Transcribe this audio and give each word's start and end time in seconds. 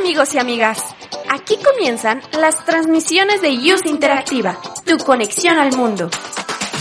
amigos 0.00 0.34
y 0.34 0.38
amigas? 0.38 0.82
Aquí 1.28 1.58
comienzan 1.58 2.22
las 2.38 2.64
transmisiones 2.64 3.42
de 3.42 3.58
Youth 3.58 3.84
Interactiva, 3.84 4.58
tu 4.86 4.96
conexión 4.98 5.58
al 5.58 5.76
mundo. 5.76 6.08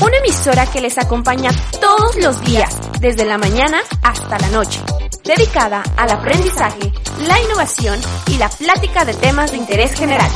Una 0.01 0.17
emisora 0.17 0.65
que 0.65 0.79
les 0.79 0.97
acompaña 0.97 1.51
todos 1.81 2.15
los 2.15 2.41
días, 2.45 2.73
desde 3.01 3.25
la 3.25 3.37
mañana 3.37 3.81
hasta 4.03 4.39
la 4.39 4.47
noche, 4.49 4.79
dedicada 5.25 5.83
al 5.97 6.11
aprendizaje, 6.11 6.93
la 7.27 7.41
innovación 7.41 7.99
y 8.27 8.37
la 8.37 8.49
plática 8.49 9.03
de 9.03 9.13
temas 9.15 9.51
de 9.51 9.57
interés 9.57 9.93
general. 9.95 10.31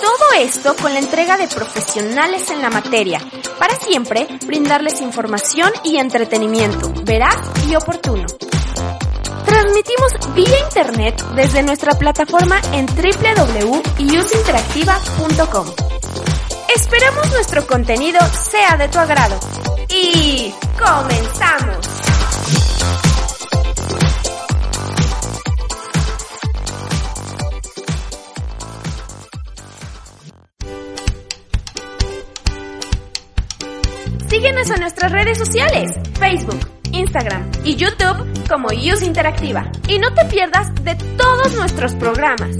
Todo 0.00 0.40
esto 0.40 0.74
con 0.76 0.94
la 0.94 1.00
entrega 1.00 1.36
de 1.36 1.48
profesionales 1.48 2.50
en 2.50 2.62
la 2.62 2.70
materia, 2.70 3.20
para 3.58 3.74
siempre 3.76 4.26
brindarles 4.46 5.02
información 5.02 5.70
y 5.84 5.98
entretenimiento 5.98 6.92
veraz 7.04 7.36
y 7.68 7.74
oportuno. 7.74 8.26
Transmitimos 9.46 10.12
vía 10.34 10.58
internet 10.64 11.24
desde 11.34 11.62
nuestra 11.62 11.92
plataforma 11.92 12.60
en 12.72 12.86
www.usinteractiva.com. 12.86 15.66
Esperamos 16.74 17.30
nuestro 17.30 17.66
contenido 17.66 18.18
sea 18.50 18.76
de 18.76 18.88
tu 18.88 18.98
agrado. 18.98 19.38
Y 19.88 20.52
comenzamos. 20.78 21.76
Síguenos 34.28 34.68
en 34.68 34.80
nuestras 34.80 35.12
redes 35.12 35.38
sociales, 35.38 35.92
Facebook, 36.18 36.58
Instagram 36.94 37.50
y 37.64 37.76
YouTube 37.76 38.48
como 38.48 38.68
Use 38.68 39.04
Interactiva. 39.04 39.70
Y 39.88 39.98
no 39.98 40.12
te 40.14 40.24
pierdas 40.26 40.74
de 40.82 40.94
todos 41.16 41.54
nuestros 41.54 41.94
programas. 41.94 42.56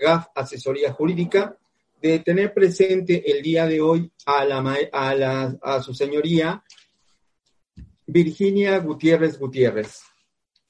GAF 0.00 0.26
Asesoría 0.34 0.92
Jurídica, 0.92 1.56
de 2.00 2.20
tener 2.20 2.54
presente 2.54 3.30
el 3.30 3.42
día 3.42 3.66
de 3.66 3.80
hoy 3.80 4.10
a, 4.26 4.44
la, 4.44 5.58
a, 5.62 5.82
su 5.82 5.94
señoría 5.94 6.62
Virginia 8.06 8.78
Gutiérrez 8.78 9.38
Gutiérrez. 9.38 10.00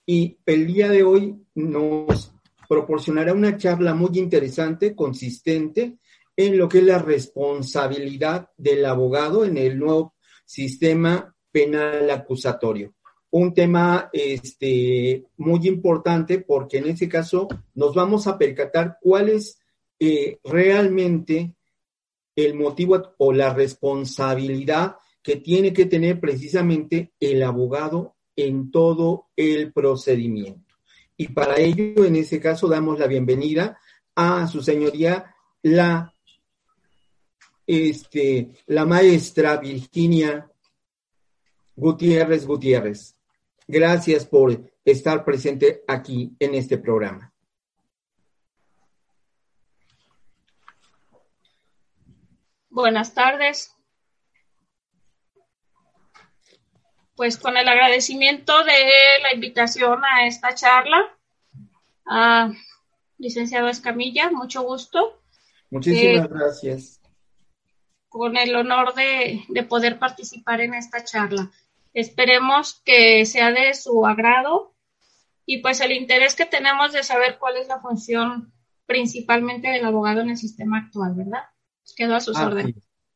Y 0.06 0.38
el 0.46 0.66
día 0.66 0.88
de 0.88 1.02
hoy 1.02 1.36
nos 1.54 2.32
proporcionará 2.68 3.34
una 3.34 3.56
charla 3.56 3.94
muy 3.94 4.18
interesante, 4.18 4.94
consistente, 4.94 5.98
en 6.36 6.56
lo 6.56 6.68
que 6.68 6.78
es 6.78 6.84
la 6.84 6.98
responsabilidad 6.98 8.50
del 8.56 8.84
abogado 8.84 9.44
en 9.44 9.58
el 9.58 9.78
nuevo 9.78 10.14
sistema 10.44 11.34
penal 11.50 12.10
acusatorio. 12.10 12.94
Un 13.30 13.52
tema 13.52 14.08
este, 14.12 15.24
muy 15.36 15.66
importante 15.68 16.38
porque 16.38 16.78
en 16.78 16.88
ese 16.88 17.08
caso 17.08 17.48
nos 17.74 17.94
vamos 17.94 18.26
a 18.26 18.38
percatar 18.38 18.96
cuál 19.02 19.28
es 19.28 19.57
realmente 20.44 21.54
el 22.36 22.54
motivo 22.54 23.14
o 23.18 23.32
la 23.32 23.52
responsabilidad 23.52 24.96
que 25.22 25.36
tiene 25.36 25.72
que 25.72 25.86
tener 25.86 26.20
precisamente 26.20 27.12
el 27.18 27.42
abogado 27.42 28.16
en 28.36 28.70
todo 28.70 29.26
el 29.36 29.72
procedimiento. 29.72 30.74
Y 31.16 31.28
para 31.28 31.58
ello, 31.58 32.04
en 32.04 32.14
ese 32.14 32.40
caso, 32.40 32.68
damos 32.68 32.98
la 33.00 33.08
bienvenida 33.08 33.78
a 34.14 34.46
su 34.46 34.62
señoría, 34.62 35.34
la, 35.62 36.14
este, 37.66 38.52
la 38.66 38.86
maestra 38.86 39.56
Virginia 39.56 40.48
Gutiérrez 41.74 42.46
Gutiérrez. 42.46 43.16
Gracias 43.66 44.24
por 44.24 44.70
estar 44.84 45.24
presente 45.24 45.82
aquí 45.88 46.36
en 46.38 46.54
este 46.54 46.78
programa. 46.78 47.32
Buenas 52.78 53.12
tardes. 53.12 53.74
Pues 57.16 57.36
con 57.36 57.56
el 57.56 57.66
agradecimiento 57.66 58.62
de 58.62 58.72
la 59.20 59.34
invitación 59.34 60.04
a 60.04 60.28
esta 60.28 60.54
charla, 60.54 61.12
a 62.06 62.52
licenciado 63.18 63.66
Escamilla, 63.66 64.30
mucho 64.30 64.62
gusto. 64.62 65.20
Muchísimas 65.70 66.26
eh, 66.26 66.28
gracias. 66.30 67.00
Con 68.08 68.36
el 68.36 68.54
honor 68.54 68.94
de, 68.94 69.42
de 69.48 69.62
poder 69.64 69.98
participar 69.98 70.60
en 70.60 70.74
esta 70.74 71.02
charla. 71.02 71.50
Esperemos 71.94 72.80
que 72.84 73.26
sea 73.26 73.50
de 73.50 73.74
su 73.74 74.06
agrado 74.06 74.76
y 75.44 75.62
pues 75.62 75.80
el 75.80 75.90
interés 75.90 76.36
que 76.36 76.46
tenemos 76.46 76.92
de 76.92 77.02
saber 77.02 77.38
cuál 77.38 77.56
es 77.56 77.66
la 77.66 77.80
función 77.80 78.52
principalmente 78.86 79.66
del 79.66 79.84
abogado 79.84 80.20
en 80.20 80.30
el 80.30 80.36
sistema 80.36 80.78
actual, 80.78 81.14
¿verdad? 81.16 81.42
Quedo 81.96 82.14
a 82.14 82.20
sus 82.20 82.36
así, 82.36 82.46
órdenes. 82.46 82.74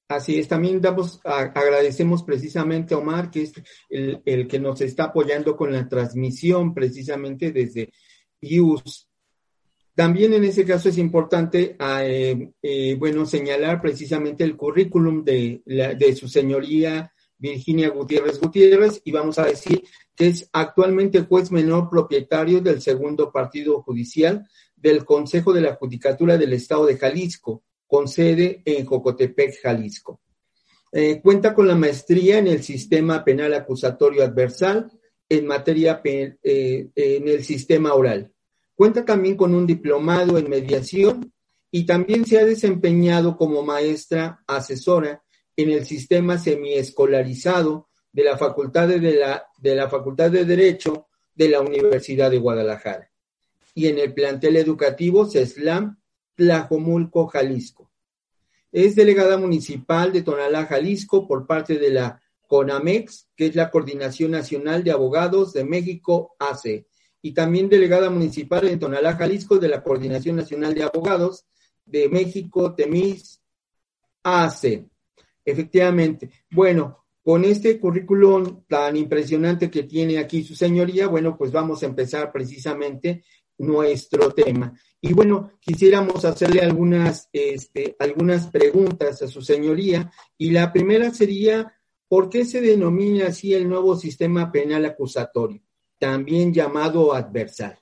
Así 0.08 0.38
es, 0.38 0.48
también 0.48 0.80
damos, 0.80 1.20
a, 1.24 1.40
agradecemos 1.40 2.22
precisamente 2.22 2.94
a 2.94 2.98
Omar, 2.98 3.30
que 3.30 3.42
es 3.42 3.52
el, 3.88 4.20
el, 4.24 4.46
que 4.46 4.58
nos 4.58 4.80
está 4.80 5.04
apoyando 5.04 5.56
con 5.56 5.72
la 5.72 5.88
transmisión 5.88 6.74
precisamente 6.74 7.50
desde 7.50 7.92
IUS. 8.40 9.08
También 9.94 10.32
en 10.32 10.44
ese 10.44 10.64
caso 10.64 10.88
es 10.88 10.96
importante, 10.96 11.76
eh, 11.78 12.50
eh, 12.62 12.96
bueno, 12.98 13.26
señalar 13.26 13.80
precisamente 13.80 14.42
el 14.42 14.56
currículum 14.56 15.22
de, 15.22 15.62
la, 15.66 15.94
de 15.94 16.16
su 16.16 16.28
señoría 16.28 17.12
Virginia 17.36 17.90
Gutiérrez 17.90 18.40
Gutiérrez 18.40 19.02
y 19.04 19.12
vamos 19.12 19.38
a 19.38 19.46
decir 19.46 19.82
que 20.14 20.28
es 20.28 20.48
actualmente 20.52 21.22
juez 21.22 21.50
menor 21.50 21.90
propietario 21.90 22.60
del 22.60 22.80
segundo 22.80 23.30
partido 23.30 23.82
judicial 23.82 24.48
del 24.76 25.04
Consejo 25.04 25.52
de 25.52 25.60
la 25.60 25.74
Judicatura 25.74 26.38
del 26.38 26.54
Estado 26.54 26.86
de 26.86 26.96
Jalisco, 26.96 27.62
con 27.92 28.08
sede 28.08 28.62
en 28.64 28.86
Jocotepec, 28.86 29.60
Jalisco. 29.60 30.22
Eh, 30.90 31.20
cuenta 31.20 31.54
con 31.54 31.68
la 31.68 31.74
maestría 31.74 32.38
en 32.38 32.46
el 32.46 32.62
sistema 32.62 33.22
penal 33.22 33.52
acusatorio 33.52 34.24
adversal 34.24 34.90
en 35.28 35.46
materia 35.46 36.00
eh, 36.02 36.38
en 36.42 37.28
el 37.28 37.44
sistema 37.44 37.92
oral. 37.92 38.32
Cuenta 38.74 39.04
también 39.04 39.36
con 39.36 39.54
un 39.54 39.66
diplomado 39.66 40.38
en 40.38 40.48
mediación 40.48 41.34
y 41.70 41.84
también 41.84 42.24
se 42.24 42.38
ha 42.38 42.46
desempeñado 42.46 43.36
como 43.36 43.62
maestra 43.62 44.42
asesora 44.46 45.22
en 45.54 45.70
el 45.70 45.84
sistema 45.84 46.38
semiescolarizado 46.38 47.90
de 48.10 48.24
la 48.24 48.38
Facultad 48.38 48.88
de, 48.88 49.00
la, 49.00 49.44
de 49.58 49.74
la 49.74 49.90
Facultad 49.90 50.30
de 50.30 50.46
Derecho 50.46 51.08
de 51.34 51.50
la 51.50 51.60
Universidad 51.60 52.30
de 52.30 52.38
Guadalajara 52.38 53.10
y 53.74 53.88
en 53.88 53.98
el 53.98 54.14
plantel 54.14 54.56
educativo 54.56 55.26
CESLAM 55.26 56.01
Tlajomulco, 56.42 57.28
Jalisco. 57.28 57.88
Es 58.72 58.96
delegada 58.96 59.38
municipal 59.38 60.12
de 60.12 60.22
Tonalá, 60.22 60.66
Jalisco, 60.66 61.28
por 61.28 61.46
parte 61.46 61.78
de 61.78 61.90
la 61.90 62.20
CONAMEX, 62.48 63.28
que 63.36 63.46
es 63.46 63.54
la 63.54 63.70
Coordinación 63.70 64.32
Nacional 64.32 64.82
de 64.82 64.90
Abogados 64.90 65.52
de 65.52 65.62
México, 65.64 66.34
AC, 66.40 66.84
y 67.22 67.32
también 67.32 67.68
delegada 67.68 68.10
municipal 68.10 68.66
en 68.66 68.80
Tonalá, 68.80 69.14
Jalisco, 69.14 69.58
de 69.58 69.68
la 69.68 69.84
Coordinación 69.84 70.34
Nacional 70.34 70.74
de 70.74 70.82
Abogados 70.82 71.46
de 71.84 72.08
México, 72.08 72.74
TEMIS, 72.74 73.40
AC. 74.24 74.84
Efectivamente. 75.44 76.30
Bueno, 76.50 77.04
con 77.22 77.44
este 77.44 77.78
currículum 77.78 78.64
tan 78.66 78.96
impresionante 78.96 79.70
que 79.70 79.84
tiene 79.84 80.18
aquí 80.18 80.42
su 80.42 80.56
señoría, 80.56 81.06
bueno, 81.06 81.36
pues 81.38 81.52
vamos 81.52 81.84
a 81.84 81.86
empezar 81.86 82.32
precisamente 82.32 83.22
nuestro 83.58 84.32
tema. 84.32 84.74
Y 85.02 85.12
bueno, 85.12 85.52
quisiéramos 85.60 86.24
hacerle 86.24 86.62
algunas, 86.62 87.28
este, 87.32 87.96
algunas 87.98 88.46
preguntas 88.46 89.20
a 89.20 89.28
su 89.28 89.42
señoría. 89.42 90.10
Y 90.38 90.52
la 90.52 90.72
primera 90.72 91.10
sería, 91.10 91.76
¿Por 92.12 92.28
qué 92.28 92.44
se 92.44 92.60
denomina 92.60 93.28
así 93.28 93.54
el 93.54 93.66
nuevo 93.66 93.96
sistema 93.96 94.52
penal 94.52 94.84
acusatorio, 94.84 95.62
también 95.98 96.52
llamado 96.52 97.14
adversal? 97.14 97.78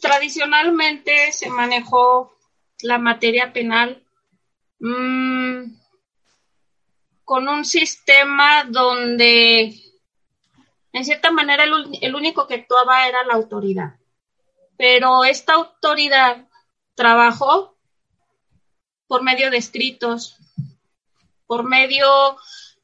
Tradicionalmente 0.00 1.30
se 1.32 1.50
manejó 1.50 2.34
la 2.80 2.96
materia 2.96 3.52
penal 3.52 4.02
mmm, 4.78 5.74
con 7.22 7.46
un 7.46 7.66
sistema 7.66 8.64
donde, 8.64 9.74
en 10.92 11.04
cierta 11.04 11.30
manera, 11.30 11.64
el, 11.64 11.98
el 12.00 12.14
único 12.14 12.46
que 12.46 12.54
actuaba 12.54 13.06
era 13.06 13.24
la 13.24 13.34
autoridad. 13.34 13.96
Pero 14.76 15.24
esta 15.24 15.54
autoridad 15.54 16.48
trabajó 16.94 17.76
por 19.06 19.22
medio 19.22 19.50
de 19.50 19.56
escritos, 19.56 20.36
por 21.46 21.64
medio 21.64 22.06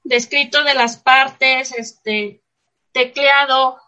de 0.02 0.16
escritos 0.16 0.64
de 0.64 0.74
las 0.74 0.96
partes, 0.96 1.72
este, 1.72 2.42
tecleado 2.92 3.78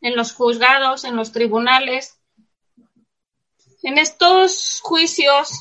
en 0.00 0.16
los 0.16 0.32
juzgados, 0.32 1.04
en 1.04 1.16
los 1.16 1.32
tribunales. 1.32 2.18
En 3.82 3.98
estos 3.98 4.80
juicios 4.82 5.52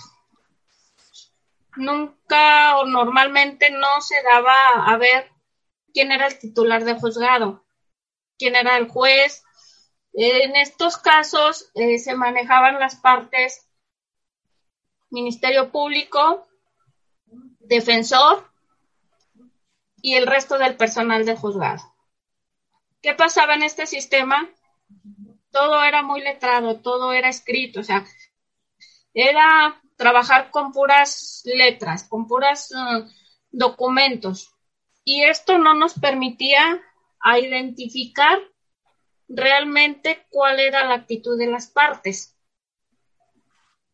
nunca 1.75 2.77
o 2.77 2.85
normalmente 2.85 3.69
no 3.71 4.01
se 4.01 4.21
daba 4.23 4.85
a 4.85 4.97
ver 4.97 5.28
quién 5.93 6.11
era 6.11 6.27
el 6.27 6.39
titular 6.39 6.83
del 6.83 6.99
juzgado, 6.99 7.65
quién 8.37 8.55
era 8.55 8.77
el 8.77 8.87
juez. 8.87 9.43
En 10.13 10.55
estos 10.55 10.97
casos 10.97 11.71
eh, 11.75 11.99
se 11.99 12.15
manejaban 12.15 12.79
las 12.79 12.95
partes 12.95 13.67
Ministerio 15.11 15.71
Público, 15.71 16.47
defensor 17.59 18.47
y 20.01 20.15
el 20.15 20.27
resto 20.27 20.57
del 20.57 20.75
personal 20.75 21.25
del 21.25 21.37
juzgado. 21.37 21.83
¿Qué 23.01 23.13
pasaba 23.13 23.55
en 23.55 23.63
este 23.63 23.85
sistema? 23.85 24.49
Todo 25.51 25.83
era 25.83 26.03
muy 26.03 26.21
letrado, 26.21 26.79
todo 26.79 27.13
era 27.13 27.29
escrito, 27.29 27.79
o 27.79 27.83
sea, 27.83 28.05
era 29.13 29.81
trabajar 29.95 30.51
con 30.51 30.71
puras 30.71 31.41
letras, 31.45 32.03
con 32.03 32.27
puras 32.27 32.71
uh, 32.71 33.09
documentos. 33.51 34.53
Y 35.03 35.23
esto 35.23 35.57
no 35.57 35.73
nos 35.73 35.93
permitía 35.99 36.81
a 37.21 37.39
identificar 37.39 38.39
realmente 39.27 40.25
cuál 40.29 40.59
era 40.59 40.85
la 40.85 40.95
actitud 40.95 41.37
de 41.37 41.47
las 41.47 41.67
partes. 41.67 42.35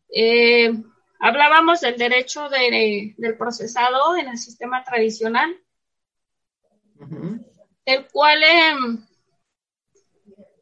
Eh, 0.08 0.72
Hablábamos 1.18 1.80
del 1.80 1.96
derecho 1.96 2.48
del 2.48 3.36
procesado 3.38 4.16
en 4.16 4.28
el 4.28 4.38
sistema 4.38 4.84
tradicional, 4.84 5.56
el 7.84 8.06
cual 8.08 8.42
em, 8.42 9.06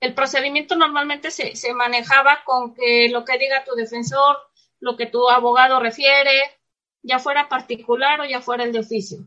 el 0.00 0.14
procedimiento 0.14 0.76
normalmente 0.76 1.30
se, 1.30 1.56
se, 1.56 1.74
manejaba 1.74 2.44
con 2.44 2.74
que 2.74 3.08
lo 3.08 3.24
que 3.24 3.38
diga 3.38 3.64
tu 3.64 3.74
defensor, 3.74 4.36
lo 4.78 4.96
que 4.96 5.06
tu 5.06 5.28
abogado 5.28 5.80
refiere, 5.80 6.60
ya 7.02 7.18
fuera 7.18 7.48
particular 7.48 8.20
o 8.20 8.24
ya 8.24 8.40
fuera 8.40 8.64
el 8.64 8.72
de 8.72 8.80
oficio. 8.80 9.26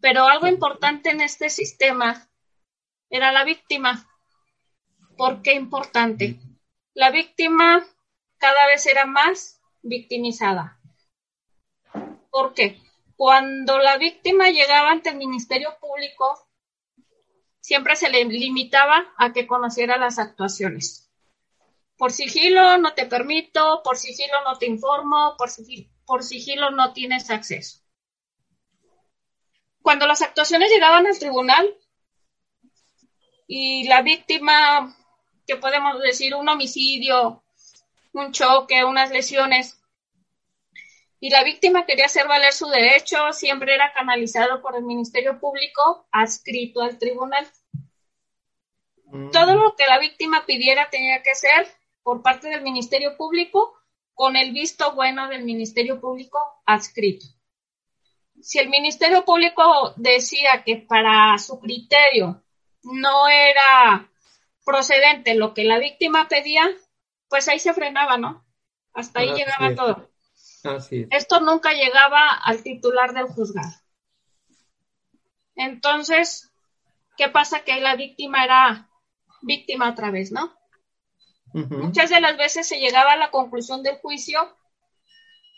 Pero 0.00 0.24
algo 0.24 0.46
importante 0.46 1.10
en 1.10 1.20
este 1.20 1.50
sistema 1.50 2.28
era 3.10 3.32
la 3.32 3.44
víctima. 3.44 4.08
¿Por 5.16 5.42
qué 5.42 5.54
importante? 5.54 6.38
La 6.94 7.10
víctima 7.10 7.84
cada 8.38 8.66
vez 8.66 8.86
era 8.86 9.06
más 9.06 9.60
victimizada. 9.82 10.80
¿Por 12.30 12.54
qué? 12.54 12.80
Cuando 13.16 13.78
la 13.78 13.96
víctima 13.96 14.50
llegaba 14.50 14.90
ante 14.90 15.10
el 15.10 15.16
Ministerio 15.16 15.76
Público, 15.80 16.48
siempre 17.60 17.96
se 17.96 18.10
le 18.10 18.24
limitaba 18.24 19.12
a 19.16 19.32
que 19.32 19.46
conociera 19.46 19.98
las 19.98 20.20
actuaciones. 20.20 21.10
Por 21.96 22.12
sigilo 22.12 22.78
no 22.78 22.94
te 22.94 23.06
permito, 23.06 23.82
por 23.82 23.96
sigilo 23.96 24.44
no 24.44 24.56
te 24.56 24.66
informo, 24.66 25.34
por 25.36 25.50
sigilo, 25.50 25.90
por 26.06 26.22
sigilo 26.22 26.70
no 26.70 26.92
tienes 26.92 27.28
acceso. 27.30 27.77
Cuando 29.88 30.06
las 30.06 30.20
actuaciones 30.20 30.70
llegaban 30.70 31.06
al 31.06 31.18
tribunal 31.18 31.74
y 33.46 33.88
la 33.88 34.02
víctima, 34.02 34.94
que 35.46 35.56
podemos 35.56 35.98
decir 36.02 36.34
un 36.34 36.46
homicidio, 36.46 37.42
un 38.12 38.30
choque, 38.32 38.84
unas 38.84 39.10
lesiones, 39.10 39.80
y 41.20 41.30
la 41.30 41.42
víctima 41.42 41.86
quería 41.86 42.04
hacer 42.04 42.28
valer 42.28 42.52
su 42.52 42.66
derecho, 42.66 43.32
siempre 43.32 43.74
era 43.74 43.90
canalizado 43.94 44.60
por 44.60 44.76
el 44.76 44.82
Ministerio 44.82 45.40
Público 45.40 46.06
adscrito 46.12 46.82
al 46.82 46.98
tribunal. 46.98 47.48
Mm. 49.06 49.30
Todo 49.30 49.54
lo 49.54 49.74
que 49.74 49.86
la 49.86 49.98
víctima 49.98 50.44
pidiera 50.44 50.90
tenía 50.90 51.22
que 51.22 51.34
ser 51.34 51.66
por 52.02 52.20
parte 52.20 52.50
del 52.50 52.60
Ministerio 52.60 53.16
Público 53.16 53.72
con 54.12 54.36
el 54.36 54.52
visto 54.52 54.92
bueno 54.92 55.28
del 55.28 55.44
Ministerio 55.44 55.98
Público 55.98 56.38
adscrito. 56.66 57.37
Si 58.40 58.58
el 58.58 58.68
Ministerio 58.68 59.24
Público 59.24 59.94
decía 59.96 60.62
que 60.64 60.76
para 60.76 61.36
su 61.38 61.58
criterio 61.58 62.42
no 62.82 63.28
era 63.28 64.08
procedente 64.64 65.34
lo 65.34 65.54
que 65.54 65.64
la 65.64 65.78
víctima 65.78 66.28
pedía, 66.28 66.68
pues 67.28 67.48
ahí 67.48 67.58
se 67.58 67.74
frenaba, 67.74 68.16
¿no? 68.16 68.44
Hasta 68.92 69.20
ahí 69.20 69.32
llegaba 69.34 69.74
todo. 69.74 70.10
Esto 71.10 71.40
nunca 71.40 71.72
llegaba 71.72 72.30
al 72.30 72.62
titular 72.62 73.12
del 73.12 73.26
juzgado. 73.26 73.72
Entonces, 75.54 76.50
¿qué 77.16 77.28
pasa? 77.28 77.60
Que 77.60 77.80
la 77.80 77.96
víctima 77.96 78.44
era 78.44 78.88
víctima 79.42 79.90
otra 79.90 80.10
vez, 80.10 80.32
¿no? 80.32 80.54
Muchas 81.52 82.10
de 82.10 82.20
las 82.20 82.36
veces 82.36 82.68
se 82.68 82.78
llegaba 82.78 83.12
a 83.12 83.16
la 83.16 83.30
conclusión 83.30 83.82
del 83.82 83.96
juicio. 83.96 84.56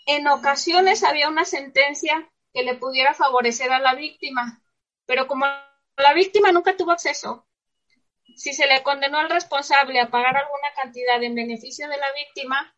En 0.06 0.28
ocasiones 0.28 1.02
había 1.02 1.28
una 1.28 1.44
sentencia 1.44 2.29
que 2.52 2.62
le 2.62 2.74
pudiera 2.74 3.14
favorecer 3.14 3.72
a 3.72 3.78
la 3.78 3.94
víctima, 3.94 4.62
pero 5.06 5.26
como 5.26 5.46
la 5.96 6.14
víctima 6.14 6.52
nunca 6.52 6.76
tuvo 6.76 6.92
acceso, 6.92 7.46
si 8.36 8.52
se 8.52 8.66
le 8.66 8.82
condenó 8.82 9.18
al 9.18 9.30
responsable 9.30 10.00
a 10.00 10.10
pagar 10.10 10.36
alguna 10.36 10.72
cantidad 10.74 11.22
en 11.22 11.34
beneficio 11.34 11.88
de 11.88 11.96
la 11.96 12.06
víctima, 12.12 12.74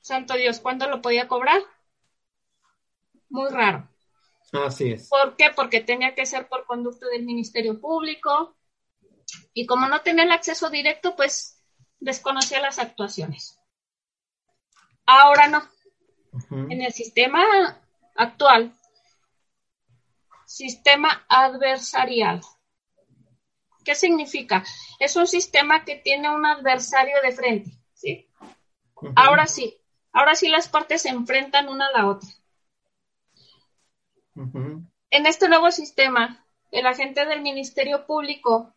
santo 0.00 0.34
Dios, 0.34 0.60
¿cuándo 0.60 0.88
lo 0.88 1.00
podía 1.00 1.28
cobrar? 1.28 1.62
Muy 3.28 3.50
raro. 3.50 3.88
Así 4.52 4.92
es. 4.92 5.08
¿Por 5.08 5.36
qué? 5.36 5.50
Porque 5.54 5.80
tenía 5.80 6.14
que 6.14 6.24
ser 6.24 6.48
por 6.48 6.64
conducto 6.64 7.06
del 7.08 7.24
Ministerio 7.24 7.78
Público 7.80 8.56
y 9.52 9.66
como 9.66 9.88
no 9.88 10.00
tenía 10.00 10.24
el 10.24 10.32
acceso 10.32 10.70
directo, 10.70 11.14
pues 11.14 11.62
desconocía 11.98 12.60
las 12.60 12.78
actuaciones. 12.78 13.58
Ahora 15.04 15.48
no. 15.48 15.62
En 16.50 16.82
el 16.82 16.92
sistema 16.92 17.82
actual, 18.18 18.74
sistema 20.44 21.24
adversarial. 21.28 22.42
¿Qué 23.84 23.94
significa? 23.94 24.62
Es 24.98 25.16
un 25.16 25.26
sistema 25.26 25.84
que 25.84 25.96
tiene 25.96 26.28
un 26.30 26.44
adversario 26.44 27.16
de 27.22 27.32
frente, 27.32 27.70
¿sí? 27.94 28.28
Ahora 29.16 29.46
sí, 29.46 29.78
Ahora 30.12 30.34
sí 30.34 30.48
las 30.48 30.68
partes 30.68 31.02
se 31.02 31.10
enfrentan 31.10 31.68
una 31.68 31.86
a 31.86 31.92
la 31.92 32.08
otra. 32.08 32.28
En 35.10 35.26
este 35.26 35.48
nuevo 35.48 35.70
sistema, 35.70 36.44
el 36.70 36.86
agente 36.86 37.24
del 37.24 37.40
Ministerio 37.40 38.06
Público, 38.06 38.74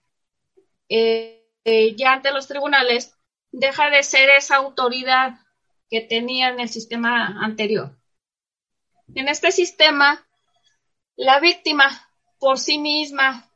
eh, 0.90 1.50
eh, 1.64 1.96
ya 1.96 2.14
ante 2.14 2.32
los 2.32 2.48
tribunales, 2.48 3.18
deja 3.52 3.90
de 3.90 4.04
ser 4.04 4.30
esa 4.30 4.58
autoridad 4.58 5.40
que 5.90 6.02
tenía 6.02 6.50
en 6.50 6.60
el 6.60 6.70
sistema 6.70 7.44
anterior. 7.44 7.98
En 9.14 9.28
este 9.28 9.52
sistema, 9.52 10.26
la 11.18 11.40
víctima 11.40 11.90
por 12.40 12.58
sí 12.60 12.78
misma, 12.78 13.50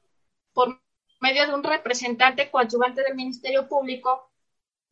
por 0.53 0.81
medio 1.21 1.47
de 1.47 1.53
un 1.53 1.63
representante 1.63 2.51
coadyuvante 2.51 3.03
del 3.03 3.15
Ministerio 3.15 3.67
Público, 3.67 4.31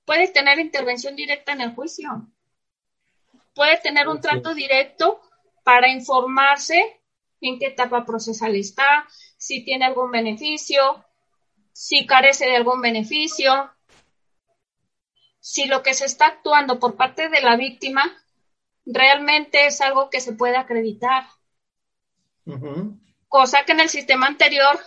puede 0.05 0.29
tener 0.29 0.59
intervención 0.59 1.15
directa 1.15 1.51
en 1.51 1.61
el 1.61 1.75
juicio. 1.75 2.27
Puede 3.53 3.77
tener 3.77 4.07
un 4.07 4.21
trato 4.21 4.53
directo 4.53 5.21
para 5.63 5.89
informarse 5.89 7.01
en 7.41 7.59
qué 7.59 7.67
etapa 7.67 8.05
procesal 8.05 8.55
está, 8.55 9.05
si 9.37 9.65
tiene 9.65 9.85
algún 9.85 10.11
beneficio, 10.11 11.05
si 11.73 12.05
carece 12.05 12.45
de 12.45 12.55
algún 12.55 12.81
beneficio, 12.81 13.69
si 15.41 15.65
lo 15.65 15.83
que 15.83 15.93
se 15.93 16.05
está 16.05 16.27
actuando 16.27 16.79
por 16.79 16.95
parte 16.95 17.27
de 17.27 17.41
la 17.41 17.57
víctima 17.57 18.22
realmente 18.85 19.65
es 19.65 19.81
algo 19.81 20.09
que 20.09 20.21
se 20.21 20.33
puede 20.33 20.57
acreditar. 20.57 21.25
Cosa 23.27 23.65
que 23.65 23.71
en 23.71 23.79
el 23.79 23.89
sistema 23.89 24.27
anterior 24.27 24.77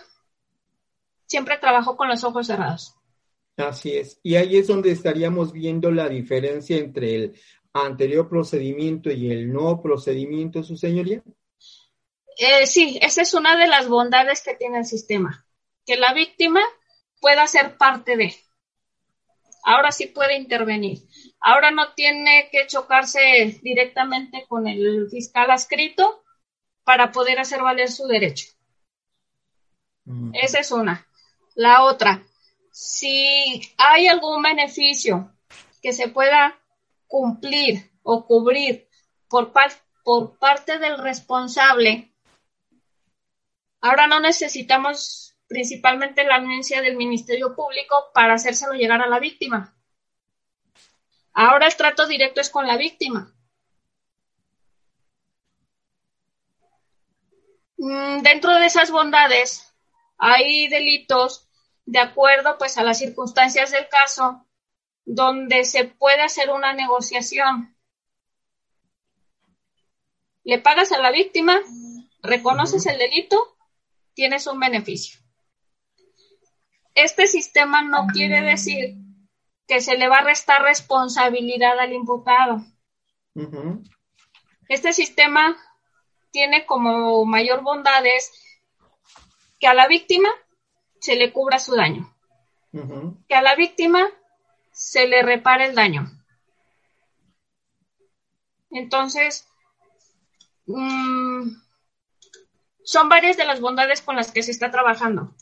siempre 1.25 1.57
trabajó 1.57 1.97
con 1.97 2.07
los 2.07 2.23
ojos 2.23 2.47
cerrados. 2.47 2.95
Así 3.57 3.97
es. 3.97 4.19
Y 4.21 4.35
ahí 4.35 4.57
es 4.57 4.67
donde 4.67 4.91
estaríamos 4.91 5.51
viendo 5.51 5.91
la 5.91 6.07
diferencia 6.07 6.77
entre 6.77 7.15
el 7.15 7.41
anterior 7.73 8.29
procedimiento 8.29 9.11
y 9.11 9.31
el 9.31 9.51
nuevo 9.51 9.81
procedimiento, 9.81 10.63
su 10.63 10.77
señoría. 10.77 11.23
Eh, 12.37 12.67
sí, 12.67 12.99
esa 13.01 13.23
es 13.23 13.33
una 13.33 13.57
de 13.57 13.67
las 13.67 13.87
bondades 13.87 14.43
que 14.43 14.55
tiene 14.55 14.77
el 14.79 14.85
sistema, 14.85 15.45
que 15.85 15.95
la 15.95 16.13
víctima 16.13 16.61
pueda 17.19 17.47
ser 17.47 17.77
parte 17.77 18.15
de. 18.15 18.35
Ahora 19.63 19.91
sí 19.91 20.07
puede 20.07 20.37
intervenir. 20.37 20.99
Ahora 21.39 21.71
no 21.71 21.93
tiene 21.93 22.49
que 22.51 22.67
chocarse 22.67 23.59
directamente 23.61 24.45
con 24.47 24.67
el 24.67 25.07
fiscal 25.09 25.51
adscrito 25.51 26.23
para 26.83 27.11
poder 27.11 27.39
hacer 27.39 27.61
valer 27.61 27.91
su 27.91 28.07
derecho. 28.07 28.47
Mm. 30.05 30.31
Esa 30.33 30.59
es 30.59 30.71
una. 30.71 31.05
La 31.55 31.83
otra, 31.83 32.23
si 32.71 33.73
hay 33.77 34.07
algún 34.07 34.41
beneficio 34.41 35.33
que 35.81 35.93
se 35.93 36.09
pueda 36.09 36.59
cumplir 37.07 37.91
o 38.03 38.25
cubrir 38.25 38.87
por, 39.29 39.51
por 40.03 40.37
parte 40.37 40.79
del 40.79 40.97
responsable, 40.97 42.13
ahora 43.81 44.07
no 44.07 44.19
necesitamos 44.19 45.35
principalmente 45.47 46.23
la 46.23 46.35
anuencia 46.35 46.81
del 46.81 46.97
Ministerio 46.97 47.55
Público 47.55 48.11
para 48.13 48.35
hacérselo 48.35 48.73
llegar 48.73 49.01
a 49.01 49.07
la 49.07 49.19
víctima. 49.19 49.76
Ahora 51.39 51.67
el 51.67 51.75
trato 51.75 52.07
directo 52.07 52.41
es 52.41 52.49
con 52.49 52.65
la 52.65 52.77
víctima. 52.77 53.31
Mm, 57.77 58.23
dentro 58.23 58.55
de 58.55 58.65
esas 58.65 58.89
bondades 58.89 59.71
hay 60.17 60.67
delitos 60.67 61.47
de 61.85 61.99
acuerdo 61.99 62.57
pues 62.57 62.79
a 62.79 62.83
las 62.83 62.97
circunstancias 62.97 63.69
del 63.69 63.87
caso 63.87 64.47
donde 65.05 65.63
se 65.63 65.83
puede 65.83 66.23
hacer 66.23 66.49
una 66.49 66.73
negociación. 66.73 67.77
Le 70.43 70.57
pagas 70.57 70.91
a 70.91 70.97
la 70.97 71.11
víctima, 71.11 71.61
reconoces 72.23 72.87
el 72.87 72.97
delito, 72.97 73.59
tienes 74.15 74.47
un 74.47 74.59
beneficio. 74.59 75.19
Este 76.95 77.27
sistema 77.27 77.83
no 77.83 78.07
quiere 78.07 78.41
decir 78.41 79.06
que 79.67 79.81
se 79.81 79.97
le 79.97 80.07
va 80.07 80.17
a 80.19 80.23
restar 80.23 80.61
responsabilidad 80.61 81.79
al 81.79 81.93
imputado. 81.93 82.61
Este 84.69 84.93
sistema 84.93 85.57
tiene 86.31 86.65
como 86.65 87.25
mayor 87.25 87.61
bondades 87.61 88.31
que 89.59 89.67
a 89.67 89.73
la 89.73 89.87
víctima 89.87 90.29
se 90.99 91.15
le 91.15 91.31
cubra 91.31 91.59
su 91.59 91.75
daño, 91.75 92.13
que 93.27 93.35
a 93.35 93.41
la 93.41 93.55
víctima 93.55 94.07
se 94.71 95.07
le 95.07 95.21
repare 95.21 95.65
el 95.65 95.75
daño. 95.75 96.11
Entonces, 98.69 99.47
mm, 100.65 101.49
son 102.83 103.09
varias 103.09 103.37
de 103.37 103.45
las 103.45 103.59
bondades 103.59 104.01
con 104.01 104.15
las 104.15 104.31
que 104.31 104.43
se 104.43 104.51
está 104.51 104.71
trabajando. 104.71 105.33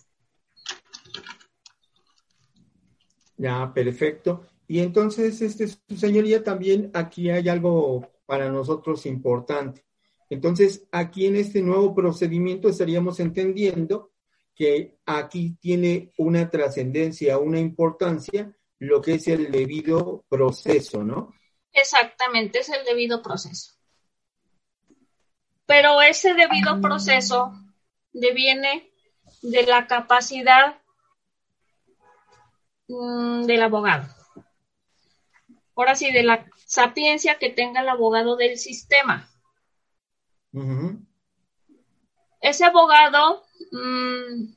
Ya, 3.37 3.71
perfecto. 3.73 4.45
Y 4.67 4.79
entonces, 4.79 5.41
este, 5.41 5.67
su 5.67 5.97
señoría, 5.97 6.43
también 6.43 6.89
aquí 6.93 7.29
hay 7.29 7.47
algo 7.49 8.09
para 8.25 8.49
nosotros 8.49 9.05
importante. 9.05 9.85
Entonces, 10.29 10.87
aquí 10.91 11.27
en 11.27 11.35
este 11.35 11.61
nuevo 11.61 11.93
procedimiento 11.93 12.69
estaríamos 12.69 13.19
entendiendo 13.19 14.11
que 14.55 14.97
aquí 15.05 15.57
tiene 15.59 16.11
una 16.17 16.49
trascendencia, 16.49 17.37
una 17.37 17.59
importancia, 17.59 18.55
lo 18.79 19.01
que 19.01 19.15
es 19.15 19.27
el 19.27 19.51
debido 19.51 20.23
proceso, 20.29 21.03
¿no? 21.03 21.33
Exactamente, 21.71 22.59
es 22.59 22.69
el 22.69 22.85
debido 22.85 23.21
proceso. 23.21 23.73
Pero 25.65 26.01
ese 26.01 26.33
debido 26.33 26.79
proceso 26.79 27.51
deviene 28.13 28.89
de 29.41 29.63
la 29.63 29.87
capacidad 29.87 30.79
Mm, 32.87 33.45
del 33.45 33.63
abogado. 33.63 34.13
Ahora 35.75 35.95
sí, 35.95 36.11
de 36.11 36.23
la 36.23 36.45
sapiencia 36.65 37.37
que 37.37 37.49
tenga 37.49 37.81
el 37.81 37.89
abogado 37.89 38.35
del 38.35 38.57
sistema. 38.57 39.29
Ese 42.39 42.63
abogado, 42.63 43.43
mm, 43.71 44.53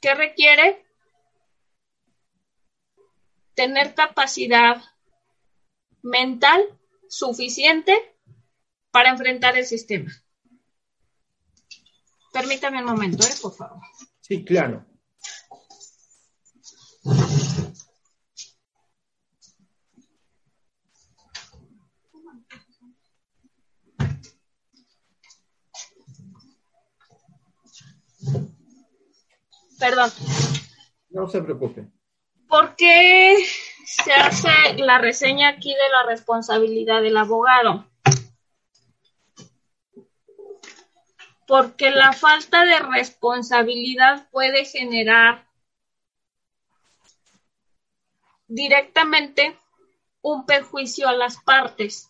¿qué 0.00 0.14
requiere? 0.14 0.86
Tener 3.54 3.94
capacidad 3.94 4.82
mental 6.02 6.62
suficiente 7.08 8.16
para 8.90 9.10
enfrentar 9.10 9.58
el 9.58 9.66
sistema. 9.66 10.10
Permítame 12.32 12.78
un 12.78 12.86
momento, 12.86 13.26
¿eh? 13.26 13.34
por 13.42 13.54
favor. 13.54 13.82
Sí, 14.20 14.42
claro. 14.42 14.86
Perdón. 29.82 30.12
No 31.10 31.26
se 31.26 31.42
preocupe. 31.42 31.88
¿Por 32.46 32.76
qué 32.76 33.36
se 33.84 34.12
hace 34.12 34.74
la 34.76 34.98
reseña 34.98 35.48
aquí 35.48 35.70
de 35.70 35.88
la 35.90 36.04
responsabilidad 36.04 37.02
del 37.02 37.16
abogado? 37.16 37.90
Porque 41.48 41.90
la 41.90 42.12
falta 42.12 42.64
de 42.64 42.78
responsabilidad 42.78 44.30
puede 44.30 44.66
generar 44.66 45.48
directamente 48.46 49.58
un 50.20 50.46
perjuicio 50.46 51.08
a 51.08 51.12
las 51.12 51.42
partes. 51.42 52.08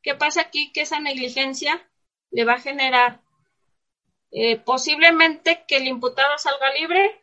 ¿Qué 0.00 0.14
pasa 0.14 0.40
aquí? 0.40 0.72
Que 0.72 0.80
esa 0.80 1.00
negligencia 1.00 1.86
le 2.30 2.46
va 2.46 2.54
a 2.54 2.60
generar 2.60 3.21
eh, 4.32 4.58
posiblemente 4.58 5.64
que 5.68 5.76
el 5.76 5.86
imputado 5.86 6.38
salga 6.38 6.72
libre, 6.72 7.22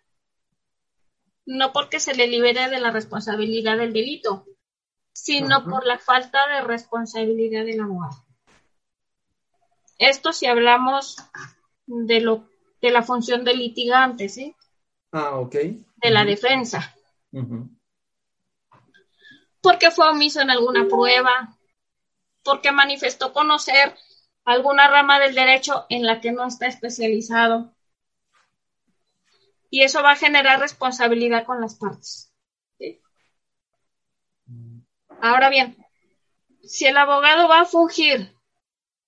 no 1.46 1.74
porque 1.74 2.00
se 2.00 2.14
le 2.14 2.28
libere 2.28 2.70
de 2.70 2.80
la 2.80 2.92
responsabilidad 2.92 3.78
del 3.78 3.94
delito, 3.94 4.46
sino 5.12 5.66
por 5.66 5.88
la 5.88 5.98
falta 5.98 6.48
de 6.48 6.62
responsabilidad 6.62 7.66
del 7.66 7.82
abogado. 7.82 8.24
Esto 9.98 10.32
si 10.32 10.46
hablamos 10.46 11.18
de 11.88 12.22
lo 12.22 12.48
de 12.82 12.92
la 12.92 13.02
función 13.04 13.44
del 13.44 13.58
litigante, 13.58 14.30
¿sí? 14.30 14.56
Ah, 15.12 15.38
ok. 15.40 15.56
De 15.56 16.10
la 16.12 16.24
defensa. 16.24 16.96
Porque 19.62 19.92
fue 19.92 20.10
omiso 20.10 20.42
en 20.42 20.52
alguna 20.52 20.88
prueba, 20.88 21.58
porque 22.44 22.72
manifestó 22.72 23.34
conocer 23.34 23.96
alguna 24.50 24.88
rama 24.88 25.20
del 25.20 25.36
derecho 25.36 25.86
en 25.90 26.08
la 26.08 26.22
que 26.22 26.32
no 26.32 26.48
está 26.48 26.66
especializado. 26.66 27.76
Y 29.70 29.84
eso 29.84 30.02
va 30.02 30.14
a 30.14 30.16
generar 30.16 30.60
responsabilidad 30.60 31.46
con 31.46 31.62
las 31.62 31.76
partes. 31.76 32.34
Ahora 35.22 35.50
bien, 35.50 35.78
si 36.64 36.88
el 36.88 36.98
abogado 36.98 37.48
va 37.48 37.62
a 37.62 37.66
fungir 37.66 38.36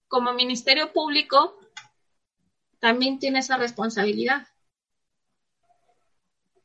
como 0.07 0.31
Ministerio 0.33 0.93
Público, 0.93 1.57
también 2.79 3.17
tiene 3.17 3.39
esa 3.39 3.57
responsabilidad. 3.57 4.47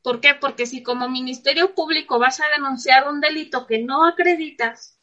¿Por 0.03 0.21
qué? 0.21 0.35
Porque 0.35 0.67
si 0.67 0.83
como 0.83 1.09
Ministerio 1.09 1.73
Público 1.73 2.19
vas 2.19 2.41
a 2.41 2.49
denunciar 2.55 3.09
un 3.09 3.21
delito 3.21 3.65
que 3.65 3.79
no 3.79 4.05
acreditas, 4.05 4.96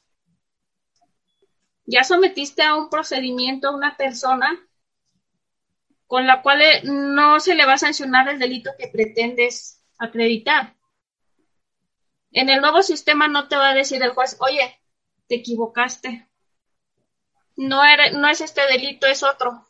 ya 1.86 2.04
sometiste 2.04 2.62
a 2.62 2.76
un 2.76 2.88
procedimiento 2.88 3.68
a 3.68 3.74
una 3.74 3.96
persona 3.96 4.58
con 6.06 6.26
la 6.26 6.42
cual 6.42 6.62
eh, 6.62 6.82
no 6.84 7.40
se 7.40 7.54
le 7.54 7.66
va 7.66 7.74
a 7.74 7.78
sancionar 7.78 8.28
el 8.28 8.38
delito 8.38 8.70
que 8.78 8.88
pretendes 8.88 9.82
acreditar. 9.98 10.74
En 12.30 12.48
el 12.48 12.60
nuevo 12.60 12.82
sistema 12.82 13.28
no 13.28 13.48
te 13.48 13.56
va 13.56 13.70
a 13.70 13.74
decir 13.74 14.02
el 14.02 14.10
juez, 14.10 14.36
oye, 14.40 14.80
te 15.28 15.36
equivocaste. 15.36 16.28
no, 17.56 17.82
no 18.12 18.28
es 18.28 18.40
este 18.40 18.66
delito, 18.66 19.06
es 19.06 19.22
otro. 19.22 19.64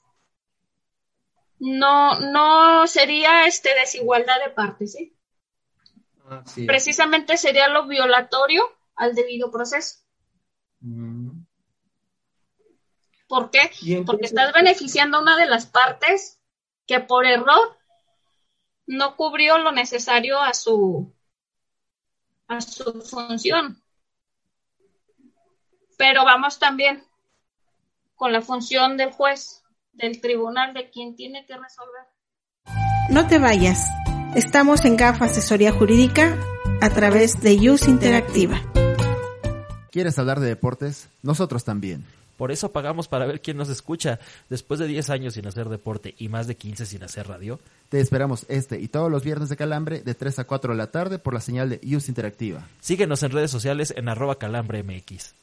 No, 1.58 2.18
no 2.20 2.86
sería 2.86 3.46
este 3.46 3.74
desigualdad 3.74 4.42
de 4.44 4.50
partes, 4.50 4.92
¿sí? 4.92 5.16
Precisamente 6.66 7.36
sería 7.36 7.68
lo 7.68 7.86
violatorio 7.86 8.64
al 8.96 9.14
debido 9.14 9.50
proceso. 9.50 9.98
Mm. 10.80 11.23
¿Por 13.34 13.50
qué? 13.50 13.68
Porque 14.06 14.26
estás 14.26 14.52
beneficiando 14.52 15.16
a 15.16 15.20
una 15.20 15.36
de 15.36 15.46
las 15.46 15.66
partes 15.66 16.38
que 16.86 17.00
por 17.00 17.26
error 17.26 17.76
no 18.86 19.16
cubrió 19.16 19.58
lo 19.58 19.72
necesario 19.72 20.40
a 20.40 20.54
su 20.54 21.12
a 22.46 22.60
su 22.60 23.02
función. 23.02 23.82
Pero 25.98 26.24
vamos 26.24 26.60
también 26.60 27.02
con 28.14 28.32
la 28.32 28.40
función 28.40 28.96
del 28.96 29.10
juez, 29.10 29.64
del 29.92 30.20
tribunal, 30.20 30.72
de 30.72 30.90
quien 30.90 31.16
tiene 31.16 31.44
que 31.44 31.56
resolver. 31.56 32.04
No 33.10 33.26
te 33.26 33.40
vayas. 33.40 33.84
Estamos 34.36 34.84
en 34.84 34.96
GAF 34.96 35.22
Asesoría 35.22 35.72
Jurídica 35.72 36.38
a 36.80 36.88
través 36.88 37.40
de 37.40 37.68
Use 37.68 37.90
Interactiva. 37.90 38.62
¿Quieres 39.90 40.20
hablar 40.20 40.38
de 40.38 40.46
deportes? 40.46 41.08
Nosotros 41.22 41.64
también. 41.64 42.06
Por 42.36 42.52
eso 42.52 42.72
pagamos 42.72 43.08
para 43.08 43.26
ver 43.26 43.40
quién 43.40 43.56
nos 43.56 43.68
escucha. 43.68 44.18
Después 44.48 44.80
de 44.80 44.86
10 44.86 45.10
años 45.10 45.34
sin 45.34 45.46
hacer 45.46 45.68
deporte 45.68 46.14
y 46.18 46.28
más 46.28 46.46
de 46.46 46.56
15 46.56 46.86
sin 46.86 47.02
hacer 47.02 47.28
radio. 47.28 47.60
Te 47.88 48.00
esperamos 48.00 48.46
este 48.48 48.80
y 48.80 48.88
todos 48.88 49.10
los 49.10 49.24
viernes 49.24 49.48
de 49.48 49.56
Calambre 49.56 50.00
de 50.00 50.14
3 50.14 50.40
a 50.40 50.44
4 50.44 50.72
de 50.72 50.78
la 50.78 50.90
tarde 50.90 51.18
por 51.18 51.34
la 51.34 51.40
señal 51.40 51.70
de 51.70 51.80
Use 51.84 52.10
Interactiva. 52.10 52.68
Síguenos 52.80 53.22
en 53.22 53.30
redes 53.30 53.50
sociales 53.50 53.94
en 53.96 54.08
arroba 54.08 54.38
calambremx. 54.38 55.34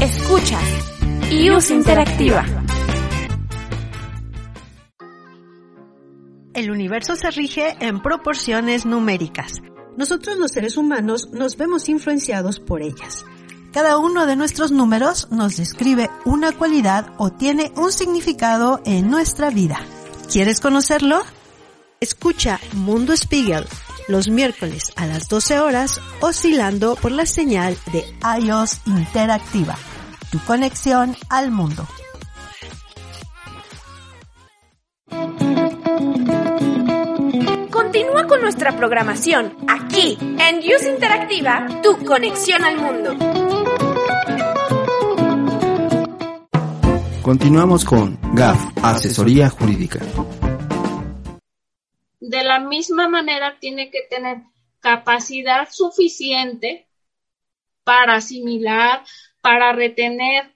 Escucha 0.00 0.58
Use 1.30 1.74
Interactiva. 1.74 2.44
El 6.54 6.70
universo 6.70 7.16
se 7.16 7.30
rige 7.32 7.76
en 7.80 8.00
proporciones 8.00 8.86
numéricas. 8.86 9.60
Nosotros 9.96 10.38
los 10.38 10.52
seres 10.52 10.76
humanos 10.76 11.30
nos 11.32 11.56
vemos 11.56 11.88
influenciados 11.88 12.60
por 12.60 12.80
ellas. 12.80 13.24
Cada 13.74 13.98
uno 13.98 14.24
de 14.24 14.36
nuestros 14.36 14.70
números 14.70 15.26
nos 15.32 15.56
describe 15.56 16.08
una 16.24 16.52
cualidad 16.52 17.12
o 17.18 17.32
tiene 17.32 17.72
un 17.74 17.90
significado 17.90 18.80
en 18.84 19.10
nuestra 19.10 19.50
vida. 19.50 19.80
¿Quieres 20.30 20.60
conocerlo? 20.60 21.20
Escucha 21.98 22.60
Mundo 22.74 23.16
Spiegel 23.16 23.66
los 24.06 24.28
miércoles 24.28 24.92
a 24.94 25.06
las 25.06 25.28
12 25.28 25.58
horas 25.58 26.00
oscilando 26.20 26.94
por 26.94 27.10
la 27.10 27.26
señal 27.26 27.76
de 27.92 28.04
iOS 28.40 28.78
Interactiva, 28.86 29.76
tu 30.30 30.38
conexión 30.44 31.16
al 31.28 31.50
mundo. 31.50 31.84
Continúa 37.94 38.26
con 38.26 38.40
nuestra 38.40 38.76
programación 38.76 39.56
aquí 39.68 40.18
en 40.20 40.58
Use 40.58 40.90
Interactiva, 40.90 41.64
tu 41.80 42.04
conexión 42.04 42.64
al 42.64 42.76
mundo. 42.76 43.14
Continuamos 47.22 47.84
con 47.84 48.18
GAF, 48.34 48.58
Asesoría 48.82 49.48
Jurídica. 49.48 50.00
De 52.18 52.42
la 52.42 52.58
misma 52.58 53.08
manera 53.08 53.60
tiene 53.60 53.92
que 53.92 54.02
tener 54.10 54.38
capacidad 54.80 55.68
suficiente 55.70 56.88
para 57.84 58.16
asimilar, 58.16 59.04
para 59.40 59.72
retener 59.72 60.52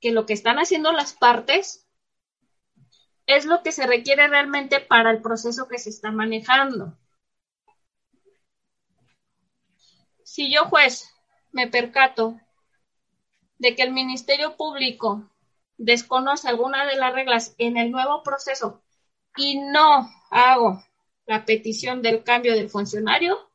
que 0.00 0.10
lo 0.10 0.24
que 0.24 0.32
están 0.32 0.58
haciendo 0.58 0.90
las 0.92 1.12
partes 1.12 1.81
es 3.26 3.44
lo 3.44 3.62
que 3.62 3.72
se 3.72 3.86
requiere 3.86 4.26
realmente 4.28 4.80
para 4.80 5.10
el 5.10 5.22
proceso 5.22 5.68
que 5.68 5.78
se 5.78 5.90
está 5.90 6.10
manejando. 6.10 6.96
Si 10.24 10.52
yo, 10.52 10.64
juez, 10.64 11.12
me 11.52 11.68
percato 11.68 12.40
de 13.58 13.76
que 13.76 13.82
el 13.82 13.92
Ministerio 13.92 14.56
Público 14.56 15.30
desconoce 15.76 16.48
alguna 16.48 16.86
de 16.86 16.96
las 16.96 17.12
reglas 17.12 17.54
en 17.58 17.76
el 17.76 17.90
nuevo 17.90 18.22
proceso 18.22 18.82
y 19.36 19.58
no 19.60 20.08
hago 20.30 20.82
la 21.26 21.44
petición 21.44 22.02
del 22.02 22.24
cambio 22.24 22.54
del 22.54 22.70
funcionario, 22.70 23.50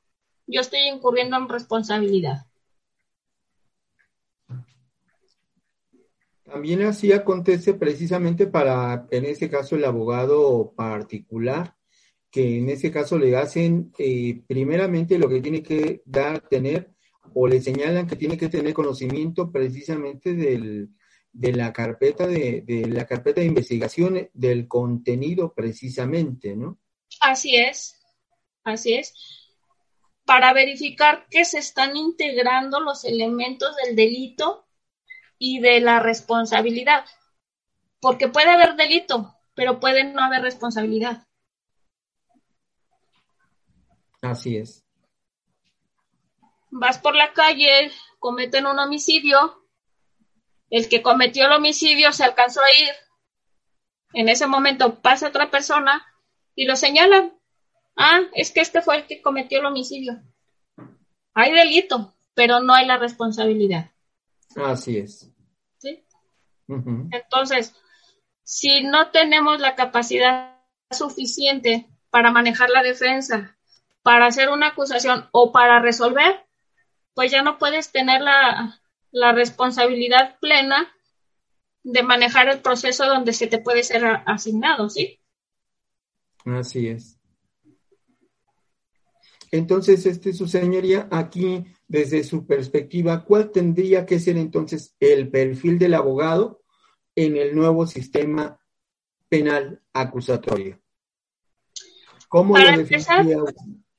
yo 0.45 0.61
estoy 0.61 0.81
incurriendo 0.87 1.37
en 1.37 1.49
responsabilidad. 1.49 2.45
También 6.49 6.81
así 6.83 7.11
acontece 7.11 7.73
precisamente 7.73 8.47
para, 8.47 9.05
en 9.11 9.25
ese 9.25 9.49
caso, 9.49 9.75
el 9.75 9.83
abogado 9.83 10.73
particular, 10.77 11.75
que 12.31 12.59
en 12.59 12.69
ese 12.69 12.89
caso 12.89 13.19
le 13.19 13.35
hacen 13.35 13.91
eh, 13.97 14.41
primeramente 14.47 15.17
lo 15.17 15.27
que 15.27 15.41
tiene 15.41 15.61
que 15.61 16.01
dar, 16.05 16.39
tener, 16.47 16.91
o 17.33 17.47
le 17.47 17.59
señalan 17.59 18.07
que 18.07 18.15
tiene 18.15 18.37
que 18.37 18.47
tener 18.47 18.73
conocimiento 18.73 19.51
precisamente 19.51 20.35
del, 20.35 20.89
de 21.33 21.51
la 21.51 21.73
carpeta 21.73 22.25
de, 22.25 22.61
de 22.61 22.87
la 22.87 23.05
carpeta 23.05 23.41
de 23.41 23.47
investigación, 23.47 24.29
del 24.33 24.69
contenido 24.69 25.53
precisamente, 25.53 26.55
¿no? 26.55 26.79
Así 27.19 27.57
es, 27.57 27.99
así 28.63 28.93
es. 28.93 29.13
Para 30.23 30.53
verificar 30.53 31.27
que 31.29 31.43
se 31.43 31.59
están 31.59 31.97
integrando 31.97 32.79
los 32.79 33.03
elementos 33.03 33.75
del 33.83 33.97
delito 33.97 34.66
y 35.37 35.59
de 35.59 35.79
la 35.79 35.99
responsabilidad. 35.99 37.05
Porque 37.99 38.27
puede 38.27 38.49
haber 38.49 38.75
delito, 38.75 39.35
pero 39.53 39.79
puede 39.79 40.03
no 40.03 40.21
haber 40.21 40.41
responsabilidad. 40.41 41.25
Así 44.21 44.57
es. 44.57 44.83
Vas 46.69 46.99
por 46.99 47.15
la 47.15 47.33
calle, 47.33 47.91
cometen 48.19 48.65
un 48.65 48.77
homicidio, 48.77 49.67
el 50.69 50.89
que 50.89 51.01
cometió 51.01 51.45
el 51.45 51.53
homicidio 51.53 52.11
se 52.11 52.23
alcanzó 52.23 52.61
a 52.61 52.71
ir, 52.71 52.93
en 54.13 54.29
ese 54.29 54.47
momento 54.47 54.99
pasa 55.01 55.27
otra 55.27 55.49
persona 55.51 56.05
y 56.55 56.65
lo 56.65 56.75
señalan. 56.75 57.33
Ah, 57.95 58.21
es 58.33 58.51
que 58.51 58.61
este 58.61 58.81
fue 58.81 58.97
el 58.97 59.07
que 59.07 59.21
cometió 59.21 59.59
el 59.59 59.65
homicidio. 59.65 60.21
Hay 61.33 61.53
delito, 61.53 62.15
pero 62.33 62.59
no 62.59 62.73
hay 62.73 62.85
la 62.85 62.97
responsabilidad. 62.97 63.91
Así 64.55 64.97
es. 64.97 65.31
¿Sí? 65.77 66.03
Entonces, 66.67 67.75
si 68.43 68.83
no 68.83 69.11
tenemos 69.11 69.59
la 69.59 69.75
capacidad 69.75 70.57
suficiente 70.89 71.87
para 72.09 72.31
manejar 72.31 72.69
la 72.69 72.81
defensa, 72.81 73.57
para 74.01 74.27
hacer 74.27 74.49
una 74.49 74.67
acusación 74.67 75.27
o 75.31 75.51
para 75.51 75.79
resolver, 75.79 76.45
pues 77.13 77.31
ya 77.31 77.41
no 77.41 77.57
puedes 77.57 77.91
tener 77.91 78.21
la, 78.21 78.79
la 79.11 79.31
responsabilidad 79.33 80.37
plena 80.39 80.91
de 81.83 82.03
manejar 82.03 82.49
el 82.49 82.59
proceso 82.59 83.05
donde 83.05 83.33
se 83.33 83.47
te 83.47 83.59
puede 83.59 83.83
ser 83.83 84.05
asignado, 84.25 84.89
¿sí? 84.89 85.19
Así 86.45 86.87
es. 86.87 87.17
Entonces, 89.51 90.05
este, 90.05 90.33
su 90.33 90.47
señoría, 90.47 91.07
aquí 91.11 91.65
desde 91.87 92.23
su 92.23 92.45
perspectiva, 92.45 93.23
¿cuál 93.23 93.51
tendría 93.51 94.05
que 94.05 94.19
ser 94.19 94.37
entonces 94.37 94.95
el 94.99 95.29
perfil 95.29 95.79
del 95.79 95.93
abogado 95.93 96.63
en 97.15 97.37
el 97.37 97.55
nuevo 97.55 97.87
sistema 97.87 98.59
penal 99.29 99.81
acusatorio? 99.93 100.79
¿Cómo, 102.27 102.57
lo 102.57 102.77
definiría, 102.77 103.37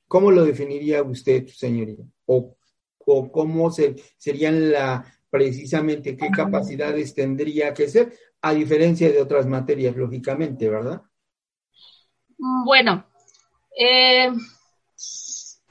¿cómo 0.07 0.31
lo 0.31 0.45
definiría, 0.45 1.01
usted, 1.01 1.47
señoría? 1.47 2.05
¿O, 2.25 2.55
o 2.99 3.31
cómo 3.31 3.71
se, 3.71 3.95
serían 4.17 4.71
la, 4.71 5.03
precisamente 5.29 6.15
qué 6.15 6.29
capacidades 6.29 7.13
tendría 7.13 7.73
que 7.73 7.87
ser, 7.87 8.13
a 8.41 8.53
diferencia 8.53 9.11
de 9.11 9.21
otras 9.21 9.47
materias, 9.47 9.95
lógicamente, 9.95 10.69
¿verdad? 10.69 11.01
Bueno, 12.37 13.05
eh, 13.77 14.31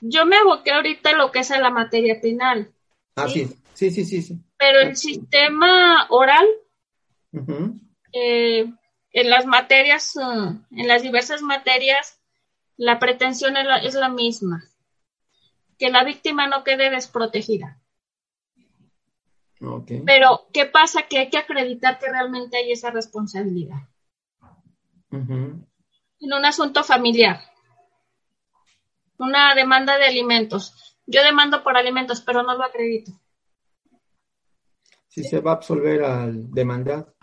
yo 0.01 0.27
me 0.27 0.37
aboqué 0.37 0.73
ahorita 0.73 1.11
en 1.11 1.19
lo 1.19 1.31
que 1.31 1.41
es 1.41 1.51
la 1.51 1.71
materia 1.71 2.21
penal. 2.21 2.73
Ah, 3.17 3.29
sí, 3.29 3.49
sí, 3.75 3.91
sí, 3.91 4.05
sí. 4.05 4.39
Pero 4.57 4.81
el 4.81 4.97
sistema 4.97 6.07
oral, 6.11 6.47
eh, 8.13 8.67
en 9.13 9.31
las 9.31 9.47
materias, 9.47 10.17
uh, 10.17 10.57
en 10.71 10.89
las 10.89 11.03
diversas 11.03 11.43
materias, 11.43 12.21
la 12.77 12.99
pretensión 12.99 13.57
es 13.57 13.65
la, 13.67 13.79
es 13.79 13.95
la 13.95 14.09
misma, 14.09 14.65
que 15.79 15.91
la 15.91 16.05
víctima 16.05 16.47
no 16.47 16.65
quede 16.65 16.91
desprotegida. 16.91 17.81
Pero, 20.07 20.47
¿qué 20.53 20.67
pasa? 20.67 21.09
Que 21.09 21.19
hay 21.19 21.31
que 21.31 21.39
acreditar 21.39 21.99
que 21.99 22.09
realmente 22.09 22.57
hay 22.57 22.71
esa 22.71 22.93
responsabilidad. 22.93 23.89
En 25.11 25.67
un 26.21 26.45
asunto 26.45 26.85
familiar 26.85 27.41
una 29.19 29.55
demanda 29.55 29.99
de 29.99 30.07
alimentos. 30.07 30.97
Yo 31.07 31.23
demando 31.23 31.63
por 31.63 31.77
alimentos, 31.77 32.21
pero 32.21 32.43
no 32.43 32.57
lo 32.57 32.65
acredito. 32.65 33.13
si 35.09 35.25
se 35.25 35.41
va 35.41 35.53
a 35.53 35.55
absolver 35.55 36.03
al 36.05 36.51
demandado. 36.53 37.15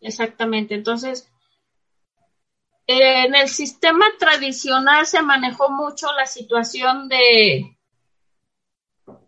Exactamente. 0.00 0.74
Entonces, 0.74 1.30
en 2.86 3.34
el 3.34 3.48
sistema 3.48 4.06
tradicional 4.18 5.06
se 5.06 5.22
manejó 5.22 5.70
mucho 5.70 6.12
la 6.12 6.26
situación 6.26 7.08
de, 7.08 7.74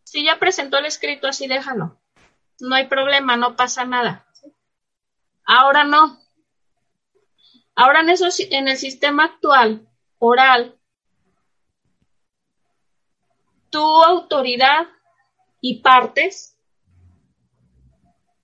si 0.07 0.25
ya 0.25 0.39
presentó 0.39 0.79
el 0.79 0.87
escrito, 0.87 1.27
así 1.27 1.47
déjalo. 1.49 1.99
No 2.61 2.75
hay 2.75 2.87
problema, 2.87 3.37
no 3.37 3.57
pasa 3.57 3.85
nada. 3.85 4.27
Ahora 5.45 5.85
no. 5.85 6.19
Ahora 7.75 8.01
en, 8.01 8.11
eso, 8.11 8.29
en 8.51 8.69
el 8.69 8.77
sistema 8.77 9.25
actual, 9.25 9.87
oral, 10.19 10.79
tu 13.71 14.03
autoridad 14.03 14.87
y 15.61 15.81
partes, 15.81 16.59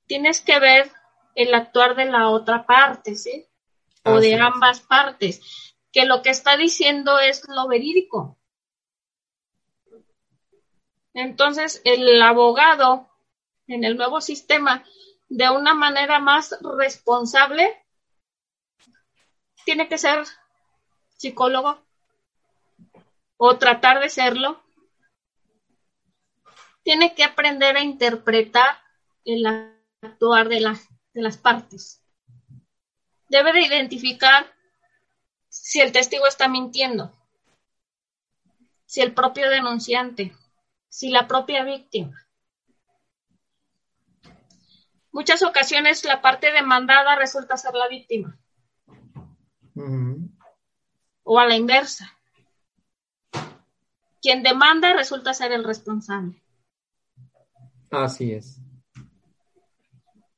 tienes 0.07 0.41
que 0.41 0.59
ver 0.59 0.91
el 1.35 1.55
actuar 1.55 1.95
de 1.95 2.07
la 2.07 2.29
otra 2.29 2.67
parte, 2.67 3.15
¿sí? 3.15 3.47
O 4.05 4.19
de 4.19 4.35
ambas 4.35 4.81
partes, 4.81 5.75
que 5.93 6.05
lo 6.05 6.23
que 6.23 6.31
está 6.31 6.57
diciendo 6.57 7.19
es 7.19 7.49
lo 7.49 7.69
verídico. 7.69 8.39
Entonces, 11.15 11.81
el 11.85 12.21
abogado 12.23 13.09
en 13.67 13.85
el 13.85 13.97
nuevo 13.97 14.21
sistema, 14.21 14.85
de 15.29 15.51
una 15.51 15.75
manera 15.75 16.19
más 16.19 16.57
responsable, 16.79 17.83
tiene 19.65 19.89
que 19.89 19.99
ser 19.99 20.25
psicólogo 21.17 21.79
o 23.37 23.57
tratar 23.59 24.01
de 24.01 24.09
serlo. 24.09 24.63
Tiene 26.83 27.15
que 27.15 27.25
aprender 27.25 27.77
a 27.77 27.83
interpretar 27.83 28.77
el 29.25 29.47
actuar 30.03 30.49
de, 30.49 30.57
de 31.15 31.23
las 31.23 31.37
partes. 31.39 32.03
Debe 33.29 33.53
de 33.53 33.63
identificar 33.63 34.53
si 35.49 35.81
el 35.81 35.93
testigo 35.93 36.27
está 36.27 36.49
mintiendo, 36.49 37.15
si 38.87 39.01
el 39.01 39.15
propio 39.15 39.49
denunciante, 39.49 40.35
si 40.89 41.11
la 41.11 41.27
propia 41.29 41.63
víctima. 41.63 42.27
Muchas 45.13 45.43
ocasiones 45.43 46.05
la 46.05 46.23
parte 46.23 46.51
demandada 46.53 47.17
resulta 47.17 47.57
ser 47.57 47.75
la 47.75 47.87
víctima. 47.87 48.39
O 51.23 51.39
a 51.39 51.47
la 51.47 51.55
inversa. 51.55 52.19
Quien 54.23 54.43
demanda 54.43 54.95
resulta 54.95 55.35
ser 55.35 55.53
el 55.53 55.65
responsable. 55.65 56.42
Así 57.93 58.33
es. 58.33 58.59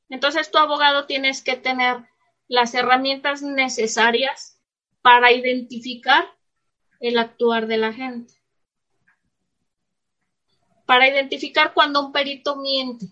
Entonces 0.09 0.51
tu 0.51 0.59
abogado 0.59 1.07
tienes 1.07 1.41
que 1.41 1.57
tener 1.57 2.05
las 2.49 2.75
herramientas 2.75 3.43
necesarias 3.43 4.61
para 5.03 5.33
identificar 5.33 6.25
el 6.99 7.17
actuar 7.17 7.69
de 7.69 7.77
la 7.77 7.93
gente. 7.93 8.35
Para 10.85 11.09
identificar 11.09 11.73
cuando 11.75 12.05
un 12.05 12.13
perito 12.13 12.57
miente. 12.57 13.07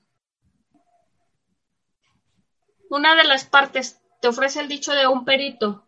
Una 2.91 3.15
de 3.15 3.25
las 3.25 3.45
partes 3.45 4.01
te 4.21 4.29
ofrece 4.29 4.61
el 4.61 4.69
dicho 4.69 4.93
de 4.93 5.07
un 5.07 5.25
perito 5.25 5.87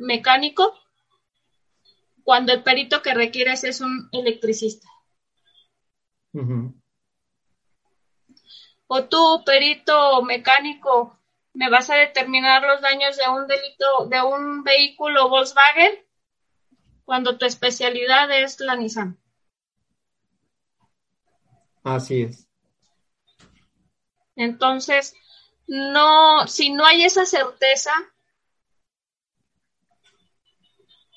mecánico 0.00 0.74
cuando 2.24 2.52
el 2.52 2.62
perito 2.62 3.00
que 3.00 3.14
requieres 3.14 3.64
es 3.64 3.80
un 3.80 4.08
electricista. 4.12 4.88
O 8.92 9.04
tú, 9.04 9.44
perito 9.46 10.20
mecánico, 10.22 11.16
me 11.54 11.70
vas 11.70 11.90
a 11.90 11.94
determinar 11.94 12.60
los 12.62 12.80
daños 12.80 13.16
de 13.16 13.28
un 13.28 13.46
delito, 13.46 14.06
de 14.06 14.20
un 14.20 14.64
vehículo 14.64 15.28
Volkswagen, 15.28 16.04
cuando 17.04 17.38
tu 17.38 17.46
especialidad 17.46 18.28
es 18.32 18.58
la 18.58 18.74
Nissan. 18.74 19.16
Así 21.84 22.22
es. 22.22 22.48
Entonces, 24.34 25.14
no, 25.68 26.48
si 26.48 26.72
no 26.72 26.84
hay 26.84 27.04
esa 27.04 27.26
certeza, 27.26 27.92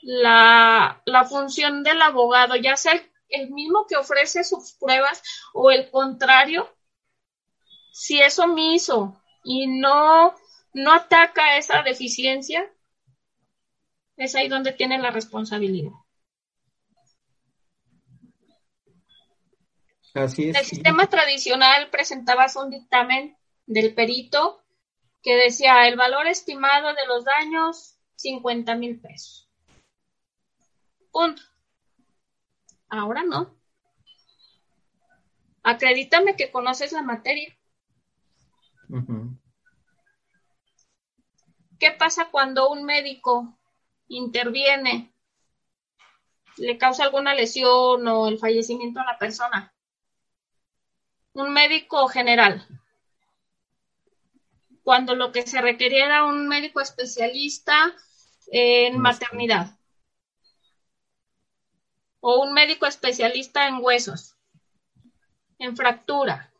la, 0.04 1.02
la 1.06 1.26
función 1.26 1.82
del 1.82 2.00
abogado, 2.04 2.56
ya 2.56 2.78
sea 2.78 2.94
el 3.30 3.50
mismo 3.50 3.88
que 3.88 3.96
ofrece 3.96 4.44
sus 4.44 4.74
pruebas 4.74 5.24
o 5.54 5.72
el 5.72 5.90
contrario, 5.90 6.70
si 7.94 8.20
es 8.20 8.40
omiso 8.40 9.22
y 9.44 9.68
no, 9.68 10.34
no 10.74 10.94
ataca 10.94 11.58
esa 11.58 11.84
deficiencia, 11.84 12.74
es 14.18 14.34
ahí 14.34 14.48
donde 14.48 14.72
tiene 14.72 14.98
la 14.98 15.12
responsabilidad. 15.12 15.92
Así 20.16 20.50
es. 20.50 20.58
El 20.58 20.66
sistema 20.66 21.06
tradicional 21.08 21.92
presentaba 21.92 22.48
un 22.56 22.72
dictamen 22.72 23.38
del 23.68 23.94
perito 23.94 24.64
que 25.22 25.36
decía 25.36 25.88
el 25.88 25.96
valor 25.96 26.26
estimado 26.26 26.96
de 26.96 27.06
los 27.06 27.24
daños 27.24 28.00
50 28.16 28.76
mil 28.76 29.00
pesos. 29.00 29.48
Punto. 31.12 31.44
Ahora 32.90 33.22
no. 33.22 33.56
Acredítame 35.62 36.36
que 36.36 36.52
conoces 36.52 36.92
la 36.92 37.04
materia. 37.04 37.56
¿Qué 41.80 41.92
pasa 41.92 42.30
cuando 42.30 42.70
un 42.70 42.84
médico 42.84 43.58
interviene, 44.08 45.12
le 46.58 46.78
causa 46.78 47.04
alguna 47.04 47.34
lesión 47.34 48.08
o 48.08 48.28
el 48.28 48.38
fallecimiento 48.38 49.00
a 49.00 49.06
la 49.06 49.18
persona? 49.18 49.74
Un 51.34 51.52
médico 51.54 52.08
general. 52.08 52.68
Cuando 54.84 55.16
lo 55.16 55.32
que 55.32 55.48
se 55.48 55.60
requería 55.60 56.06
era 56.06 56.26
un 56.26 56.48
médico 56.48 56.80
especialista 56.80 57.96
en 58.52 59.00
maternidad 59.00 59.76
o 62.20 62.44
un 62.44 62.54
médico 62.54 62.86
especialista 62.86 63.68
en 63.68 63.80
huesos, 63.82 64.36
en 65.58 65.76
fractura. 65.76 66.53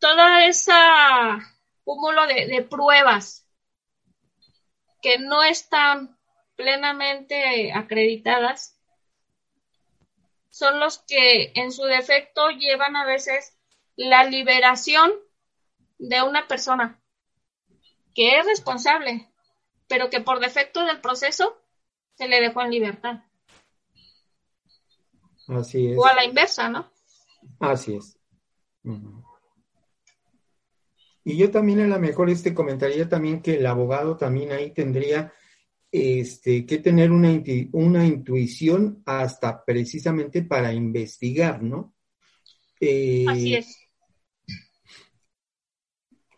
Toda 0.00 0.46
esa 0.46 1.38
cúmulo 1.84 2.26
de, 2.26 2.46
de 2.46 2.62
pruebas 2.62 3.46
que 5.02 5.18
no 5.18 5.42
están 5.42 6.18
plenamente 6.56 7.72
acreditadas 7.72 8.78
son 10.50 10.80
los 10.80 10.98
que 10.98 11.52
en 11.54 11.70
su 11.72 11.84
defecto 11.84 12.50
llevan 12.50 12.96
a 12.96 13.06
veces 13.06 13.56
la 13.96 14.24
liberación 14.24 15.12
de 15.98 16.22
una 16.22 16.48
persona 16.48 17.00
que 18.14 18.38
es 18.38 18.46
responsable 18.46 19.30
pero 19.90 20.08
que 20.08 20.20
por 20.20 20.38
defecto 20.38 20.84
del 20.84 21.00
proceso 21.00 21.60
se 22.14 22.28
le 22.28 22.40
dejó 22.40 22.62
en 22.62 22.70
libertad. 22.70 23.24
Así 25.48 25.88
es. 25.88 25.98
O 25.98 26.06
a 26.06 26.14
la 26.14 26.24
inversa, 26.24 26.68
¿no? 26.68 26.88
Así 27.58 27.96
es. 27.96 28.16
Y 31.30 31.36
yo 31.36 31.50
también 31.50 31.80
a 31.80 31.86
lo 31.86 31.98
mejor 32.00 32.28
este 32.28 32.52
comentaría 32.52 33.08
también 33.08 33.40
que 33.40 33.56
el 33.56 33.66
abogado 33.66 34.16
también 34.16 34.52
ahí 34.52 34.72
tendría 34.72 35.32
este, 35.92 36.66
que 36.66 36.78
tener 36.78 37.10
una, 37.12 37.42
una 37.72 38.06
intuición 38.06 39.02
hasta 39.06 39.64
precisamente 39.64 40.42
para 40.42 40.72
investigar, 40.72 41.62
¿no? 41.62 41.94
Eh, 42.80 43.26
Así 43.28 43.54
es 43.54 43.80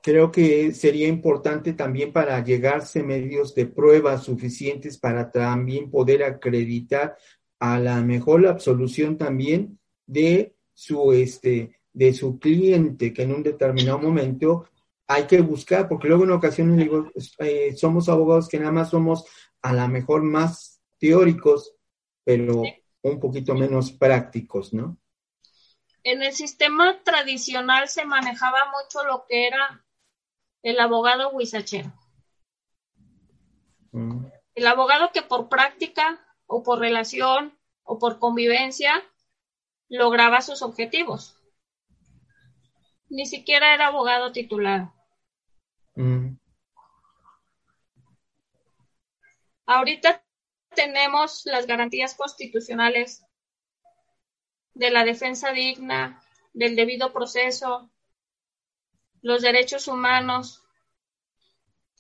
creo 0.02 0.33
que 0.33 0.72
sería 0.74 1.07
importante 1.07 1.72
también 1.72 2.12
para 2.12 2.42
llegarse 2.44 3.02
medios 3.02 3.55
de 3.55 3.66
pruebas 3.66 4.24
suficientes 4.24 4.98
para 4.98 5.31
también 5.31 5.90
poder 5.90 6.24
acreditar 6.24 7.16
a 7.61 7.78
la 7.78 8.02
mejor 8.02 8.46
absolución 8.46 9.16
también 9.16 9.78
de 10.07 10.57
su 10.74 11.12
este 11.12 11.76
de 11.92 12.12
su 12.12 12.38
cliente 12.38 13.12
que 13.12 13.22
en 13.22 13.33
un 13.33 13.42
determinado 13.42 13.98
momento 13.98 14.66
hay 15.14 15.27
que 15.27 15.40
buscar 15.40 15.88
porque 15.88 16.09
luego 16.09 16.25
en 16.25 16.33
ocasiones 16.33 16.77
digo 16.77 17.11
eh, 17.38 17.75
somos 17.77 18.09
abogados 18.09 18.48
que 18.48 18.59
nada 18.59 18.72
más 18.72 18.90
somos 18.90 19.25
a 19.62 19.72
lo 19.72 19.88
mejor 19.88 20.22
más 20.22 20.81
teóricos 20.98 21.75
pero 22.25 22.62
un 23.03 23.20
poquito 23.20 23.55
menos 23.55 23.92
prácticos, 23.92 24.72
¿no? 24.72 24.96
En 26.05 26.22
el 26.22 26.33
sistema 26.33 27.03
tradicional 27.03 27.88
se 27.88 28.05
manejaba 28.05 28.59
mucho 28.72 29.05
lo 29.05 29.25
que 29.29 29.46
era 29.46 29.85
el 30.62 30.79
abogado 30.81 31.31
huizachero. 31.31 31.92
Mm. 33.92 34.27
El 34.55 34.66
abogado 34.66 35.11
que 35.12 35.22
por 35.22 35.48
práctica 35.48 36.20
o 36.46 36.62
por 36.62 36.81
relación 36.81 37.57
o 37.85 37.98
por 37.98 38.18
convivencia 38.18 39.03
lograba 39.88 40.40
sus 40.40 40.62
objetivos. 40.62 41.37
Ni 43.09 43.27
siquiera 43.27 43.75
era 43.75 43.88
abogado 43.88 44.33
titulado. 44.33 44.92
Mm. 45.94 46.37
Ahorita 49.66 50.25
tenemos 50.75 51.42
las 51.44 51.66
garantías 51.66 52.14
constitucionales 52.14 53.25
de 54.75 54.90
la 54.90 55.05
defensa 55.05 55.53
digna, 55.53 56.22
del 56.53 56.77
debido 56.77 57.12
proceso, 57.12 57.90
los 59.20 59.42
derechos 59.42 59.88
humanos, 59.88 60.62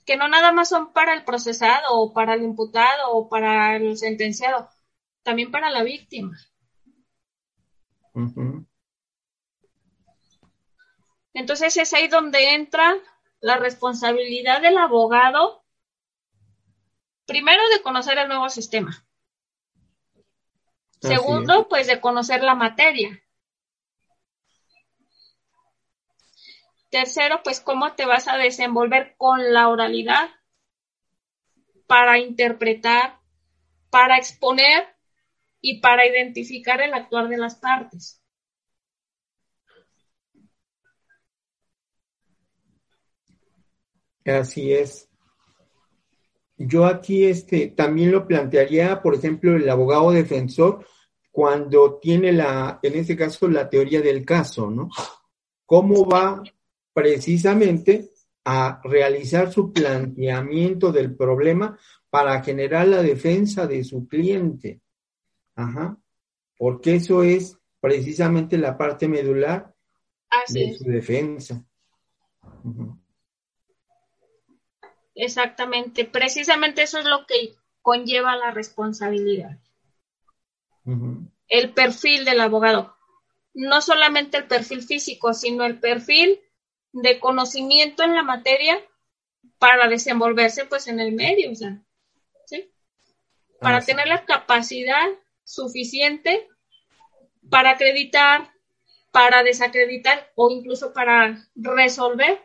que 0.04 0.16
no 0.16 0.28
nada 0.28 0.52
más 0.52 0.68
son 0.68 0.92
para 0.92 1.14
el 1.14 1.24
procesado 1.24 1.98
o 1.98 2.12
para 2.12 2.34
el 2.34 2.42
imputado 2.42 3.12
o 3.12 3.28
para 3.28 3.76
el 3.76 3.96
sentenciado, 3.96 4.68
también 5.22 5.50
para 5.50 5.70
la 5.70 5.82
víctima. 5.82 6.36
Entonces 11.34 11.76
es 11.76 11.92
ahí 11.94 12.08
donde 12.08 12.54
entra 12.54 12.94
la 13.40 13.56
responsabilidad 13.56 14.60
del 14.60 14.76
abogado, 14.76 15.61
primero 17.26 17.62
de 17.68 17.82
conocer 17.82 18.18
el 18.18 18.28
nuevo 18.28 18.48
sistema. 18.48 19.06
Segundo, 21.00 21.68
pues 21.68 21.88
de 21.88 22.00
conocer 22.00 22.42
la 22.42 22.54
materia. 22.54 23.20
Tercero, 26.90 27.40
pues 27.42 27.60
cómo 27.60 27.94
te 27.94 28.06
vas 28.06 28.28
a 28.28 28.36
desenvolver 28.36 29.14
con 29.16 29.52
la 29.52 29.68
oralidad 29.68 30.30
para 31.86 32.18
interpretar, 32.18 33.18
para 33.90 34.16
exponer 34.16 34.94
y 35.60 35.80
para 35.80 36.06
identificar 36.06 36.80
el 36.80 36.94
actuar 36.94 37.28
de 37.28 37.38
las 37.38 37.56
partes. 37.56 38.22
Así 44.24 44.72
es. 44.72 45.11
Yo 46.66 46.86
aquí 46.86 47.24
este, 47.24 47.68
también 47.68 48.10
lo 48.12 48.26
plantearía, 48.26 49.02
por 49.02 49.14
ejemplo, 49.14 49.56
el 49.56 49.68
abogado 49.68 50.12
defensor 50.12 50.84
cuando 51.30 51.98
tiene 51.98 52.32
la, 52.32 52.78
en 52.82 52.94
este 52.94 53.16
caso, 53.16 53.48
la 53.48 53.68
teoría 53.68 54.02
del 54.02 54.24
caso, 54.24 54.70
¿no? 54.70 54.90
¿Cómo 55.64 56.06
va 56.06 56.42
precisamente 56.92 58.10
a 58.44 58.80
realizar 58.84 59.50
su 59.50 59.72
planteamiento 59.72 60.92
del 60.92 61.16
problema 61.16 61.78
para 62.10 62.42
generar 62.42 62.86
la 62.86 63.02
defensa 63.02 63.66
de 63.66 63.82
su 63.82 64.06
cliente? 64.06 64.82
Ajá. 65.54 65.96
Porque 66.58 66.96
eso 66.96 67.22
es 67.22 67.58
precisamente 67.80 68.58
la 68.58 68.76
parte 68.76 69.08
medular 69.08 69.74
de 70.48 70.74
su 70.74 70.84
defensa. 70.84 71.64
Exactamente. 75.14 76.04
Precisamente 76.04 76.82
eso 76.82 76.98
es 76.98 77.04
lo 77.04 77.26
que 77.26 77.54
conlleva 77.80 78.36
la 78.36 78.50
responsabilidad. 78.50 79.58
El 81.48 81.72
perfil 81.74 82.24
del 82.24 82.40
abogado. 82.40 82.96
No 83.54 83.82
solamente 83.82 84.38
el 84.38 84.46
perfil 84.46 84.82
físico, 84.82 85.34
sino 85.34 85.64
el 85.64 85.78
perfil 85.78 86.40
de 86.92 87.20
conocimiento 87.20 88.02
en 88.02 88.14
la 88.14 88.22
materia 88.22 88.80
para 89.58 89.88
desenvolverse 89.88 90.64
pues 90.64 90.88
en 90.88 91.00
el 91.00 91.12
medio, 91.12 91.52
o 91.52 91.54
sea, 91.54 91.82
¿sí? 92.46 92.70
Para 93.60 93.80
tener 93.80 94.08
la 94.08 94.24
capacidad 94.24 95.08
suficiente 95.44 96.48
para 97.50 97.70
acreditar, 97.70 98.50
para 99.10 99.42
desacreditar 99.42 100.32
o 100.34 100.50
incluso 100.50 100.92
para 100.92 101.46
resolver 101.54 102.40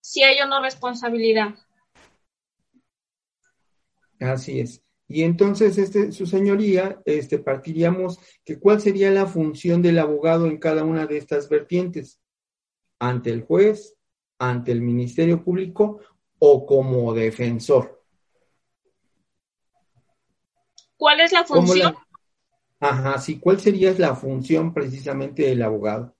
si 0.00 0.22
hay 0.22 0.40
o 0.40 0.46
no 0.46 0.62
responsabilidad. 0.62 1.54
Así 4.20 4.60
es. 4.60 4.82
Y 5.08 5.22
entonces, 5.22 5.78
este, 5.78 6.12
su 6.12 6.26
señoría, 6.26 7.00
este, 7.06 7.38
partiríamos 7.38 8.18
que 8.44 8.58
cuál 8.58 8.80
sería 8.80 9.10
la 9.10 9.26
función 9.26 9.80
del 9.80 9.98
abogado 9.98 10.46
en 10.46 10.58
cada 10.58 10.84
una 10.84 11.06
de 11.06 11.16
estas 11.16 11.48
vertientes, 11.48 12.20
ante 12.98 13.30
el 13.30 13.42
juez, 13.42 13.96
ante 14.38 14.70
el 14.70 14.82
Ministerio 14.82 15.42
Público 15.42 16.00
o 16.38 16.66
como 16.66 17.14
defensor. 17.14 18.04
¿Cuál 20.96 21.20
es 21.20 21.32
la 21.32 21.44
función? 21.44 21.94
Ajá, 22.80 23.18
sí, 23.18 23.38
¿cuál 23.38 23.60
sería 23.60 23.94
la 23.96 24.14
función 24.14 24.74
precisamente 24.74 25.42
del 25.42 25.62
abogado? 25.62 26.16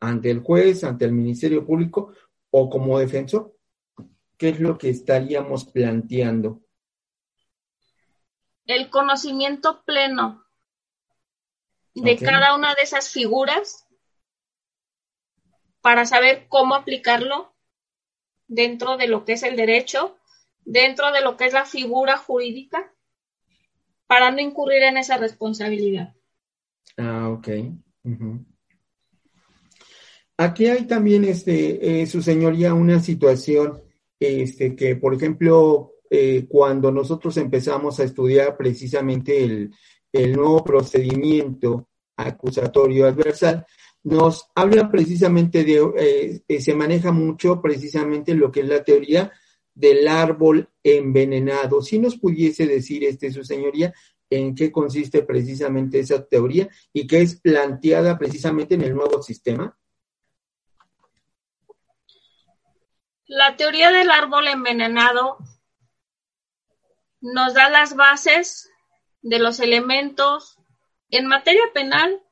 ¿Ante 0.00 0.30
el 0.30 0.40
juez, 0.40 0.84
ante 0.84 1.04
el 1.04 1.12
Ministerio 1.12 1.64
Público 1.64 2.12
o 2.50 2.68
como 2.68 2.98
defensor? 2.98 3.56
¿Qué 4.36 4.50
es 4.50 4.60
lo 4.60 4.76
que 4.76 4.90
estaríamos 4.90 5.64
planteando? 5.64 6.60
El 8.66 8.90
conocimiento 8.90 9.82
pleno 9.84 10.44
de 11.94 12.16
cada 12.16 12.54
una 12.54 12.74
de 12.74 12.82
esas 12.82 13.08
figuras 13.08 13.86
para 15.80 16.04
saber 16.04 16.46
cómo 16.48 16.74
aplicarlo 16.74 17.54
dentro 18.48 18.96
de 18.96 19.08
lo 19.08 19.24
que 19.24 19.32
es 19.32 19.42
el 19.42 19.56
derecho, 19.56 20.18
dentro 20.64 21.12
de 21.12 21.22
lo 21.22 21.36
que 21.36 21.46
es 21.46 21.52
la 21.52 21.64
figura 21.64 22.16
jurídica 22.16 22.92
para 24.06 24.30
no 24.30 24.40
incurrir 24.40 24.82
en 24.82 24.96
esa 24.98 25.16
responsabilidad. 25.16 26.14
Ah, 26.96 27.28
ok. 27.30 27.48
Aquí 30.38 30.66
hay 30.66 30.86
también, 30.86 31.24
este, 31.24 32.02
eh, 32.02 32.06
su 32.06 32.22
señoría, 32.22 32.74
una 32.74 33.00
situación, 33.00 33.82
este, 34.20 34.76
que, 34.76 34.96
por 34.96 35.14
ejemplo, 35.14 35.92
eh, 36.10 36.46
cuando 36.48 36.90
nosotros 36.90 37.36
empezamos 37.36 37.98
a 38.00 38.04
estudiar 38.04 38.56
precisamente 38.56 39.42
el, 39.42 39.74
el 40.12 40.32
nuevo 40.32 40.64
procedimiento 40.64 41.88
acusatorio 42.16 43.06
adversal, 43.06 43.66
nos 44.04 44.48
habla 44.54 44.88
precisamente 44.88 45.64
de, 45.64 46.42
eh, 46.48 46.60
se 46.60 46.74
maneja 46.74 47.10
mucho 47.10 47.60
precisamente 47.60 48.34
lo 48.34 48.52
que 48.52 48.60
es 48.60 48.68
la 48.68 48.84
teoría 48.84 49.32
del 49.74 50.06
árbol 50.06 50.68
envenenado. 50.82 51.82
Si 51.82 51.98
nos 51.98 52.16
pudiese 52.16 52.66
decir, 52.66 53.04
este, 53.04 53.32
su 53.32 53.44
señoría, 53.44 53.92
en 54.30 54.54
qué 54.54 54.70
consiste 54.72 55.22
precisamente 55.22 56.00
esa 56.00 56.24
teoría 56.24 56.68
y 56.92 57.06
qué 57.06 57.22
es 57.22 57.40
planteada 57.40 58.16
precisamente 58.18 58.74
en 58.74 58.82
el 58.82 58.94
nuevo 58.94 59.22
sistema. 59.22 59.76
La 63.26 63.56
teoría 63.56 63.90
del 63.90 64.10
árbol 64.10 64.46
envenenado 64.48 65.38
nos 67.34 67.54
da 67.54 67.68
las 67.68 67.96
bases 67.96 68.70
de 69.22 69.38
los 69.38 69.60
elementos 69.60 70.58
en 71.10 71.26
materia 71.26 71.62
penal, 71.72 72.22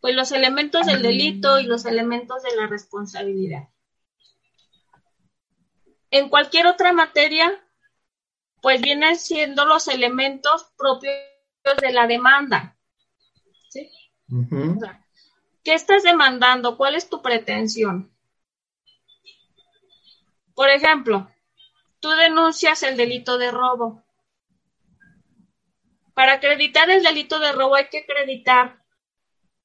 pues 0.00 0.14
los 0.14 0.32
elementos 0.32 0.86
del 0.86 1.02
delito 1.02 1.58
y 1.60 1.64
los 1.64 1.84
elementos 1.84 2.42
de 2.42 2.56
la 2.56 2.66
responsabilidad 2.66 3.68
en 6.10 6.28
cualquier 6.28 6.66
otra 6.66 6.92
materia, 6.92 7.64
pues 8.60 8.80
vienen 8.80 9.16
siendo 9.16 9.64
los 9.64 9.88
elementos 9.88 10.72
propios 10.76 11.14
de 11.80 11.92
la 11.92 12.06
demanda. 12.06 12.76
¿sí? 13.68 13.90
¿Qué 15.62 15.74
estás 15.74 16.02
demandando? 16.02 16.76
¿Cuál 16.76 16.96
es 16.96 17.08
tu 17.08 17.22
pretensión? 17.22 18.12
Por 20.54 20.68
ejemplo, 20.68 21.30
tú 22.00 22.10
denuncias 22.10 22.82
el 22.82 22.96
delito 22.96 23.38
de 23.38 23.50
robo. 23.50 24.04
Para 26.20 26.34
acreditar 26.34 26.90
el 26.90 27.02
delito 27.02 27.38
de 27.38 27.50
robo 27.50 27.76
hay 27.76 27.88
que 27.88 28.00
acreditar 28.00 28.84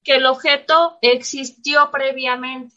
que 0.02 0.16
el 0.16 0.26
objeto 0.26 0.98
existió 1.02 1.92
previamente. 1.92 2.74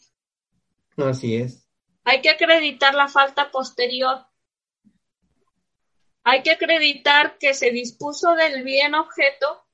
Así 0.97 1.37
es. 1.37 1.65
Hay 2.03 2.19
que 2.19 2.29
acreditar 2.29 2.93
la 2.93 3.07
falta 3.07 3.51
posterior. 3.51 4.25
Hay 6.25 6.43
que 6.43 6.51
acreditar 6.51 7.37
que 7.37 7.53
se 7.53 7.71
dispuso 7.71 8.35
del 8.35 8.65
bien 8.65 8.95
objeto 8.95 9.65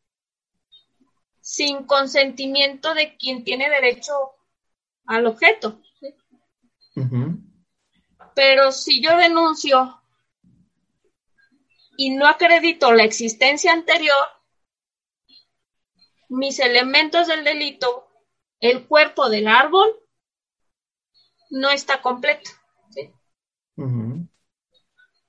sin 1.42 1.88
consentimiento 1.88 2.94
de 2.94 3.18
quien 3.18 3.44
tiene 3.44 3.72
derecho 3.72 4.14
al 5.08 5.26
objeto. 5.26 5.82
Pero 8.36 8.72
si 8.72 9.02
yo 9.02 9.18
denuncio 9.18 10.00
y 11.98 12.12
no 12.12 12.28
acredito 12.28 12.92
la 12.92 13.04
existencia 13.04 13.72
anterior, 13.74 14.28
mis 16.30 16.60
elementos 16.60 17.28
del 17.28 17.44
delito, 17.44 18.08
el 18.60 18.88
cuerpo 18.88 19.30
del 19.30 19.48
árbol, 19.48 19.88
no 21.50 21.70
está 21.70 22.02
completo. 22.02 22.50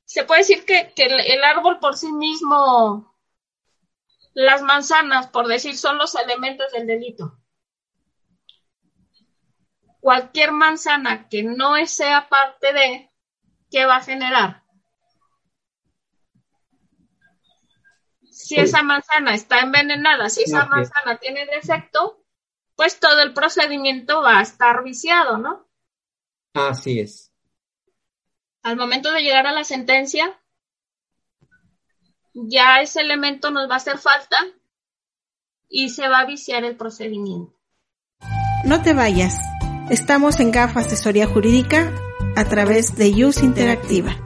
Se 0.05 0.25
puede 0.25 0.41
decir 0.41 0.65
que, 0.65 0.93
el, 0.97 1.45
árbol 1.45 1.79
por 1.81 1.97
sí 1.97 2.13
mismo, 2.13 3.15
las 4.35 4.63
manzanas, 4.63 5.29
por 5.29 5.47
decir, 5.49 5.77
son 5.77 5.99
los 5.99 6.15
elementos 6.15 6.73
del 6.73 6.87
delito. 6.87 7.39
cualquier 10.01 10.53
manzana 10.53 11.29
que 11.29 11.43
no 11.43 11.85
sea 11.87 12.29
parte 12.29 12.73
de, 12.73 13.11
¿qué 13.73 13.87
va 13.87 13.97
a 13.97 14.05
generar? 14.05 14.63
Si 18.37 18.55
esa 18.57 18.83
manzana 18.83 19.35
está 19.35 19.61
envenenada, 19.61 20.29
si 20.29 20.43
esa 20.43 20.67
manzana 20.67 21.17
tiene 21.17 21.47
defecto, 21.47 22.23
pues 22.77 23.01
todo 23.01 23.23
el 23.23 23.33
procedimiento 23.33 24.21
va 24.21 24.41
a 24.41 24.43
estar 24.43 24.85
viciado, 24.85 25.39
¿no? 25.39 25.67
Así 26.53 27.01
es. 27.01 27.33
Al 28.63 28.77
momento 28.77 29.11
de 29.11 29.23
llegar 29.23 29.47
a 29.47 29.53
la 29.53 29.65
sentencia, 29.65 30.39
ya 32.35 32.83
ese 32.83 33.01
elemento 33.01 33.51
nos 33.51 33.71
va 33.71 33.75
a 33.75 33.79
hacer 33.79 33.97
falta 33.97 34.37
y 35.71 35.89
se 35.89 36.07
va 36.07 36.19
a 36.19 36.27
viciar 36.27 36.63
el 36.65 36.77
procedimiento. 36.77 37.59
No 38.67 38.83
te 38.83 38.93
vayas. 38.93 39.41
Estamos 39.89 40.41
en 40.41 40.51
GAF 40.51 40.77
Asesoría 40.77 41.27
Jurídica 41.27 41.91
a 42.37 42.45
través 42.45 42.97
de 42.97 43.25
Use 43.25 43.43
Interactiva. 43.43 44.26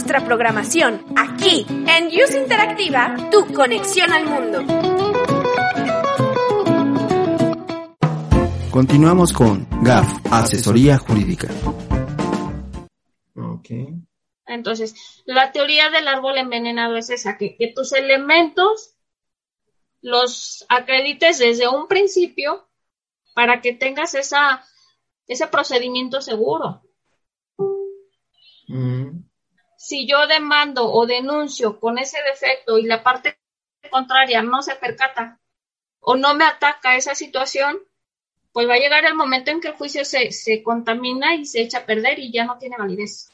Nuestra 0.00 0.24
programación 0.24 1.04
aquí 1.14 1.66
en 1.68 2.06
Use 2.06 2.40
Interactiva, 2.40 3.14
tu 3.30 3.52
conexión 3.52 4.10
al 4.10 4.24
mundo. 4.24 4.64
Continuamos 8.70 9.34
con 9.34 9.68
GAF, 9.82 10.10
Asesoría 10.32 10.96
Jurídica. 10.96 11.48
Entonces, 14.46 15.22
la 15.26 15.52
teoría 15.52 15.90
del 15.90 16.08
árbol 16.08 16.38
envenenado 16.38 16.96
es 16.96 17.10
esa, 17.10 17.36
que, 17.36 17.58
que 17.58 17.68
tus 17.68 17.92
elementos 17.92 18.94
los 20.00 20.64
acredites 20.70 21.38
desde 21.38 21.68
un 21.68 21.88
principio 21.88 22.70
para 23.34 23.60
que 23.60 23.74
tengas 23.74 24.14
esa, 24.14 24.64
ese 25.26 25.46
procedimiento 25.48 26.22
seguro. 26.22 26.80
Mm. 28.70 28.99
Si 29.82 30.06
yo 30.06 30.26
demando 30.26 30.92
o 30.92 31.06
denuncio 31.06 31.80
con 31.80 31.96
ese 31.96 32.18
defecto 32.30 32.76
y 32.76 32.82
la 32.82 33.02
parte 33.02 33.38
contraria 33.90 34.42
no 34.42 34.60
se 34.60 34.74
percata 34.74 35.40
o 36.00 36.16
no 36.16 36.34
me 36.34 36.44
ataca 36.44 36.98
esa 36.98 37.14
situación, 37.14 37.78
pues 38.52 38.68
va 38.68 38.74
a 38.74 38.78
llegar 38.78 39.06
el 39.06 39.14
momento 39.14 39.50
en 39.50 39.58
que 39.58 39.68
el 39.68 39.74
juicio 39.74 40.04
se, 40.04 40.32
se 40.32 40.62
contamina 40.62 41.34
y 41.34 41.46
se 41.46 41.62
echa 41.62 41.78
a 41.78 41.86
perder 41.86 42.18
y 42.18 42.30
ya 42.30 42.44
no 42.44 42.58
tiene 42.58 42.76
validez. 42.76 43.30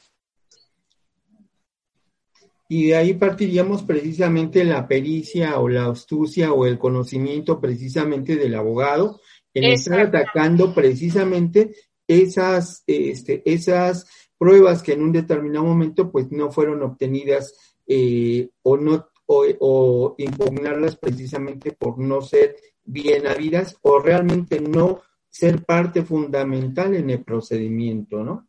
Y 2.69 2.87
de 2.87 2.95
ahí 2.95 3.13
partiríamos 3.13 3.83
precisamente 3.83 4.63
la 4.63 4.87
pericia 4.87 5.59
o 5.59 5.67
la 5.67 5.87
astucia 5.87 6.53
o 6.53 6.65
el 6.65 6.79
conocimiento 6.79 7.59
precisamente 7.59 8.37
del 8.37 8.55
abogado 8.55 9.19
en 9.53 9.65
estar 9.65 9.99
atacando 9.99 10.73
precisamente 10.73 11.75
esas, 12.07 12.85
este, 12.87 13.43
esas 13.43 14.07
pruebas 14.37 14.83
que 14.83 14.93
en 14.93 15.03
un 15.03 15.11
determinado 15.11 15.65
momento 15.65 16.11
pues 16.11 16.31
no 16.31 16.51
fueron 16.51 16.81
obtenidas 16.83 17.75
eh, 17.85 18.49
o 18.63 18.77
no 18.77 19.07
o, 19.29 19.45
o, 19.59 20.15
impugnarlas 20.17 20.95
precisamente 20.95 21.73
por 21.73 21.99
no 21.99 22.21
ser 22.21 22.55
bien 22.85 23.27
habidas 23.27 23.77
o 23.81 23.99
realmente 23.99 24.61
no 24.61 25.01
ser 25.27 25.65
parte 25.65 26.03
fundamental 26.03 26.95
en 26.95 27.09
el 27.09 27.23
procedimiento, 27.23 28.23
¿no? 28.23 28.47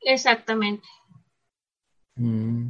Exactamente. 0.00 0.86
Mm. 2.14 2.68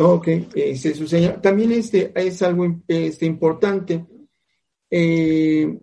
Ok, 0.00 0.28
este, 0.54 0.94
su 0.94 1.06
también 1.40 1.72
este 1.72 2.12
es 2.14 2.42
algo 2.42 2.66
este, 2.86 3.26
importante. 3.26 4.06
Eh, 4.88 5.76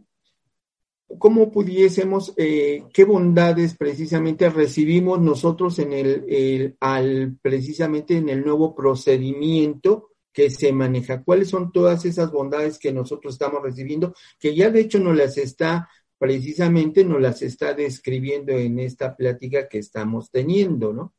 ¿Cómo 1.20 1.52
pudiésemos, 1.52 2.34
eh, 2.36 2.84
qué 2.92 3.04
bondades 3.04 3.78
precisamente 3.78 4.50
recibimos 4.50 5.22
nosotros 5.22 5.78
en 5.80 5.94
el, 5.94 6.26
el, 6.28 6.78
al, 6.80 7.38
precisamente 7.42 8.18
en 8.18 8.30
el 8.30 8.44
nuevo 8.44 8.74
procedimiento 8.74 10.10
que 10.34 10.50
se 10.50 10.74
maneja? 10.74 11.24
¿Cuáles 11.24 11.50
son 11.50 11.72
todas 11.72 12.06
esas 12.06 12.32
bondades 12.32 12.80
que 12.80 12.92
nosotros 12.92 13.36
estamos 13.36 13.62
recibiendo? 13.62 14.16
Que 14.40 14.56
ya 14.56 14.72
de 14.72 14.82
hecho 14.82 15.00
nos 15.00 15.16
las 15.16 15.38
está, 15.38 15.88
precisamente 16.18 17.06
nos 17.06 17.22
las 17.22 17.42
está 17.44 17.74
describiendo 17.74 18.54
en 18.54 18.80
esta 18.80 19.16
plática 19.16 19.68
que 19.68 19.78
estamos 19.78 20.32
teniendo, 20.32 20.92
¿no? 20.92 21.14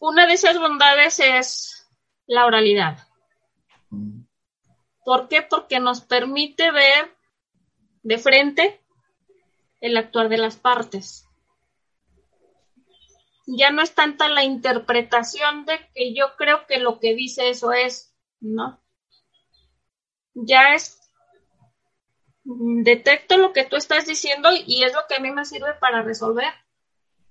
Una 0.00 0.26
de 0.26 0.34
esas 0.34 0.58
bondades 0.58 1.20
es 1.20 1.88
la 2.26 2.46
oralidad. 2.46 2.98
¿Por 5.04 5.28
qué? 5.28 5.42
Porque 5.42 5.80
nos 5.80 6.00
permite 6.00 6.70
ver 6.70 7.16
de 8.02 8.18
frente 8.18 8.80
el 9.80 9.96
actuar 9.96 10.28
de 10.28 10.38
las 10.38 10.56
partes. 10.56 11.26
Ya 13.46 13.70
no 13.70 13.82
es 13.82 13.94
tanta 13.94 14.28
la 14.28 14.44
interpretación 14.44 15.66
de 15.66 15.78
que 15.94 16.14
yo 16.14 16.36
creo 16.36 16.66
que 16.66 16.78
lo 16.78 17.00
que 17.00 17.14
dice 17.14 17.50
eso 17.50 17.72
es, 17.72 18.14
¿no? 18.40 18.80
Ya 20.34 20.74
es, 20.74 21.00
detecto 22.44 23.36
lo 23.36 23.52
que 23.52 23.64
tú 23.64 23.76
estás 23.76 24.06
diciendo 24.06 24.50
y 24.66 24.84
es 24.84 24.92
lo 24.92 25.00
que 25.08 25.16
a 25.16 25.20
mí 25.20 25.30
me 25.30 25.44
sirve 25.44 25.74
para 25.74 26.02
resolver 26.02 26.52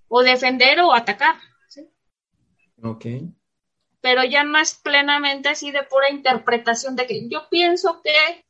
o 0.07 0.21
defender 0.23 0.79
o 0.81 0.93
atacar. 0.93 1.35
Ok. 2.83 3.05
Pero 4.01 4.23
ya 4.23 4.43
no 4.43 4.57
es 4.59 4.75
plenamente 4.75 5.49
así 5.49 5.71
de 5.71 5.83
pura 5.83 6.09
interpretación 6.09 6.95
de 6.95 7.07
que 7.07 7.29
yo 7.29 7.47
pienso 7.49 8.01
que 8.01 8.45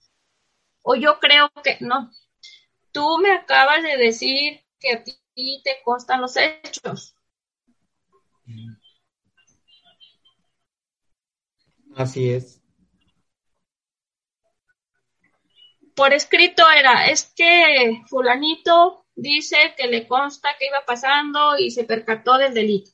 o 0.83 0.95
yo 0.95 1.19
creo 1.19 1.51
que 1.63 1.77
no. 1.81 2.11
Tú 2.91 3.17
me 3.19 3.31
acabas 3.31 3.83
de 3.83 3.97
decir 3.97 4.61
que 4.79 4.93
a 4.93 5.03
ti 5.03 5.61
te 5.63 5.81
constan 5.83 6.21
los 6.21 6.35
hechos. 6.37 7.15
Así 11.95 12.29
es. 12.31 12.61
Por 15.95 16.13
escrito 16.13 16.63
era, 16.69 17.07
es 17.07 17.31
que 17.35 18.01
fulanito 18.09 19.05
dice 19.15 19.75
que 19.77 19.87
le 19.87 20.07
consta 20.07 20.49
que 20.57 20.67
iba 20.67 20.83
pasando 20.85 21.57
y 21.57 21.71
se 21.71 21.83
percató 21.83 22.37
del 22.37 22.53
delito. 22.53 22.91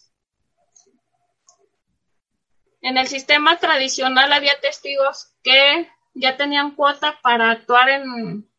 En 2.87 2.97
el 2.97 3.07
sistema 3.07 3.57
tradicional 3.59 4.31
había 4.31 4.61
testigos 4.61 5.35
que 5.43 5.91
ya 6.13 6.37
tenían 6.37 6.71
cuota 6.73 7.19
para 7.21 7.51
actuar 7.51 7.89
en, 7.89 8.49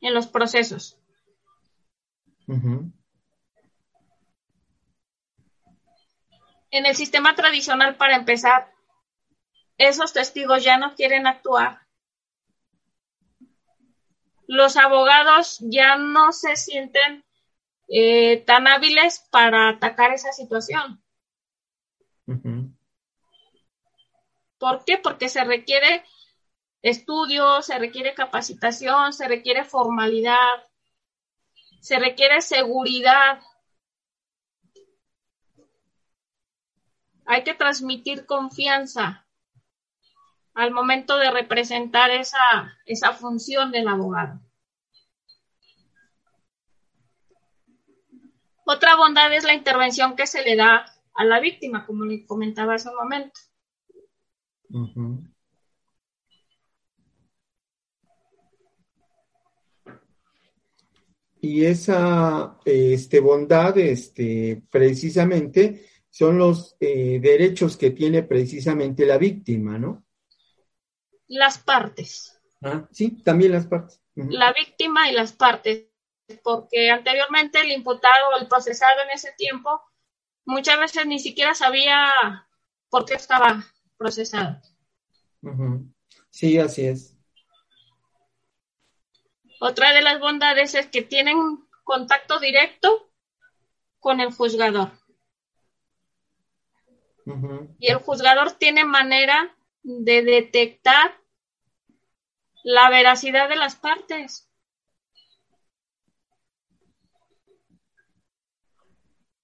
en 0.00 0.14
los 0.14 0.26
procesos. 0.26 0.98
En 2.48 2.92
el 6.72 6.96
sistema 6.96 7.36
tradicional, 7.36 7.94
para 7.94 8.16
empezar, 8.16 8.74
esos 9.78 10.12
testigos 10.12 10.64
ya 10.64 10.76
no 10.76 10.96
quieren 10.96 11.28
actuar, 11.28 11.86
los 14.48 14.76
abogados 14.76 15.58
ya 15.60 15.94
no 15.98 16.32
se 16.32 16.56
sienten 16.56 17.24
eh, 17.86 18.38
tan 18.44 18.66
hábiles 18.66 19.24
para 19.30 19.68
atacar 19.68 20.12
esa 20.12 20.32
situación. 20.32 21.00
¿Por 24.58 24.84
qué? 24.84 24.98
Porque 24.98 25.28
se 25.28 25.44
requiere 25.44 26.04
estudio, 26.82 27.62
se 27.62 27.78
requiere 27.78 28.14
capacitación, 28.14 29.12
se 29.12 29.26
requiere 29.26 29.64
formalidad, 29.64 30.64
se 31.80 31.98
requiere 31.98 32.40
seguridad. 32.40 33.40
Hay 37.26 37.42
que 37.42 37.54
transmitir 37.54 38.26
confianza 38.26 39.26
al 40.54 40.70
momento 40.70 41.16
de 41.16 41.30
representar 41.30 42.10
esa, 42.10 42.78
esa 42.86 43.12
función 43.12 43.72
del 43.72 43.88
abogado. 43.88 44.40
Otra 48.66 48.96
bondad 48.96 49.32
es 49.34 49.44
la 49.44 49.52
intervención 49.52 50.16
que 50.16 50.26
se 50.26 50.42
le 50.42 50.56
da 50.56 50.86
a 51.14 51.24
la 51.24 51.40
víctima, 51.40 51.84
como 51.84 52.04
le 52.04 52.26
comentaba 52.26 52.74
hace 52.74 52.88
un 52.88 52.96
momento. 52.96 53.40
Y 61.40 61.64
esa 61.64 62.58
este, 62.64 63.20
bondad, 63.20 63.78
este, 63.78 64.62
precisamente, 64.70 65.86
son 66.10 66.38
los 66.38 66.76
eh, 66.80 67.20
derechos 67.20 67.76
que 67.76 67.90
tiene 67.90 68.22
precisamente 68.24 69.06
la 69.06 69.18
víctima, 69.18 69.78
¿no? 69.78 70.04
Las 71.28 71.58
partes. 71.58 72.40
Ah, 72.62 72.88
sí, 72.90 73.22
también 73.22 73.52
las 73.52 73.66
partes. 73.66 74.00
La 74.16 74.52
víctima 74.52 75.08
y 75.10 75.12
las 75.12 75.32
partes, 75.32 75.86
porque 76.42 76.90
anteriormente 76.90 77.60
el 77.60 77.70
imputado 77.70 78.30
o 78.30 78.40
el 78.40 78.48
procesado 78.48 79.02
en 79.02 79.10
ese 79.10 79.32
tiempo 79.36 79.82
muchas 80.46 80.78
veces 80.80 81.06
ni 81.06 81.18
siquiera 81.18 81.54
sabía 81.54 82.48
por 82.88 83.04
qué 83.04 83.14
estaba 83.14 83.64
procesado. 83.96 84.60
Sí, 86.30 86.58
así 86.58 86.86
es. 86.86 87.16
Otra 89.60 89.92
de 89.92 90.02
las 90.02 90.20
bondades 90.20 90.74
es 90.74 90.86
que 90.88 91.02
tienen 91.02 91.38
contacto 91.84 92.38
directo 92.40 93.10
con 93.98 94.20
el 94.20 94.32
juzgador. 94.32 94.90
Y 97.78 97.90
el 97.90 97.98
juzgador 97.98 98.52
tiene 98.52 98.84
manera 98.84 99.56
de 99.82 100.22
detectar 100.22 101.18
la 102.62 102.90
veracidad 102.90 103.48
de 103.48 103.56
las 103.56 103.76
partes. 103.76 104.50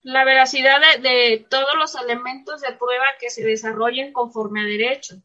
La 0.03 0.25
veracidad 0.25 0.81
de, 0.81 1.09
de, 1.09 1.47
todos 1.51 1.75
los 1.77 1.95
elementos 1.95 2.61
de 2.63 2.73
prueba 2.73 3.05
que 3.21 3.31
se 3.31 3.45
desarrollen 3.45 4.13
conforme 4.13 4.63
a 4.63 4.65
derecho. 4.65 5.17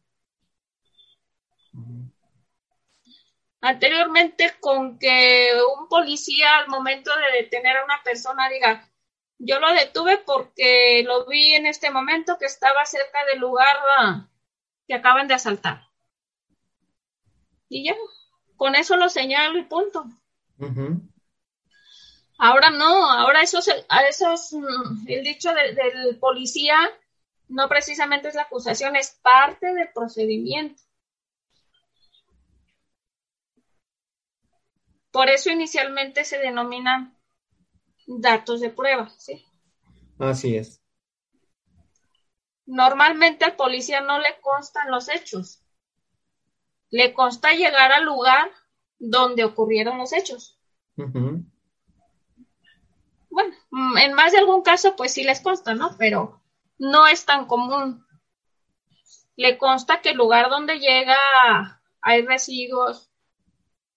Anteriormente, 3.60 4.54
con 4.60 4.98
que 4.98 5.50
un 5.78 5.88
policía 5.88 6.58
al 6.58 6.68
momento 6.68 7.10
de 7.16 7.42
detener 7.42 7.78
a 7.78 7.84
una 7.84 8.02
persona 8.04 8.48
diga, 8.48 8.88
yo 9.38 9.58
lo 9.60 9.72
detuve 9.72 10.18
porque 10.18 11.02
lo 11.04 11.26
vi 11.26 11.54
en 11.54 11.66
este 11.66 11.90
momento 11.90 12.38
que 12.38 12.46
estaba 12.46 12.84
cerca 12.86 13.24
del 13.26 13.40
lugar 13.40 13.76
ah, 13.98 14.28
que 14.86 14.94
acaban 14.94 15.28
de 15.28 15.34
asaltar. 15.34 15.82
Y 17.68 17.84
ya, 17.86 17.94
con 18.56 18.74
eso 18.74 18.96
lo 18.96 19.08
señalo 19.08 19.58
y 19.58 19.64
punto. 19.64 20.04
Ahora 22.38 22.70
no, 22.70 23.10
ahora 23.10 23.42
eso, 23.42 23.60
esos, 24.08 24.52
mm, 24.52 25.08
el 25.08 25.24
dicho 25.24 25.52
del 25.52 26.18
policía 26.18 26.76
no 27.48 27.68
precisamente 27.68 28.28
es 28.28 28.34
la 28.34 28.42
acusación, 28.42 28.96
es 28.96 29.18
parte 29.22 29.72
del 29.72 29.88
procedimiento. 29.94 30.82
Por 35.10 35.30
eso 35.30 35.50
inicialmente 35.50 36.24
se 36.24 36.38
denominan 36.38 37.16
datos 38.06 38.60
de 38.60 38.70
prueba, 38.70 39.08
¿sí? 39.18 39.46
Así 40.18 40.56
es. 40.56 40.82
Normalmente 42.66 43.44
al 43.44 43.56
policía 43.56 44.00
no 44.00 44.18
le 44.18 44.38
constan 44.40 44.90
los 44.90 45.08
hechos 45.08 45.62
le 46.90 47.12
consta 47.12 47.52
llegar 47.52 47.92
al 47.92 48.04
lugar 48.04 48.50
donde 48.98 49.44
ocurrieron 49.44 49.98
los 49.98 50.12
hechos. 50.12 50.58
Bueno, 53.36 53.54
mm, 53.70 53.98
en 53.98 54.14
más 54.14 54.32
de 54.32 54.38
algún 54.38 54.62
caso, 54.62 54.96
pues 54.96 55.12
sí 55.12 55.22
les 55.22 55.42
consta, 55.42 55.74
¿no? 55.74 55.94
Pero 55.98 56.40
no 56.78 57.06
es 57.06 57.26
tan 57.26 57.44
común. 57.44 58.02
Le 59.36 59.58
consta 59.58 60.00
que 60.00 60.12
el 60.12 60.16
lugar 60.16 60.48
donde 60.48 60.78
llega 60.78 61.82
hay 62.00 62.24
residuos 62.24 63.10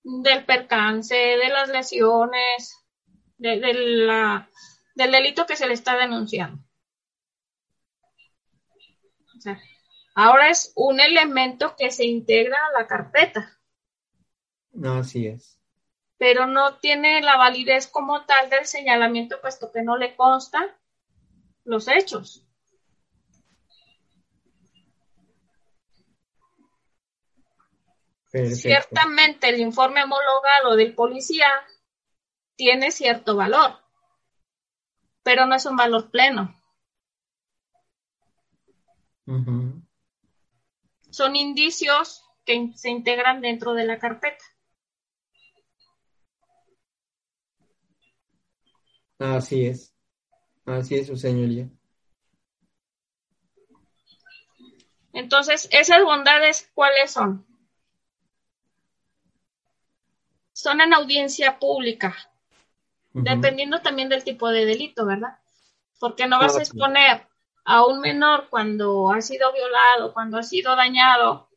del 0.04 0.44
percance, 0.44 1.16
de 1.16 1.48
las 1.48 1.70
lesiones, 1.70 2.86
de, 3.38 3.62
del 3.62 5.12
delito 5.12 5.46
que 5.46 5.56
se 5.56 5.68
le 5.68 5.74
está 5.74 5.96
denunciando. 5.96 6.62
O 9.38 9.40
sea, 9.40 9.58
Ahora 10.16 10.50
es 10.50 10.74
un 10.76 11.00
elemento 11.00 11.76
que 11.78 11.92
se 11.92 12.06
integra 12.06 12.58
a 12.58 12.82
la 12.82 12.88
carpeta. 12.88 13.58
Así 14.84 15.28
es. 15.28 15.59
Pero 16.20 16.46
no 16.46 16.76
tiene 16.76 17.22
la 17.22 17.38
validez 17.38 17.88
como 17.88 18.26
tal 18.26 18.52
del 18.52 18.68
señalamiento, 18.68 19.42
puesto 19.42 19.72
que 19.72 19.82
no 19.82 19.98
le 19.98 20.16
consta 20.16 20.78
los 21.64 21.88
hechos. 21.88 22.46
Ciertamente 28.32 29.50
el 29.50 29.60
informe 29.60 30.04
homologado 30.04 30.76
del 30.76 30.94
policía 30.94 31.48
tiene 32.56 32.92
cierto 32.92 33.36
valor, 33.36 33.80
pero 35.24 35.48
no 35.48 35.56
es 35.56 35.66
un 35.66 35.76
valor 35.76 36.12
pleno 36.12 36.54
son 41.12 41.36
indicios 41.36 42.24
que 42.46 42.72
se 42.76 42.90
integran 42.90 43.42
dentro 43.42 43.74
de 43.74 43.86
la 43.86 44.00
carpeta. 44.00 44.44
Así 49.20 49.66
es. 49.66 49.94
Así 50.66 50.96
es, 50.96 51.08
su 51.08 51.18
señoría. 51.18 51.70
Entonces, 55.12 55.68
esas 55.72 56.04
bondades, 56.04 56.70
¿cuáles 56.74 57.12
son? 57.12 57.46
Son 60.54 60.80
en 60.82 60.94
audiencia 60.94 61.60
pública, 61.60 62.16
dependiendo 63.14 63.82
también 63.82 64.10
del 64.10 64.24
tipo 64.24 64.50
de 64.50 64.66
delito, 64.66 65.06
¿verdad? 65.06 65.40
Porque 66.00 66.28
no 66.28 66.40
vas 66.40 66.58
a 66.58 66.62
exponer 66.62 67.28
a 67.66 67.86
un 67.86 68.00
menor 68.00 68.48
cuando 68.50 69.12
ha 69.12 69.22
sido 69.22 69.52
violado, 69.52 70.14
cuando 70.14 70.38
ha 70.38 70.44
sido 70.44 70.76
dañado, 70.76 71.50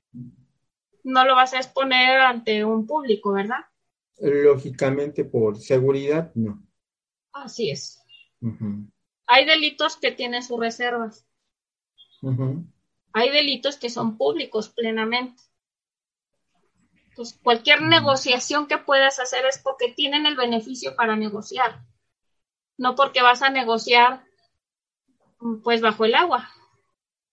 no 1.04 1.24
lo 1.24 1.34
vas 1.34 1.52
a 1.54 1.58
exponer 1.58 2.20
ante 2.20 2.64
un 2.64 2.86
público, 2.86 3.32
¿verdad? 3.32 3.64
Lógicamente, 4.18 5.24
por 5.24 5.58
seguridad, 5.58 6.32
no. 6.34 6.62
Así 7.32 7.70
es. 7.70 8.02
Hay 9.26 9.46
delitos 9.46 9.96
que 9.96 10.12
tienen 10.12 10.42
sus 10.42 10.58
reservas. 10.58 11.26
Hay 13.12 13.30
delitos 13.30 13.76
que 13.76 13.90
son 13.90 14.16
públicos 14.16 14.68
plenamente. 14.68 15.42
Entonces, 17.08 17.38
cualquier 17.42 17.82
negociación 17.82 18.66
que 18.66 18.78
puedas 18.78 19.18
hacer 19.18 19.44
es 19.44 19.58
porque 19.58 19.92
tienen 19.92 20.24
el 20.24 20.34
beneficio 20.34 20.96
para 20.96 21.14
negociar, 21.14 21.84
no 22.78 22.94
porque 22.94 23.20
vas 23.20 23.42
a 23.42 23.50
negociar 23.50 24.24
pues 25.62 25.82
bajo 25.82 26.06
el 26.06 26.14
agua, 26.14 26.48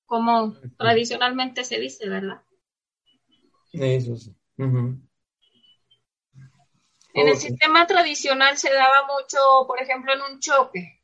como 0.06 0.54
tradicionalmente 0.78 1.64
se 1.64 1.80
dice, 1.80 2.10
¿verdad? 2.10 2.41
Eso 3.72 4.18
sí. 4.18 4.36
En 7.14 7.28
el 7.28 7.38
sistema 7.38 7.88
tradicional 7.88 8.57
se 8.57 8.72
daba 8.72 9.07
mucho, 9.07 9.66
por 9.68 9.82
ejemplo, 9.82 10.14
en 10.14 10.22
un 10.22 10.39
choque. 10.39 11.01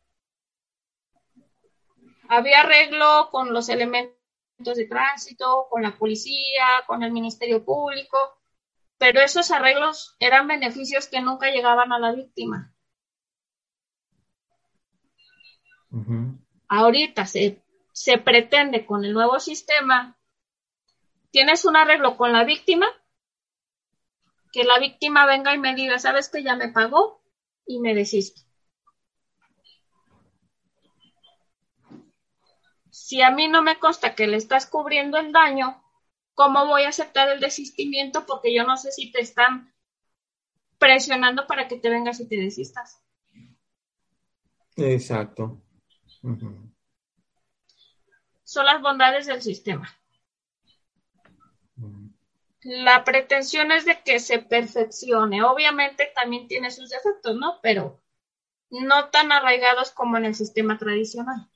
Había 2.30 2.62
arreglo 2.62 3.30
con 3.32 3.53
los 3.53 3.70
elementos 3.70 4.16
de 4.64 4.86
tránsito, 4.86 5.68
con 5.70 5.84
la 5.84 5.97
policía, 5.97 6.84
con 6.88 7.03
el 7.03 7.12
Ministerio 7.12 7.64
Público, 7.64 8.18
pero 8.97 9.22
esos 9.22 9.51
arreglos 9.51 10.16
eran 10.20 10.47
beneficios 10.47 11.08
que 11.08 11.22
nunca 11.22 11.49
llegaban 11.49 11.91
a 11.91 11.99
la 11.99 12.14
víctima. 12.14 12.74
Ahorita 16.68 17.26
se, 17.26 17.64
se 17.91 18.18
pretende 18.18 18.86
con 18.86 19.06
el 19.06 19.14
nuevo 19.14 19.39
sistema 19.39 20.18
tienes 21.36 21.66
un 21.66 21.76
arreglo 21.76 22.16
con 22.16 22.32
la 22.32 22.45
víctima, 22.45 22.88
que 24.56 24.64
la 24.64 24.80
víctima 24.80 25.26
venga 25.26 25.53
y 25.53 25.60
me 25.60 25.76
diga, 25.76 25.99
sabes 25.99 26.30
que 26.30 26.41
ya 26.41 26.56
me 26.56 26.70
pagó 26.70 27.22
y 27.68 27.82
me 27.82 27.93
desisto. 27.93 28.41
Si 32.89 33.22
a 33.22 33.32
mí 33.32 33.49
no 33.49 33.62
me 33.62 33.80
consta 33.80 34.16
que 34.16 34.28
le 34.28 34.38
estás 34.38 34.66
cubriendo 34.66 35.18
el 35.18 35.34
daño, 35.34 35.84
¿cómo 36.36 36.68
voy 36.68 36.84
a 36.84 36.89
aceptar 36.89 37.28
el 37.28 37.41
desistimiento? 37.41 38.26
Porque 38.26 38.56
yo 38.56 38.64
no 38.64 38.78
sé 38.78 38.93
si 38.93 39.12
te 39.12 39.20
están 39.20 39.74
presionando 40.78 41.47
para 41.47 41.68
que 41.68 41.76
te 41.76 41.89
vengas 41.89 42.22
y 42.22 42.30
te 42.30 42.38
desistas. 42.38 43.03
Exacto. 44.78 45.62
Son 48.45 48.66
las 48.66 48.82
bondades 48.82 49.26
del 49.26 49.41
sistema. 49.41 49.93
La 52.66 53.03
pretensión 53.03 53.72
es 53.72 53.86
de 53.86 53.99
que 54.03 54.20
se 54.20 54.39
perfeccione. 54.39 55.43
Obviamente 55.43 56.09
también 56.16 56.47
tiene 56.47 56.72
sus 56.72 56.89
defectos, 56.89 57.36
¿no? 57.36 57.59
Pero 57.61 58.01
no 58.72 59.09
tan 59.09 59.32
arraigados 59.32 59.91
como 59.91 60.18
en 60.18 60.26
el 60.26 60.34
sistema 60.34 60.76
tradicional. 60.76 61.47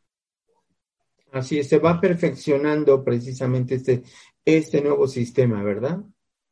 Así 1.32 1.58
es, 1.58 1.68
se 1.68 1.80
va 1.80 2.00
perfeccionando 2.00 3.04
precisamente 3.04 3.76
este, 3.76 4.04
este 4.46 4.82
nuevo 4.82 5.08
sistema, 5.08 5.64
¿verdad? 5.64 6.00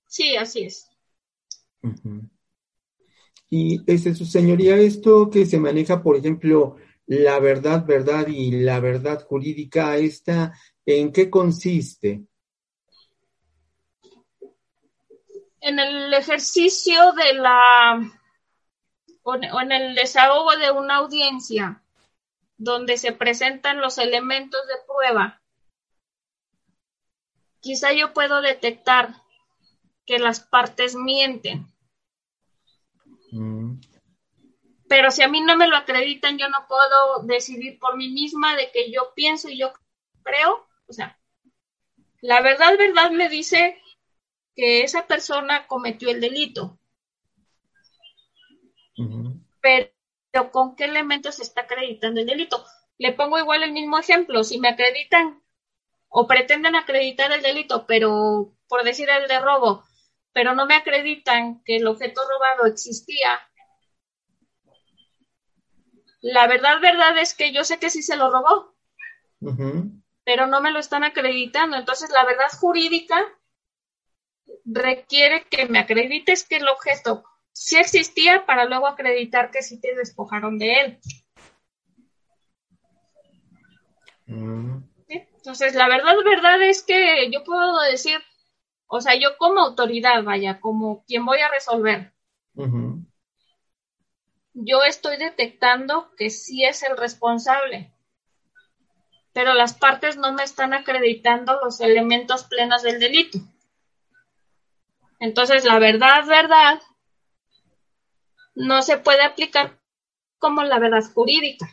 Sí, 0.07 0.35
así 0.35 0.63
es. 0.63 0.89
Y 3.51 3.83
ese, 3.85 4.15
su 4.15 4.25
señoría, 4.25 4.75
esto 4.77 5.29
que 5.29 5.45
se 5.45 5.59
maneja, 5.59 6.01
por 6.01 6.15
ejemplo, 6.15 6.77
la 7.05 7.39
verdad, 7.39 7.85
verdad 7.85 8.27
y 8.27 8.49
la 8.63 8.79
verdad 8.79 9.23
jurídica, 9.23 9.97
esta, 9.97 10.51
¿en 10.83 11.11
qué 11.11 11.29
consiste? 11.29 12.23
En 15.67 15.79
el 15.79 16.13
ejercicio 16.13 17.11
de 17.11 17.33
la, 17.33 17.99
o 19.23 19.35
en 19.61 19.71
el 19.71 19.95
desahogo 19.95 20.55
de 20.55 20.71
una 20.71 20.95
audiencia, 20.95 21.83
donde 22.57 22.97
se 22.97 23.11
presentan 23.11 23.81
los 23.81 23.97
elementos 23.97 24.65
de 24.67 24.75
prueba, 24.87 25.41
quizá 27.59 27.91
yo 27.91 28.13
puedo 28.13 28.41
detectar 28.41 29.13
que 30.05 30.19
las 30.19 30.39
partes 30.39 30.95
mienten. 30.95 31.67
Mm. 33.31 33.81
Pero 34.87 35.11
si 35.11 35.21
a 35.21 35.27
mí 35.27 35.41
no 35.41 35.57
me 35.57 35.67
lo 35.67 35.75
acreditan, 35.75 36.37
yo 36.37 36.47
no 36.47 36.65
puedo 36.69 37.23
decidir 37.23 37.77
por 37.77 37.97
mí 37.97 38.07
misma 38.07 38.55
de 38.55 38.71
que 38.71 38.89
yo 38.89 39.11
pienso 39.15 39.49
y 39.49 39.57
yo 39.57 39.73
creo. 40.23 40.65
O 40.87 40.93
sea, 40.93 41.19
la 42.21 42.41
verdad, 42.41 42.77
verdad 42.77 43.11
me 43.11 43.27
dice 43.27 43.81
que 44.57 44.81
esa 44.81 45.05
persona 45.05 45.67
cometió 45.67 46.09
el 46.09 46.19
delito. 46.19 46.79
Pero 49.61 50.51
con 50.51 50.75
qué 50.75 50.85
elementos 50.85 51.35
se 51.35 51.43
está 51.43 51.61
acreditando 51.61 52.19
el 52.19 52.25
delito. 52.25 52.65
Le 52.97 53.13
pongo 53.13 53.37
igual 53.37 53.61
el 53.61 53.71
mismo 53.71 53.99
ejemplo. 53.99 54.43
Si 54.43 54.59
me 54.59 54.69
acreditan 54.69 55.43
o 56.09 56.25
pretenden 56.25 56.75
acreditar 56.75 57.31
el 57.31 57.43
delito, 57.43 57.85
pero 57.85 58.55
por 58.67 58.83
decir 58.83 59.07
el 59.09 59.27
de 59.27 59.39
robo, 59.39 59.83
pero 60.33 60.55
no 60.55 60.65
me 60.65 60.73
acreditan 60.73 61.61
que 61.63 61.75
el 61.75 61.85
objeto 61.85 62.21
robado 62.27 62.65
existía. 62.65 63.39
La 66.21 66.47
verdad, 66.47 66.81
verdad 66.81 67.15
es 67.19 67.35
que 67.35 67.53
yo 67.53 67.63
sé 67.63 67.77
que 67.77 67.91
sí 67.91 68.01
se 68.01 68.15
lo 68.15 68.31
robó, 68.31 68.75
pero 70.23 70.47
no 70.47 70.61
me 70.61 70.71
lo 70.71 70.79
están 70.79 71.03
acreditando. 71.03 71.77
Entonces, 71.77 72.09
la 72.09 72.25
verdad 72.25 72.47
jurídica 72.59 73.36
requiere 74.67 75.45
que 75.49 75.65
me 75.67 75.79
acredites 75.79 76.45
que 76.47 76.57
el 76.57 76.67
objeto 76.67 77.23
sí 77.53 77.77
existía 77.77 78.45
para 78.45 78.65
luego 78.65 78.87
acreditar 78.87 79.49
que 79.49 79.61
sí 79.61 79.79
te 79.79 79.95
despojaron 79.95 80.59
de 80.59 80.73
él. 80.73 80.99
Mm. 84.27 84.83
Entonces, 85.07 85.75
la 85.75 85.87
verdad, 85.87 86.15
verdad 86.25 86.61
es 86.61 86.83
que 86.83 87.31
yo 87.31 87.43
puedo 87.43 87.81
decir, 87.83 88.19
o 88.87 88.99
sea, 88.99 89.15
yo 89.15 89.37
como 89.37 89.61
autoridad, 89.61 90.23
vaya, 90.23 90.59
como 90.59 91.05
quien 91.05 91.25
voy 91.25 91.39
a 91.39 91.49
resolver, 91.49 92.13
yo 94.53 94.83
estoy 94.83 95.17
detectando 95.17 96.13
que 96.17 96.29
sí 96.29 96.65
es 96.65 96.83
el 96.83 96.97
responsable, 96.97 97.93
pero 99.31 99.53
las 99.53 99.77
partes 99.77 100.17
no 100.17 100.33
me 100.33 100.43
están 100.43 100.73
acreditando 100.73 101.57
los 101.63 101.79
elementos 101.79 102.43
plenos 102.45 102.81
del 102.81 102.99
delito. 102.99 103.39
Entonces, 105.19 105.65
la 105.65 105.79
verdad, 105.79 106.25
verdad, 106.27 106.81
no 108.55 108.81
se 108.81 108.97
puede 108.97 109.23
aplicar 109.23 109.79
como 110.37 110.63
la 110.63 110.79
verdad 110.79 111.03
jurídica. 111.13 111.67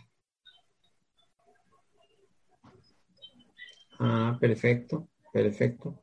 Ah, 3.98 4.36
perfecto, 4.40 5.08
perfecto. 5.32 6.02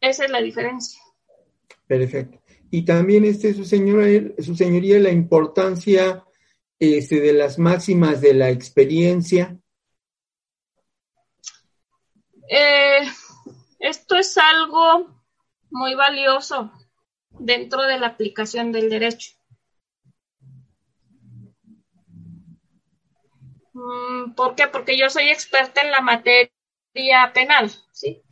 Esa 0.00 0.24
es 0.24 0.30
la 0.30 0.40
diferencia. 0.40 1.00
Perfecto. 1.86 2.40
Y 2.70 2.84
también 2.84 3.24
este 3.24 3.54
su 3.54 3.64
señoría, 3.64 4.32
su 4.38 4.54
señoría 4.54 4.98
la 4.98 5.10
importancia 5.10 6.24
este, 6.78 7.20
de 7.20 7.32
las 7.32 7.58
máximas 7.58 8.20
de 8.20 8.34
la 8.34 8.50
experiencia. 8.50 9.58
Eh, 12.48 13.00
esto 13.78 14.16
es 14.16 14.36
algo 14.38 15.23
muy 15.74 15.96
valioso 15.96 16.70
dentro 17.30 17.82
de 17.82 17.98
la 17.98 18.06
aplicación 18.06 18.70
del 18.70 18.88
derecho. 18.88 19.32
Mm, 23.72 24.34
¿Por 24.36 24.54
qué? 24.54 24.68
Porque 24.68 24.96
yo 24.96 25.10
soy 25.10 25.30
experta 25.30 25.82
en 25.82 25.90
la 25.90 26.00
materia 26.00 27.32
penal, 27.34 27.70
¿sí? 27.90 28.22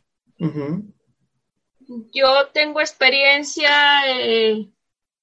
Yo 2.13 2.47
tengo 2.53 2.79
experiencia 2.79 4.07
eh, 4.07 4.71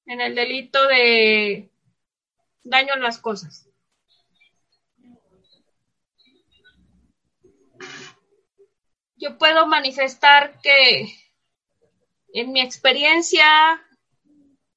en 0.05 0.21
el 0.21 0.35
delito 0.35 0.87
de 0.89 1.71
daño 2.65 2.93
a 2.93 2.99
las 2.99 3.17
cosas. 3.17 3.67
Yo 9.17 9.39
puedo 9.39 9.67
manifestar 9.67 10.61
que 10.61 11.30
en 12.35 12.53
mi 12.53 12.61
experiencia 12.61 13.81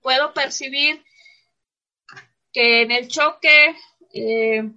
puedo 0.02 0.34
percibir 0.34 1.04
que 2.52 2.84
en 2.84 2.92
el 2.92 3.08
choque 3.08 3.76
eh, 4.14 4.72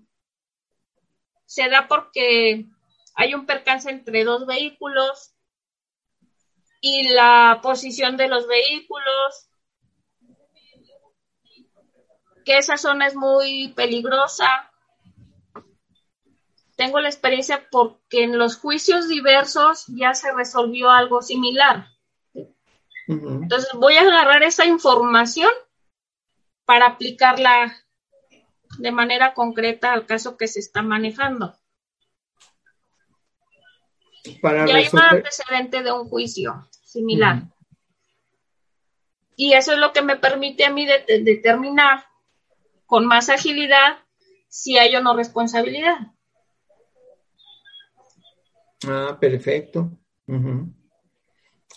se 1.44 1.68
da 1.68 1.86
porque 1.88 2.66
hay 3.14 3.34
un 3.34 3.46
percance 3.46 3.90
entre 3.90 4.24
dos 4.24 4.46
vehículos 4.46 5.34
y 6.80 7.08
la 7.08 7.60
posición 7.62 8.16
de 8.16 8.28
los 8.28 8.46
vehículos, 8.46 9.48
que 12.44 12.58
esa 12.58 12.76
zona 12.76 13.06
es 13.06 13.16
muy 13.16 13.72
peligrosa. 13.74 14.70
Tengo 16.76 17.00
la 17.00 17.08
experiencia 17.08 17.66
porque 17.70 18.24
en 18.24 18.38
los 18.38 18.56
juicios 18.58 19.08
diversos 19.08 19.86
ya 19.88 20.14
se 20.14 20.32
resolvió 20.32 20.90
algo 20.90 21.22
similar. 21.22 21.88
Entonces 23.08 23.70
voy 23.74 23.96
a 23.96 24.02
agarrar 24.02 24.42
esa 24.42 24.64
información 24.64 25.50
para 26.64 26.86
aplicarla 26.86 27.76
de 28.78 28.90
manera 28.90 29.32
concreta 29.32 29.92
al 29.92 30.06
caso 30.06 30.36
que 30.36 30.48
se 30.48 30.60
está 30.60 30.82
manejando. 30.82 31.56
Para 34.42 34.66
ya 34.66 34.76
hay 34.76 34.88
un 34.92 34.98
antecedente 34.98 35.82
de 35.82 35.92
un 35.92 36.08
juicio 36.08 36.68
similar. 36.82 37.42
Y 39.36 39.52
eso 39.52 39.72
es 39.72 39.78
lo 39.78 39.92
que 39.92 40.02
me 40.02 40.16
permite 40.16 40.64
a 40.64 40.70
mí 40.70 40.86
determinar 40.86 42.04
con 42.86 43.06
más 43.06 43.28
agilidad 43.28 43.98
si 44.48 44.78
hay 44.78 44.96
o 44.96 45.00
no 45.00 45.14
responsabilidad. 45.14 46.12
Ah, 48.88 49.16
perfecto 49.20 49.96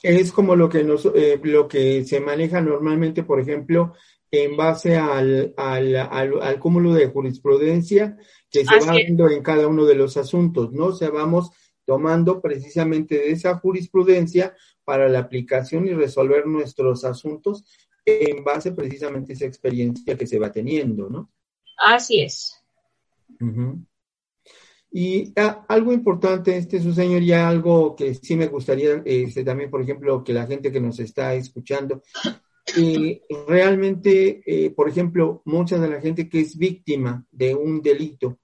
es 0.04 0.32
como 0.32 0.56
lo 0.56 0.70
que, 0.70 0.84
nos, 0.84 1.06
eh, 1.16 1.39
lo 1.43 1.68
que 1.68 2.06
se 2.06 2.20
maneja 2.20 2.62
normalmente, 2.62 3.24
por 3.24 3.39
ejemplo, 3.39 3.93
en 4.32 4.56
base 4.56 4.95
al, 4.97 5.54
al, 5.58 5.95
al, 5.95 6.60
cúmulo 6.60 6.93
de 6.93 7.08
jurisprudencia 7.08 8.18
que 8.50 8.64
se 8.66 8.86
va 8.86 8.93
viendo 8.93 9.30
en 9.30 9.41
cada 9.41 9.68
uno 9.68 9.86
de 9.86 9.95
los 9.95 10.18
asuntos, 10.18 10.72
¿no? 10.72 10.88
O 10.88 10.93
sea, 10.93 11.10
vamos 11.10 11.52
tomando 11.86 12.39
precisamente 12.39 13.16
de 13.16 13.32
esa 13.32 13.58
jurisprudencia 13.58 14.56
para 14.84 15.10
la 15.10 15.20
aplicación 15.20 15.88
y 15.88 15.93
resolver 15.93 16.45
nuestros 16.45 17.04
asuntos 17.04 17.66
en 18.06 18.43
base 18.43 18.72
precisamente 18.72 19.34
a 19.34 19.36
esa 19.36 19.45
experiencia 19.45 20.16
que 20.16 20.28
se 20.28 20.39
va 20.39 20.52
teniendo, 20.52 21.10
¿no? 21.10 21.32
Así 21.78 22.22
es. 22.22 22.56
Y 24.92 25.32
ah, 25.36 25.66
algo 25.68 25.94
importante, 25.94 26.58
este, 26.58 26.82
su 26.82 26.94
señoría, 26.94 27.48
algo 27.48 27.96
que 27.96 28.16
sí 28.16 28.36
me 28.36 28.48
gustaría, 28.48 29.02
este, 29.06 29.44
también, 29.44 29.70
por 29.70 29.82
ejemplo, 29.82 30.24
que 30.24 30.34
la 30.34 30.48
gente 30.48 30.72
que 30.72 30.80
nos 30.80 31.00
está 31.00 31.36
escuchando, 31.36 32.02
eh, 32.78 33.22
realmente, 33.48 34.42
eh, 34.46 34.72
por 34.72 34.90
ejemplo, 34.90 35.42
mucha 35.46 35.78
de 35.78 35.90
la 35.90 36.02
gente 36.02 36.28
que 36.28 36.40
es 36.40 36.58
víctima 36.58 37.26
de 37.32 37.54
un 37.54 37.82
delito, 37.82 38.40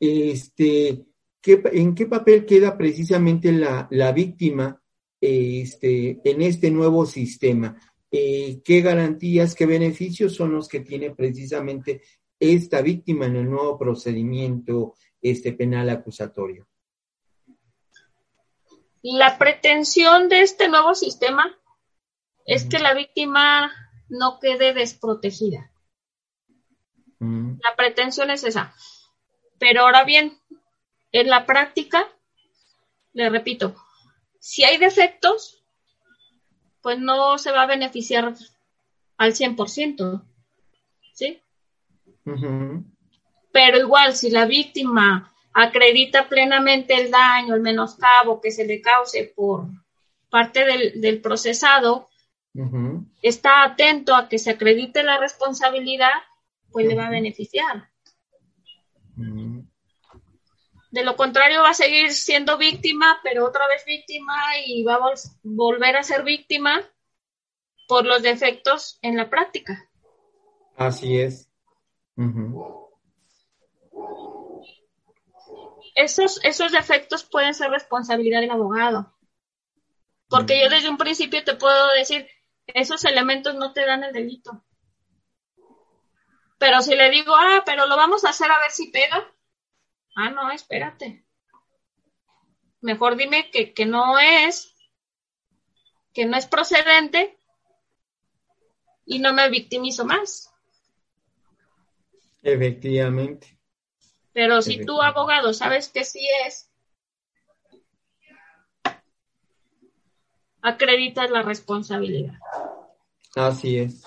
este, 0.00 1.04
¿qué, 1.40 1.62
¿en 1.72 1.94
qué 1.94 2.06
papel 2.06 2.44
queda 2.44 2.76
precisamente 2.76 3.52
la, 3.52 3.86
la 3.90 4.12
víctima 4.12 4.80
este, 5.20 6.20
en 6.24 6.42
este 6.42 6.70
nuevo 6.70 7.06
sistema? 7.06 7.76
Eh, 8.10 8.60
¿Qué 8.64 8.80
garantías, 8.80 9.54
qué 9.54 9.66
beneficios 9.66 10.34
son 10.34 10.52
los 10.52 10.68
que 10.68 10.80
tiene 10.80 11.10
precisamente 11.12 12.02
esta 12.38 12.82
víctima 12.82 13.26
en 13.26 13.36
el 13.36 13.50
nuevo 13.50 13.78
procedimiento 13.78 14.94
este 15.24 15.52
penal 15.52 15.88
acusatorio? 15.88 16.68
La 19.02 19.36
pretensión 19.38 20.28
de 20.28 20.42
este 20.42 20.68
nuevo 20.68 20.94
sistema 20.94 21.58
es 22.46 22.66
que 22.66 22.78
la 22.78 22.94
víctima 22.94 23.72
no 24.08 24.38
quede 24.38 24.72
desprotegida. 24.72 25.70
La 27.18 27.74
pretensión 27.76 28.30
es 28.30 28.44
esa. 28.44 28.74
Pero 29.58 29.82
ahora 29.82 30.04
bien, 30.04 30.38
en 31.10 31.28
la 31.28 31.46
práctica, 31.46 32.06
le 33.14 33.30
repito, 33.30 33.74
si 34.38 34.62
hay 34.64 34.76
defectos, 34.76 35.64
pues 36.82 36.98
no 36.98 37.38
se 37.38 37.50
va 37.50 37.62
a 37.62 37.66
beneficiar 37.66 38.34
al 39.16 39.32
100%. 39.32 40.22
¿Sí? 41.14 41.40
Pero 43.54 43.78
igual, 43.78 44.16
si 44.16 44.30
la 44.30 44.46
víctima 44.46 45.32
acredita 45.52 46.28
plenamente 46.28 46.92
el 46.94 47.12
daño, 47.12 47.54
el 47.54 47.60
menoscabo 47.60 48.40
que 48.40 48.50
se 48.50 48.66
le 48.66 48.80
cause 48.80 49.32
por 49.36 49.68
parte 50.28 50.64
del, 50.96 51.20
procesado, 51.20 52.08
está 53.22 53.62
atento 53.62 54.16
a 54.16 54.28
que 54.28 54.40
se 54.40 54.50
acredite 54.50 55.04
la 55.04 55.18
responsabilidad, 55.18 56.10
pues 56.72 56.88
le 56.88 56.96
va 56.96 57.06
a 57.06 57.10
beneficiar. 57.10 57.88
De 60.90 61.04
lo 61.04 61.14
contrario, 61.14 61.62
va 61.62 61.70
a 61.70 61.74
seguir 61.74 62.10
siendo 62.10 62.58
víctima, 62.58 63.20
pero 63.22 63.46
otra 63.46 63.68
vez 63.68 63.84
víctima 63.86 64.34
y 64.66 64.82
va 64.82 64.96
a 64.96 65.14
volver 65.44 65.96
a 65.96 66.02
ser 66.02 66.24
víctima 66.24 66.82
por 67.86 68.04
los 68.04 68.20
defectos 68.20 68.98
en 69.00 69.16
la 69.16 69.30
práctica. 69.30 69.88
Así 70.76 71.20
es 71.20 71.48
esos, 75.94 76.40
esos 76.44 76.72
defectos 76.72 77.24
pueden 77.24 77.54
ser 77.54 77.70
responsabilidad 77.70 78.40
del 78.40 78.50
abogado. 78.50 79.14
Porque 80.28 80.60
yo 80.60 80.68
desde 80.68 80.88
un 80.88 80.98
principio 80.98 81.44
te 81.44 81.54
puedo 81.54 81.92
decir, 81.92 82.28
esos 82.66 83.04
elementos 83.04 83.54
no 83.54 83.72
te 83.72 83.84
dan 83.84 84.04
el 84.04 84.12
delito. 84.12 84.64
Pero 86.58 86.82
si 86.82 86.94
le 86.94 87.10
digo, 87.10 87.34
ah, 87.36 87.62
pero 87.64 87.86
lo 87.86 87.96
vamos 87.96 88.24
a 88.24 88.30
hacer 88.30 88.50
a 88.50 88.58
ver 88.58 88.70
si 88.70 88.90
pega. 88.90 89.32
Ah, 90.16 90.30
no, 90.30 90.50
espérate. 90.50 91.24
Mejor 92.80 93.16
dime 93.16 93.50
que, 93.50 93.72
que 93.72 93.86
no 93.86 94.18
es, 94.18 94.74
que 96.12 96.26
no 96.26 96.36
es 96.36 96.46
procedente 96.46 97.38
y 99.06 99.18
no 99.18 99.32
me 99.32 99.48
victimizo 99.50 100.04
más. 100.04 100.52
Efectivamente. 102.42 103.53
Pero 104.34 104.60
si 104.62 104.84
tú, 104.84 105.00
abogado, 105.00 105.54
sabes 105.54 105.88
que 105.88 106.04
sí 106.04 106.26
es, 106.44 106.68
acreditas 110.60 111.30
la 111.30 111.42
responsabilidad. 111.42 112.34
Así 113.36 113.78
es. 113.78 114.02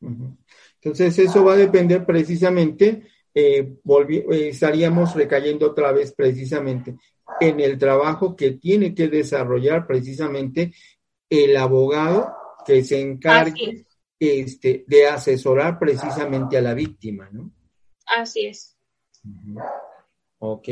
Entonces, 0.00 1.18
eso 1.18 1.44
va 1.44 1.52
a 1.52 1.58
depender 1.58 2.04
precisamente, 2.04 3.06
eh, 3.32 3.76
eh, 3.84 4.48
estaríamos 4.48 5.14
recayendo 5.14 5.66
otra 5.70 5.92
vez 5.92 6.12
precisamente 6.14 6.96
en 7.38 7.60
el 7.60 7.78
trabajo 7.78 8.34
que 8.34 8.52
tiene 8.52 8.92
que 8.92 9.06
desarrollar 9.06 9.86
precisamente 9.86 10.72
el 11.28 11.56
abogado 11.56 12.34
que 12.66 12.82
se 12.82 13.00
encargue 13.00 13.86
este, 14.18 14.84
de 14.88 15.06
asesorar 15.06 15.78
precisamente 15.78 16.58
a 16.58 16.62
la 16.62 16.74
víctima, 16.74 17.28
¿no? 17.30 17.52
Así 18.06 18.46
es. 18.46 18.76
Ok. 20.38 20.68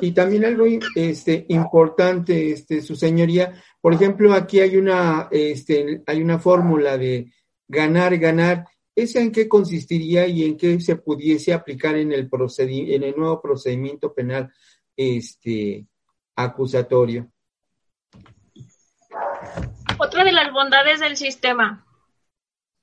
Y 0.00 0.12
también 0.12 0.44
algo 0.44 0.64
este, 0.94 1.46
importante, 1.48 2.52
este, 2.52 2.80
su 2.82 2.94
señoría, 2.94 3.52
por 3.80 3.94
ejemplo, 3.94 4.32
aquí 4.32 4.60
hay 4.60 4.76
una, 4.76 5.28
este, 5.30 6.02
hay 6.06 6.22
una 6.22 6.38
fórmula 6.38 6.96
de 6.96 7.32
ganar, 7.68 8.16
ganar. 8.18 8.66
¿Esa 8.94 9.20
en 9.20 9.32
qué 9.32 9.48
consistiría 9.48 10.26
y 10.26 10.44
en 10.44 10.56
qué 10.56 10.78
se 10.80 10.96
pudiese 10.96 11.52
aplicar 11.52 11.96
en 11.96 12.12
el, 12.12 12.28
en 12.30 13.02
el 13.02 13.16
nuevo 13.16 13.40
procedimiento 13.40 14.12
penal 14.12 14.52
este, 14.96 15.86
acusatorio? 16.36 17.30
Otra 19.98 20.24
de 20.24 20.32
las 20.32 20.52
bondades 20.52 21.00
del 21.00 21.16
sistema 21.16 21.86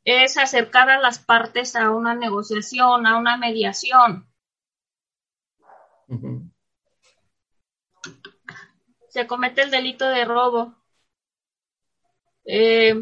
es 0.04 0.38
acercar 0.38 0.89
a 0.89 1.00
las 1.00 1.20
partes 1.20 1.76
a 1.76 1.91
una 1.91 2.16
negociación, 2.16 3.06
a 3.06 3.18
una 3.18 3.38
mediación. 3.38 4.28
Se 9.10 9.28
comete 9.28 9.62
el 9.62 9.72
delito 9.72 10.08
de 10.08 10.26
robo. 10.26 10.76
Eh, 12.45 12.95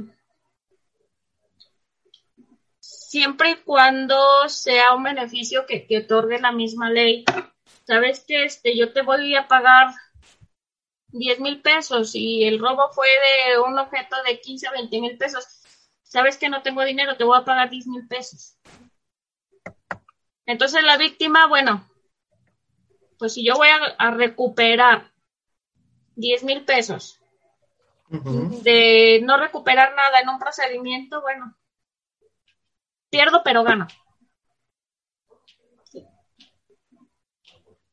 siempre 2.80 3.52
y 3.52 3.56
cuando 3.58 4.50
sea 4.50 4.94
un 4.94 5.04
beneficio 5.04 5.66
que, 5.66 5.88
que, 5.88 6.00
otorgue 6.00 6.40
la 6.40 6.52
misma 6.52 6.90
ley. 6.90 7.24
Sabes 7.86 8.26
que 8.28 8.44
este, 8.44 8.78
yo 8.78 8.92
te 8.92 9.02
voy 9.02 9.36
a 9.36 9.48
pagar 9.48 9.94
10 11.10 11.40
mil 11.40 11.62
pesos 11.62 12.16
y 12.16 12.44
el 12.44 12.60
robo 12.60 12.90
fue 12.92 13.08
de 13.08 13.60
un 13.60 13.80
objeto 13.80 14.16
de 14.24 14.42
15 14.42 14.68
a 14.68 14.72
20 14.72 15.02
mil 15.02 15.18
pesos 15.18 15.46
sabes 16.08 16.38
que 16.38 16.50
no 16.50 16.62
tengo 16.62 16.84
dinero, 16.84 17.18
te 17.18 17.24
voy 17.24 17.38
a 17.38 17.46
pagar 17.46 17.70
10 17.70 17.88
mil 17.88 18.08
pesos. 18.08 18.58
Entonces 20.46 20.84
la 20.84 20.98
víctima, 20.98 21.48
bueno, 21.48 21.88
pues 23.20 23.34
si 23.34 23.46
yo 23.46 23.56
voy 23.56 23.68
a, 23.98 24.12
recuperar 24.12 25.12
10 26.16 26.44
mil 26.44 26.64
pesos 26.64 27.20
de 28.10 29.22
no 29.24 29.38
recuperar 29.38 29.94
nada 29.96 30.22
en 30.22 30.30
un 30.30 30.40
procedimiento, 30.40 31.22
bueno, 31.22 31.54
pierdo 33.10 33.42
pero 33.44 33.64
gano. 33.64 33.88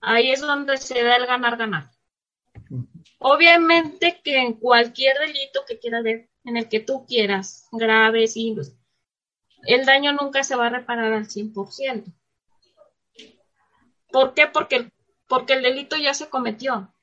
Ahí 0.00 0.30
es 0.30 0.40
donde 0.40 0.76
se 0.76 1.02
da 1.02 1.16
el 1.16 1.26
ganar-ganar. 1.26 1.90
Obviamente 3.18 4.20
que 4.22 4.38
en 4.38 4.52
cualquier 4.52 5.18
delito 5.18 5.64
que 5.66 5.78
quiera 5.78 6.02
ver, 6.02 6.28
en 6.44 6.56
el 6.56 6.68
que 6.68 6.80
tú 6.80 7.06
quieras, 7.06 7.68
graves 7.72 8.36
y 8.36 8.54
el 9.66 9.86
daño 9.86 10.12
nunca 10.12 10.42
se 10.42 10.56
va 10.56 10.66
a 10.66 10.70
reparar 10.70 11.12
al 11.12 11.26
100%. 11.26 12.12
¿Por 14.10 14.34
qué? 14.34 14.46
Porque, 14.46 14.92
porque 15.26 15.54
el 15.54 15.62
delito 15.62 15.96
ya 15.96 16.14
se 16.14 16.28
cometió. 16.28 16.94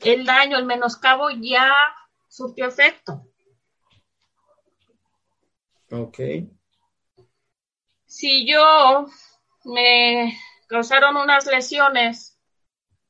El 0.00 0.24
daño, 0.24 0.58
el 0.58 0.64
menoscabo 0.64 1.30
ya 1.30 1.72
surtió 2.28 2.66
efecto. 2.66 3.26
Ok. 5.90 6.18
Si 8.06 8.46
yo 8.50 9.06
me 9.64 10.36
causaron 10.66 11.16
unas 11.16 11.46
lesiones 11.46 12.40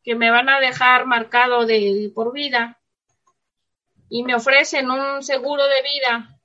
que 0.03 0.15
me 0.15 0.31
van 0.31 0.49
a 0.49 0.61
dejar 0.61 1.07
marcado 1.07 1.65
de 1.65 2.13
por 2.15 2.33
vida, 2.33 2.81
y 4.09 4.23
me 4.23 4.35
ofrecen 4.35 4.91
un 4.91 5.23
seguro 5.23 5.65
de 5.67 5.83
vida, 5.83 6.41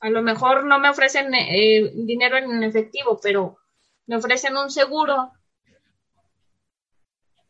a 0.00 0.10
lo 0.10 0.22
mejor 0.22 0.64
no 0.64 0.78
me 0.78 0.90
ofrecen 0.90 1.34
eh, 1.34 1.90
dinero 1.94 2.36
en 2.36 2.62
efectivo, 2.62 3.18
pero 3.22 3.58
me 4.06 4.16
ofrecen 4.16 4.56
un 4.56 4.70
seguro, 4.70 5.32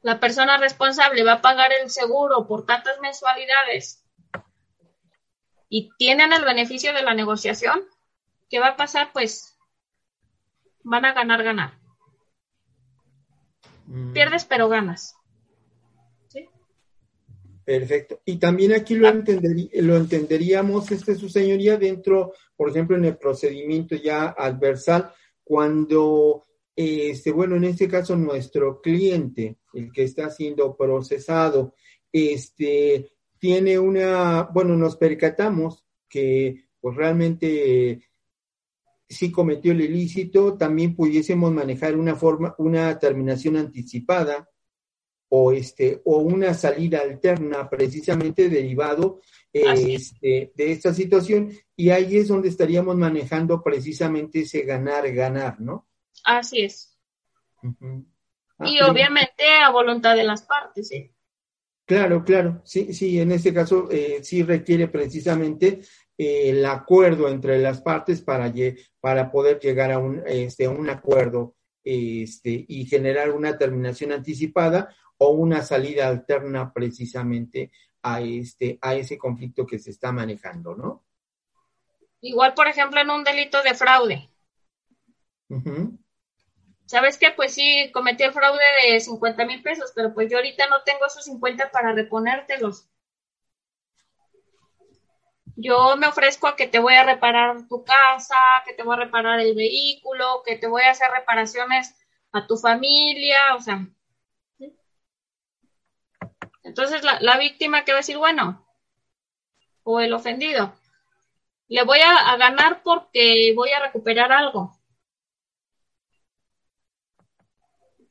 la 0.03 0.20
persona 0.20 0.57
responsable 0.57 1.24
va 1.24 1.34
a 1.34 1.43
pagar 1.43 1.72
el 1.72 1.91
seguro 1.91 2.47
por 2.47 2.64
tantas 2.64 3.01
mensualidades 3.01 4.05
y 5.68 5.91
tienen 5.99 6.32
el 6.32 6.45
beneficio 6.45 6.93
de 6.93 7.03
la 7.03 7.14
negociación, 7.14 7.82
¿qué 8.49 8.61
va 8.61 8.68
a 8.68 8.76
pasar? 8.76 9.12
Pues 9.12 9.59
van 10.84 11.05
a 11.05 11.12
ganar, 11.12 11.43
ganar. 11.43 11.72
Mm. 13.87 14.12
Pierdes, 14.12 14.45
pero 14.45 14.68
ganas. 14.68 15.16
Perfecto. 17.67 18.21
Y 18.25 18.37
también 18.37 18.73
aquí 18.73 18.95
lo, 18.95 19.12
lo 19.12 19.97
entenderíamos, 19.97 20.93
este, 20.93 21.17
su 21.17 21.29
señoría, 21.29 21.77
dentro, 21.77 22.33
por 22.57 22.71
ejemplo, 22.71 22.97
en 22.97 23.07
el 23.07 23.17
procedimiento 23.17 23.97
ya 23.97 24.29
adversal, 24.29 25.12
cuando 25.43 26.47
este, 26.77 27.33
bueno, 27.33 27.57
en 27.57 27.64
este 27.64 27.89
caso 27.89 28.14
nuestro 28.17 28.81
cliente, 28.83 29.57
el 29.73 29.91
que 29.91 30.05
está 30.05 30.31
siendo 30.31 30.77
procesado, 30.77 31.75
este, 32.12 33.11
tiene 33.39 33.79
una, 33.79 34.43
bueno, 34.43 34.77
nos 34.77 34.97
percatamos 34.97 35.85
que 36.09 36.67
pues 36.81 36.97
realmente 36.97 38.03
si 39.09 39.33
cometió 39.33 39.73
el 39.73 39.81
ilícito, 39.81 40.57
también 40.57 40.95
pudiésemos 40.95 41.53
manejar 41.53 41.97
una 41.97 42.14
forma, 42.14 42.55
una 42.59 42.99
terminación 42.99 43.57
anticipada 43.57 44.49
o 45.29 45.53
este, 45.53 46.01
o 46.05 46.18
una 46.18 46.55
salida 46.55 47.01
alterna 47.01 47.68
precisamente 47.68 48.49
derivado 48.49 49.20
este, 49.53 50.53
de 50.55 50.72
esta 50.72 50.93
situación, 50.93 51.51
y 51.74 51.91
ahí 51.91 52.18
es 52.18 52.29
donde 52.29 52.49
estaríamos 52.49 52.97
manejando 52.97 53.62
precisamente 53.62 54.41
ese 54.41 54.62
ganar, 54.62 55.11
ganar, 55.12 55.61
¿no? 55.61 55.89
Así 56.24 56.62
es. 56.62 56.99
Ah, 58.59 58.68
y 58.68 58.81
obviamente 58.83 59.45
a 59.64 59.70
voluntad 59.70 60.14
de 60.14 60.24
las 60.24 60.43
partes, 60.43 60.89
¿sí? 60.89 61.11
Claro, 61.87 62.24
claro, 62.24 62.61
sí, 62.64 62.93
sí, 62.93 63.20
en 63.20 63.31
este 63.31 63.55
caso 63.55 63.89
eh, 63.91 64.18
sí 64.22 64.43
requiere 64.43 64.89
precisamente 64.89 65.81
eh, 66.18 66.51
el 66.51 66.66
acuerdo 66.66 67.29
entre 67.29 67.59
las 67.59 67.81
partes 67.81 68.22
para, 68.22 68.53
para 69.01 69.31
poder 69.31 69.61
llegar 69.61 69.93
a 69.93 69.99
un, 69.99 70.22
este, 70.27 70.66
un 70.66 70.91
acuerdo 70.91 71.55
este, 71.85 72.64
y 72.66 72.87
generar 72.87 73.31
una 73.31 73.57
terminación 73.57 74.11
anticipada 74.11 74.93
o 75.19 75.31
una 75.31 75.62
salida 75.62 76.09
alterna 76.09 76.73
precisamente 76.73 77.71
a, 78.03 78.21
este, 78.21 78.79
a 78.81 78.95
ese 78.95 79.19
conflicto 79.19 79.67
que 79.67 79.79
se 79.79 79.91
está 79.91 80.12
manejando, 80.12 80.75
¿no? 80.75 81.05
Igual, 82.21 82.55
por 82.55 82.69
ejemplo, 82.69 83.01
en 83.01 83.11
un 83.11 83.25
delito 83.25 83.62
de 83.62 83.75
fraude. 83.75 84.29
¿Sabes 86.87 87.19
qué? 87.19 87.33
Pues 87.33 87.55
sí, 87.55 87.91
cometí 87.93 88.23
el 88.23 88.33
fraude 88.33 88.62
de 88.89 89.01
50 89.01 89.45
mil 89.45 89.62
pesos, 89.62 89.93
pero 89.95 90.14
pues 90.14 90.31
yo 90.31 90.39
ahorita 90.39 90.69
no 90.69 90.83
tengo 90.85 91.07
esos 91.07 91.25
50 91.25 91.71
para 91.71 91.93
reponértelos. 91.93 92.89
Yo 95.57 95.97
me 95.97 96.07
ofrezco 96.07 96.47
a 96.47 96.55
que 96.55 96.69
te 96.69 96.79
voy 96.79 96.95
a 96.95 97.05
reparar 97.05 97.67
tu 97.67 97.83
casa, 97.83 98.37
que 98.67 98.75
te 98.75 98.83
voy 98.83 98.95
a 98.95 99.05
reparar 99.05 99.41
el 99.41 99.55
vehículo, 99.55 100.43
que 100.45 100.57
te 100.57 100.67
voy 100.67 100.83
a 100.83 100.91
hacer 100.91 101.11
reparaciones 101.11 101.97
a 102.33 102.47
tu 102.47 102.57
familia, 102.57 103.55
o 103.57 103.61
sea. 103.61 103.89
Entonces 106.67 107.05
la, 107.05 107.21
la 107.21 107.39
víctima 107.39 107.85
que 107.85 107.93
va 107.93 107.99
a 107.99 108.01
decir, 108.01 108.19
bueno, 108.19 108.67
o 109.85 110.01
el 110.01 110.12
ofendido, 110.12 110.75
le 111.69 111.85
voy 111.85 112.01
a 112.01 112.37
ganar 112.37 112.83
porque 112.83 113.53
voy 113.55 113.71
a 113.71 113.81
recuperar 113.81 114.33
algo. 114.33 114.77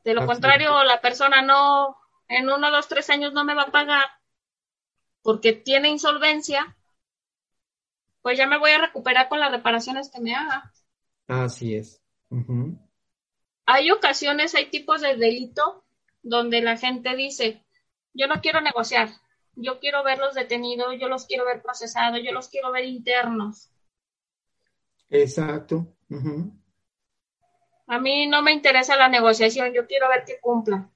De 0.06 0.14
lo 0.14 0.26
contrario, 0.26 0.84
la 0.84 1.02
persona 1.02 1.42
no, 1.42 1.98
en 2.30 2.50
uno, 2.50 2.72
dos, 2.72 2.88
tres 2.88 3.10
años 3.10 3.34
no 3.34 3.44
me 3.44 3.56
va 3.56 3.64
a 3.64 3.72
pagar 3.72 4.06
porque 5.22 5.52
tiene 5.52 5.90
insolvencia, 5.90 6.78
pues 8.22 8.38
ya 8.38 8.48
me 8.48 8.58
voy 8.58 8.72
a 8.72 8.78
recuperar 8.78 9.28
con 9.28 9.40
las 9.40 9.52
reparaciones 9.52 10.10
que 10.10 10.22
me 10.22 10.34
haga. 10.34 10.72
Así 11.28 11.76
es. 11.76 12.02
Hay 13.66 13.92
ocasiones, 13.92 14.56
hay 14.56 14.70
tipos 14.70 15.02
de 15.02 15.18
delito 15.18 15.84
donde 16.22 16.62
la 16.62 16.78
gente 16.78 17.16
dice, 17.16 17.65
yo 18.16 18.28
no 18.28 18.42
quiero 18.42 18.62
negociar, 18.62 19.10
yo 19.56 19.80
quiero 19.80 20.04
verlos 20.04 20.34
detenidos, 20.34 20.96
yo 21.00 21.08
los 21.08 21.26
quiero 21.26 21.46
ver 21.46 21.62
procesados, 21.62 22.20
yo 22.24 22.32
los 22.32 22.50
quiero 22.50 22.72
ver 22.72 22.86
internos. 22.86 23.70
Exacto. 25.10 25.88
A 27.88 28.00
mí 28.00 28.28
no 28.28 28.42
me 28.42 28.52
interesa 28.52 28.96
la 28.96 29.10
negociación, 29.10 29.74
yo 29.74 29.86
quiero 29.86 30.10
ver 30.10 30.24
que 30.26 30.40
cumpla. 30.40 30.90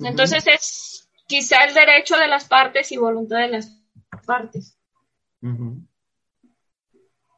Entonces 0.00 0.46
es 0.46 1.08
quizá 1.26 1.64
el 1.64 1.74
derecho 1.74 2.16
de 2.16 2.28
las 2.28 2.46
partes 2.46 2.90
y 2.92 2.96
voluntad 2.96 3.38
de 3.38 3.48
las 3.48 3.80
partes. 4.26 4.78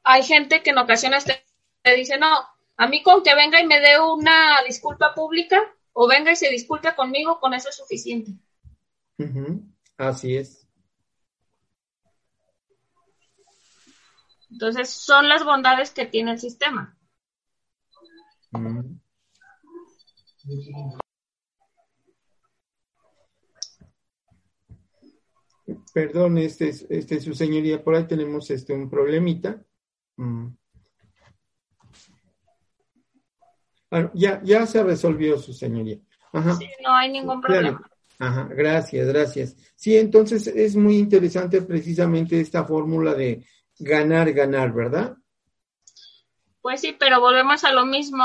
Hay 0.04 0.22
gente 0.22 0.62
que 0.62 0.70
en 0.70 0.78
ocasiones 0.78 1.24
te, 1.24 1.94
dice, 1.94 2.18
no, 2.18 2.28
a 2.76 2.86
mí 2.88 3.02
con 3.02 3.22
que 3.22 3.34
venga 3.34 3.60
y 3.60 3.66
me 3.66 3.80
dé 3.80 4.00
una 4.00 4.62
disculpa 4.66 5.14
pública 5.14 5.75
o 5.98 6.06
venga 6.06 6.30
y 6.30 6.36
se 6.36 6.50
disculpe 6.50 6.94
conmigo, 6.94 7.40
con 7.40 7.54
eso 7.54 7.70
es 7.70 7.76
suficiente. 7.76 8.32
Así 9.96 10.36
es. 10.36 10.68
Entonces 14.50 14.90
son 14.90 15.30
las 15.30 15.42
bondades 15.42 15.90
que 15.92 16.04
tiene 16.04 16.32
el 16.32 16.38
sistema. 16.38 16.98
Perdón, 25.94 26.36
este, 26.36 26.74
este, 26.90 27.20
su 27.20 27.32
señoría, 27.32 27.82
por 27.82 27.94
ahí 27.94 28.06
tenemos 28.06 28.50
este 28.50 28.74
un 28.74 28.90
problemita. 28.90 29.64
Mm. 30.16 30.48
Ah, 33.90 34.10
ya, 34.14 34.40
ya 34.42 34.66
se 34.66 34.82
resolvió 34.82 35.38
su 35.38 35.52
señoría. 35.52 35.98
Sí, 36.58 36.68
no 36.82 36.94
hay 36.94 37.10
ningún 37.10 37.40
problema. 37.40 37.80
Ajá, 38.18 38.48
gracias, 38.50 39.06
gracias. 39.08 39.56
Sí, 39.76 39.96
entonces 39.96 40.46
es 40.46 40.74
muy 40.74 40.96
interesante 40.96 41.62
precisamente 41.62 42.40
esta 42.40 42.64
fórmula 42.64 43.14
de 43.14 43.46
ganar, 43.78 44.32
ganar, 44.32 44.72
¿verdad? 44.72 45.16
Pues 46.62 46.80
sí, 46.80 46.96
pero 46.98 47.20
volvemos 47.20 47.62
a 47.64 47.72
lo 47.72 47.84
mismo. 47.86 48.24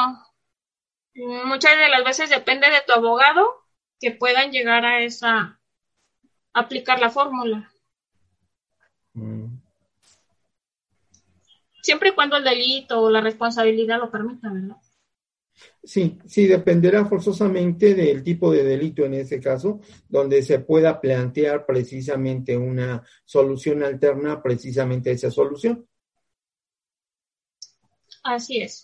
Muchas 1.14 1.78
de 1.78 1.90
las 1.90 2.04
veces 2.04 2.30
depende 2.30 2.70
de 2.70 2.82
tu 2.88 2.94
abogado 2.94 3.66
que 4.00 4.12
puedan 4.12 4.52
llegar 4.52 4.86
a 4.86 5.04
esa, 5.04 5.60
aplicar 6.54 7.00
la 7.00 7.10
fórmula. 7.10 7.72
Mm. 9.14 9.58
Siempre 11.82 12.10
y 12.10 12.14
cuando 12.14 12.38
el 12.38 12.44
delito 12.44 13.02
o 13.02 13.10
la 13.10 13.22
responsabilidad 13.22 14.00
lo 14.00 14.10
permita, 14.10 14.50
¿verdad? 14.52 14.78
Sí, 15.84 16.20
sí, 16.28 16.46
dependerá 16.46 17.06
forzosamente 17.06 17.96
del 17.96 18.24
tipo 18.24 18.52
de 18.52 18.64
delito 18.64 19.04
en 19.04 19.16
ese 19.16 19.40
caso, 19.40 19.80
donde 20.08 20.44
se 20.44 20.60
pueda 20.60 21.02
plantear 21.02 21.66
precisamente 21.66 22.56
una 22.56 23.04
solución 23.26 23.82
alterna 23.82 24.44
precisamente 24.44 25.10
a 25.10 25.14
esa 25.14 25.32
solución. 25.32 25.88
Así 28.24 28.62
es. 28.62 28.84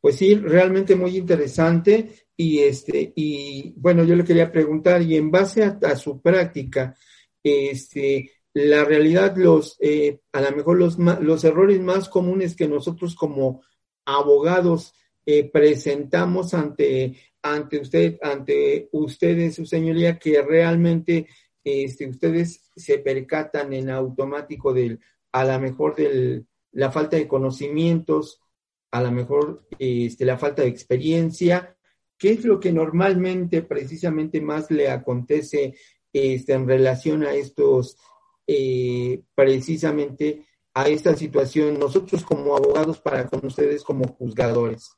Pues 0.00 0.16
sí, 0.16 0.36
realmente 0.36 0.94
muy 0.94 1.16
interesante. 1.16 2.26
Y 2.36 2.60
este, 2.60 3.12
y 3.16 3.74
bueno, 3.76 4.04
yo 4.04 4.14
le 4.14 4.24
quería 4.24 4.52
preguntar, 4.52 5.02
y 5.02 5.16
en 5.16 5.30
base 5.30 5.64
a, 5.64 5.96
su 5.96 6.20
práctica, 6.20 6.96
este, 7.42 8.30
la 8.52 8.84
realidad, 8.84 9.36
los, 9.36 9.76
eh, 9.80 10.20
a 10.32 10.40
lo 10.40 10.56
mejor 10.56 10.78
los, 10.78 10.98
los 10.98 11.44
errores 11.44 11.80
más 11.80 12.08
comunes 12.08 12.54
que 12.54 12.68
nosotros 12.68 13.16
como 13.16 13.62
abogados 14.04 14.94
eh, 15.26 15.50
presentamos 15.50 16.54
ante, 16.54 17.16
ante 17.42 17.78
usted, 17.78 18.18
ante 18.22 18.88
ustedes, 18.92 19.54
su 19.54 19.66
señoría, 19.66 20.18
que 20.18 20.42
realmente 20.42 21.26
este, 21.64 22.06
ustedes 22.06 22.70
se 22.76 22.98
percatan 22.98 23.72
en 23.72 23.88
automático 23.90 24.74
del, 24.74 25.00
a 25.32 25.44
lo 25.44 25.58
mejor 25.60 25.96
del, 25.96 26.46
la 26.72 26.92
falta 26.92 27.16
de 27.16 27.26
conocimientos, 27.26 28.40
a 28.90 29.02
lo 29.02 29.10
mejor 29.10 29.66
este, 29.78 30.24
la 30.24 30.38
falta 30.38 30.62
de 30.62 30.68
experiencia. 30.68 31.76
¿Qué 32.18 32.32
es 32.32 32.44
lo 32.44 32.60
que 32.60 32.72
normalmente 32.72 33.62
precisamente 33.62 34.40
más 34.40 34.70
le 34.70 34.88
acontece 34.88 35.74
este, 36.12 36.52
en 36.52 36.68
relación 36.68 37.24
a 37.24 37.34
estos, 37.34 37.96
eh, 38.46 39.22
precisamente 39.34 40.46
a 40.74 40.88
esta 40.88 41.16
situación, 41.16 41.78
nosotros 41.78 42.24
como 42.24 42.56
abogados 42.56 43.00
para 43.00 43.26
con 43.26 43.44
ustedes 43.46 43.82
como 43.82 44.06
juzgadores? 44.06 44.90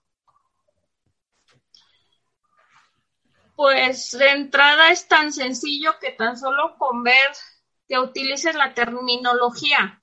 Pues 3.56 4.12
de 4.12 4.30
entrada 4.32 4.90
es 4.90 5.08
tan 5.08 5.32
sencillo 5.32 5.98
que 5.98 6.12
tan 6.12 6.36
solo 6.36 6.76
con 6.76 7.02
ver 7.02 7.30
que 7.88 7.98
utilices 7.98 8.54
la 8.54 8.74
terminología 8.74 10.00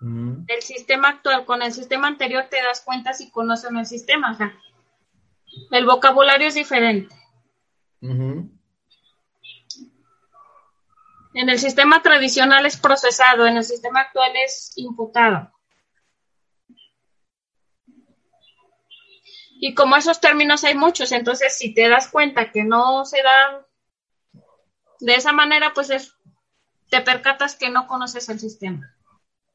del 0.00 0.62
sistema 0.62 1.08
actual 1.08 1.44
con 1.44 1.62
el 1.62 1.72
sistema 1.72 2.06
anterior 2.06 2.46
te 2.48 2.62
das 2.62 2.82
cuenta 2.82 3.12
si 3.12 3.30
conocen 3.30 3.76
el 3.76 3.86
sistema. 3.86 4.32
O 4.32 4.34
sea, 4.36 4.54
el 5.70 5.86
vocabulario 5.86 6.48
es 6.48 6.54
diferente. 6.54 7.14
En 8.00 8.60
el 11.48 11.58
sistema 11.58 12.02
tradicional 12.02 12.66
es 12.66 12.76
procesado, 12.76 13.46
en 13.46 13.56
el 13.56 13.64
sistema 13.64 14.00
actual 14.00 14.32
es 14.44 14.72
imputado. 14.76 15.50
Y 19.60 19.74
como 19.74 19.96
esos 19.96 20.20
términos 20.20 20.62
hay 20.62 20.76
muchos, 20.76 21.10
entonces 21.10 21.56
si 21.56 21.74
te 21.74 21.88
das 21.88 22.08
cuenta 22.08 22.52
que 22.52 22.62
no 22.62 23.04
se 23.04 23.18
dan 23.22 23.66
de 25.00 25.14
esa 25.14 25.32
manera, 25.32 25.72
pues 25.74 25.88
te 26.90 27.00
percatas 27.00 27.56
que 27.56 27.68
no 27.70 27.86
conoces 27.86 28.28
el 28.28 28.38
sistema. 28.38 28.94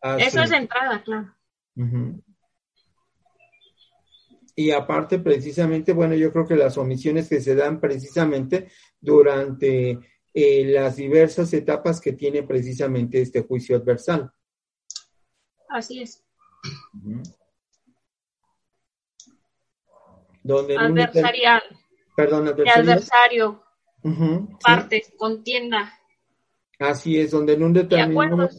Ah, 0.02 0.18
Eso 0.20 0.42
es 0.42 0.50
de 0.50 0.58
entrada, 0.58 1.02
claro. 1.04 1.34
Y 4.56 4.72
aparte, 4.72 5.20
precisamente, 5.20 5.94
bueno, 5.94 6.16
yo 6.16 6.32
creo 6.32 6.46
que 6.46 6.56
las 6.56 6.78
omisiones 6.78 7.30
que 7.30 7.40
se 7.40 7.56
dan 7.56 7.80
precisamente 7.80 8.70
durante 9.00 10.00
eh, 10.34 10.66
las 10.66 10.98
diversas 10.98 11.54
etapas 11.54 12.02
que 12.02 12.14
tiene 12.14 12.44
precisamente 12.44 13.22
este 13.22 13.42
juicio 13.42 13.78
adversal. 13.78 14.32
Así 15.70 16.02
es. 16.02 16.24
Donde 20.44 20.78
adversarial. 20.78 21.64
Perdón, 22.16 22.48
adversarial. 22.48 22.90
adversario. 22.90 23.64
Partes, 24.62 25.14
contienda. 25.18 25.94
Así 26.80 27.18
es, 27.18 27.32
donde 27.32 27.54
en 27.54 27.64
un 27.64 27.74
determinado 27.74 28.50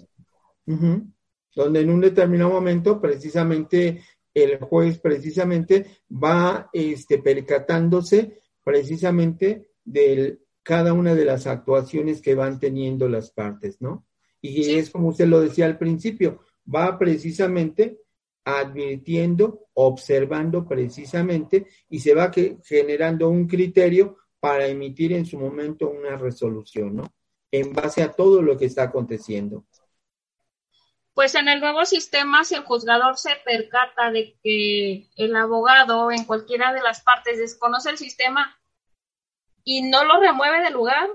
donde 1.54 1.80
en 1.80 1.90
un 1.90 2.00
determinado 2.00 2.50
momento 2.50 3.00
precisamente 3.00 4.02
el 4.32 4.58
juez 4.58 4.98
precisamente 4.98 5.86
va 6.10 6.68
este, 6.72 7.18
percatándose 7.18 8.40
precisamente 8.64 9.68
de 9.84 10.40
cada 10.62 10.92
una 10.92 11.14
de 11.14 11.24
las 11.24 11.46
actuaciones 11.46 12.20
que 12.20 12.34
van 12.34 12.58
teniendo 12.58 13.08
las 13.08 13.30
partes, 13.30 13.80
¿no? 13.80 14.06
Y 14.40 14.74
es 14.74 14.90
como 14.90 15.08
usted 15.08 15.26
lo 15.26 15.40
decía 15.40 15.66
al 15.66 15.78
principio, 15.78 16.40
va 16.72 16.98
precisamente 16.98 18.00
advirtiendo, 18.44 19.68
observando 19.74 20.66
precisamente 20.66 21.66
y 21.88 22.00
se 22.00 22.14
va 22.14 22.30
generando 22.64 23.28
un 23.28 23.46
criterio 23.48 24.18
para 24.38 24.66
emitir 24.66 25.14
en 25.14 25.24
su 25.24 25.38
momento 25.38 25.88
una 25.88 26.16
resolución, 26.16 26.96
¿no? 26.96 27.14
En 27.50 27.72
base 27.72 28.02
a 28.02 28.12
todo 28.12 28.42
lo 28.42 28.58
que 28.58 28.66
está 28.66 28.82
aconteciendo. 28.82 29.64
Pues 31.14 31.34
en 31.36 31.48
el 31.48 31.60
nuevo 31.60 31.84
sistema, 31.84 32.44
si 32.44 32.56
el 32.56 32.64
juzgador 32.64 33.16
se 33.16 33.30
percata 33.44 34.10
de 34.10 34.36
que 34.42 35.08
el 35.16 35.36
abogado 35.36 36.10
en 36.10 36.24
cualquiera 36.24 36.72
de 36.72 36.82
las 36.82 37.02
partes 37.02 37.38
desconoce 37.38 37.90
el 37.90 37.98
sistema 37.98 38.60
y 39.62 39.82
no 39.82 40.04
lo 40.04 40.20
remueve 40.20 40.60
del 40.62 40.74
lugar, 40.74 41.08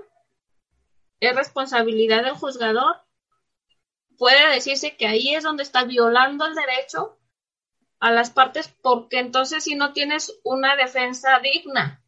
es 1.20 1.36
responsabilidad 1.36 2.24
del 2.24 2.34
juzgador. 2.34 2.96
Puede 4.16 4.54
decirse 4.54 4.96
que 4.96 5.06
ahí 5.06 5.34
es 5.34 5.44
donde 5.44 5.62
está 5.62 5.84
violando 5.84 6.46
el 6.46 6.54
derecho 6.54 7.19
a 8.00 8.10
las 8.10 8.30
partes 8.30 8.74
porque 8.82 9.20
entonces 9.20 9.64
si 9.64 9.76
no 9.76 9.92
tienes 9.92 10.40
una 10.42 10.74
defensa 10.74 11.38
digna. 11.40 12.02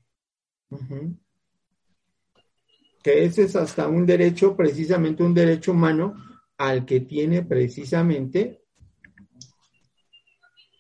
Que 3.03 3.25
ese 3.25 3.45
es 3.45 3.57
hasta 3.57 3.87
un 3.89 4.07
derecho, 4.07 4.57
precisamente 4.57 5.23
un 5.23 5.35
derecho 5.35 5.73
humano 5.73 6.15
al 6.57 6.87
que 6.87 7.01
tiene 7.01 7.43
precisamente 7.43 8.65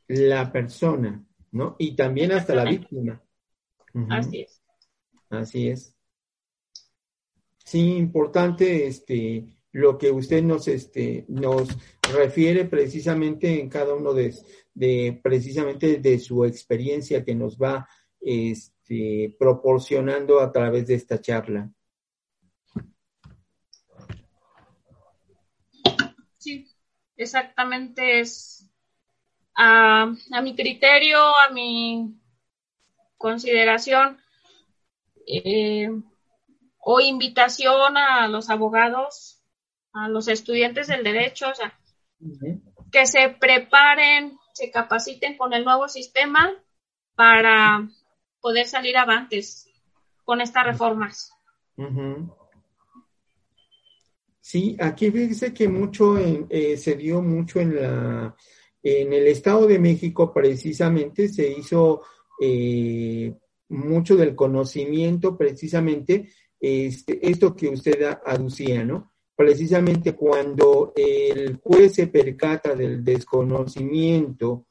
la 0.09 0.51
persona, 0.51 1.25
¿no? 1.51 1.77
Y 1.79 1.95
también 1.95 2.33
hasta 2.33 2.55
la 2.55 2.65
víctima. 2.65 3.23
Así 4.09 4.41
es. 4.41 4.63
Así 5.29 5.69
es. 5.69 5.97
Sí, 7.65 7.97
importante 7.97 8.87
este 8.87 9.47
lo 9.73 9.99
que 9.99 10.11
usted 10.11 10.43
nos 10.43 10.69
este 10.69 11.25
nos 11.29 11.69
refiere 12.15 12.67
precisamente 12.67 13.59
en 13.59 13.69
cada 13.69 13.95
uno 13.95 14.13
de, 14.13 14.35
de 14.75 15.19
precisamente 15.23 15.99
de 15.99 16.19
su 16.19 16.45
experiencia 16.45 17.25
que 17.25 17.35
nos 17.35 17.57
va 17.57 17.89
este, 18.21 19.35
proporcionando 19.39 20.41
a 20.41 20.53
través 20.53 20.87
de 20.87 20.95
esta 20.95 21.21
charla. 21.21 21.71
Sí, 26.39 26.69
exactamente 27.17 28.21
es 28.21 28.71
a, 29.55 30.13
mi 30.43 30.55
criterio, 30.55 31.19
a 31.19 31.51
mi 31.53 32.15
consideración 33.17 34.19
eh, 35.27 35.89
o 36.79 37.01
invitación 37.01 37.97
a 37.97 38.27
los 38.29 38.51
abogados, 38.51 39.42
a 39.93 40.09
los 40.09 40.29
estudiantes 40.29 40.87
del 40.87 41.05
derecho, 41.05 41.49
o 41.51 41.55
sea, 41.55 41.79
que 42.91 43.07
se 43.07 43.31
preparen, 43.31 44.39
se 44.55 44.71
capaciten 44.71 45.37
con 45.37 45.53
el 45.53 45.65
nuevo 45.65 45.89
sistema 45.89 46.53
para 47.15 47.89
poder 48.41 48.67
salir 48.67 48.97
avantes 48.97 49.69
con 50.25 50.41
estas 50.41 50.67
reformas. 50.67 51.33
Sí, 54.41 54.77
aquí 54.81 55.11
fíjese 55.11 55.55
que 55.55 55.69
mucho 55.69 56.19
eh, 56.19 56.77
se 56.77 56.97
dio 56.97 57.23
mucho 57.23 57.61
en 57.61 57.77
la 57.77 58.37
en 58.83 59.13
el 59.13 59.29
Estado 59.29 59.67
de 59.67 59.79
México 59.79 60.33
precisamente 60.33 61.29
se 61.29 61.49
hizo 61.49 62.03
eh, 62.41 63.33
mucho 63.69 64.17
del 64.17 64.35
conocimiento 64.35 65.39
precisamente 65.39 66.29
este, 66.59 67.29
esto 67.29 67.55
que 67.55 67.69
usted 67.69 68.19
aducía, 68.25 68.85
¿no? 68.85 69.12
Precisamente 69.43 70.15
cuando 70.15 70.93
el 70.95 71.57
juez 71.57 71.95
se 71.95 72.07
percata 72.07 72.77
del 72.77 73.03
desconocimiento 73.03 74.67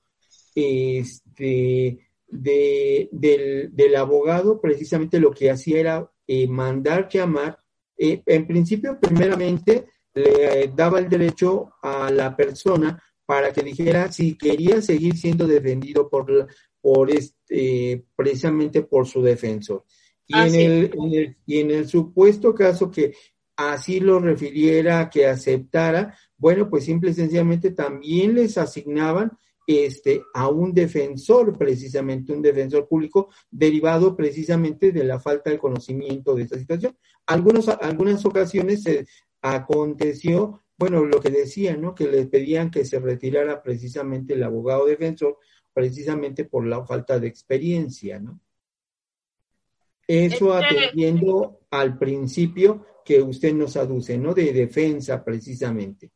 este, 0.55 1.99
de, 2.27 3.09
del, 3.11 3.75
del, 3.75 3.95
abogado, 3.97 4.61
precisamente 4.61 5.19
lo 5.19 5.31
que 5.31 5.51
hacía 5.51 5.79
era 5.81 6.11
eh, 6.25 6.47
mandar 6.47 7.09
llamar 7.09 7.57
en 7.97 8.47
principio, 8.47 8.97
primeramente, 8.97 9.87
le 10.13 10.71
daba 10.73 10.99
el 10.99 11.09
derecho 11.09 11.73
a 11.81 12.09
la 12.09 12.33
persona 12.33 12.97
para 13.25 13.51
que 13.51 13.63
dijera 13.63 14.09
si 14.09 14.37
quería 14.37 14.81
seguir 14.81 15.17
siendo 15.17 15.45
defendido 15.45 16.09
por, 16.09 16.47
por 16.79 17.11
este, 17.11 18.05
precisamente 18.15 18.83
por 18.83 19.05
su 19.05 19.21
defensor. 19.21 19.83
Y, 20.27 20.33
en 20.33 20.55
el, 20.55 21.37
y 21.45 21.59
en 21.59 21.71
el 21.71 21.89
supuesto 21.89 22.55
caso 22.55 22.89
que 22.89 23.13
así 23.55 23.99
lo 23.99 24.19
refiriera, 24.19 25.09
que 25.09 25.27
aceptara, 25.27 26.17
bueno, 26.37 26.69
pues 26.69 26.85
simple 26.85 27.11
y 27.11 27.13
sencillamente 27.13 27.71
también 27.71 28.35
les 28.35 28.57
asignaban 28.57 29.31
este, 29.67 30.23
a 30.33 30.49
un 30.49 30.73
defensor, 30.73 31.57
precisamente 31.57 32.33
un 32.33 32.41
defensor 32.41 32.87
público, 32.87 33.29
derivado 33.49 34.15
precisamente 34.15 34.91
de 34.91 35.03
la 35.03 35.19
falta 35.19 35.49
de 35.49 35.59
conocimiento 35.59 36.35
de 36.35 36.43
esta 36.43 36.57
situación. 36.57 36.97
Algunos, 37.27 37.69
algunas 37.69 38.25
ocasiones 38.25 38.83
se 38.83 39.05
aconteció, 39.41 40.61
bueno, 40.77 41.05
lo 41.05 41.21
que 41.21 41.29
decían, 41.29 41.81
¿no? 41.81 41.93
Que 41.93 42.07
le 42.07 42.25
pedían 42.25 42.71
que 42.71 42.85
se 42.85 42.99
retirara 42.99 43.61
precisamente 43.61 44.33
el 44.33 44.43
abogado 44.43 44.85
defensor, 44.85 45.37
precisamente 45.73 46.45
por 46.45 46.65
la 46.65 46.83
falta 46.85 47.19
de 47.19 47.27
experiencia, 47.27 48.19
¿no? 48.19 48.39
Eso 50.07 50.53
atendiendo 50.53 51.61
al 51.69 51.97
principio 51.97 52.85
que 53.03 53.21
usted 53.21 53.53
nos 53.53 53.77
aduce, 53.77 54.17
¿no? 54.17 54.33
De 54.33 54.51
defensa, 54.53 55.23
precisamente. 55.23 56.11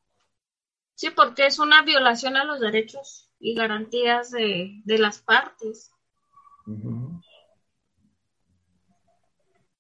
Sí, 0.96 1.10
porque 1.16 1.46
es 1.46 1.60
una 1.60 1.84
violación 1.84 2.38
a 2.38 2.46
los 2.46 2.60
derechos 2.60 3.30
y 3.40 3.54
garantías 3.54 4.32
de, 4.32 4.82
las 4.86 5.20
partes. 5.20 5.92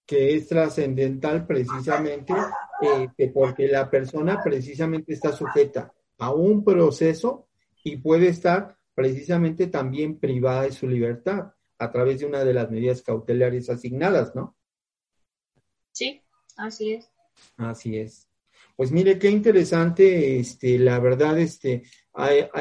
Que 0.05 0.35
es 0.35 0.47
trascendental 0.47 1.47
precisamente 1.47 2.33
eh, 2.81 3.31
porque 3.33 3.67
la 3.67 3.89
persona 3.89 4.43
precisamente 4.43 5.13
está 5.13 5.31
sujeta 5.31 5.91
a 6.17 6.31
un 6.31 6.63
proceso 6.63 7.47
y 7.83 7.97
puede 7.97 8.27
estar 8.27 8.77
precisamente 8.93 9.67
también 9.67 10.19
privada 10.19 10.63
de 10.63 10.71
su 10.71 10.87
libertad 10.87 11.53
a 11.77 11.91
través 11.91 12.19
de 12.19 12.25
una 12.25 12.43
de 12.43 12.53
las 12.53 12.69
medidas 12.69 13.01
cautelares 13.01 13.69
asignadas, 13.69 14.35
¿no? 14.35 14.55
Sí, 15.91 16.24
así 16.57 16.93
es. 16.93 17.09
Así 17.57 17.97
es. 17.97 18.27
Pues 18.75 18.91
mire 18.91 19.17
qué 19.17 19.29
interesante, 19.29 20.39
este, 20.39 20.77
la 20.77 20.99
verdad, 20.99 21.39
este, 21.39 21.83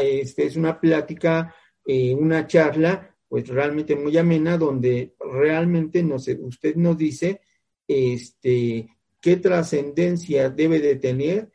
este 0.03 0.47
es 0.47 0.57
una 0.57 0.81
plática, 0.81 1.55
eh, 1.85 2.15
una 2.15 2.47
charla, 2.47 3.17
pues 3.29 3.49
realmente 3.49 3.97
muy 3.97 4.17
amena, 4.17 4.57
donde 4.57 5.15
realmente 5.19 6.03
nos, 6.03 6.29
usted 6.29 6.77
nos 6.77 6.97
dice, 6.97 7.41
este, 7.89 8.89
qué 9.21 9.37
trascendencia 9.37 10.51
debe 10.51 10.81
de 10.81 10.97
tener 10.97 11.51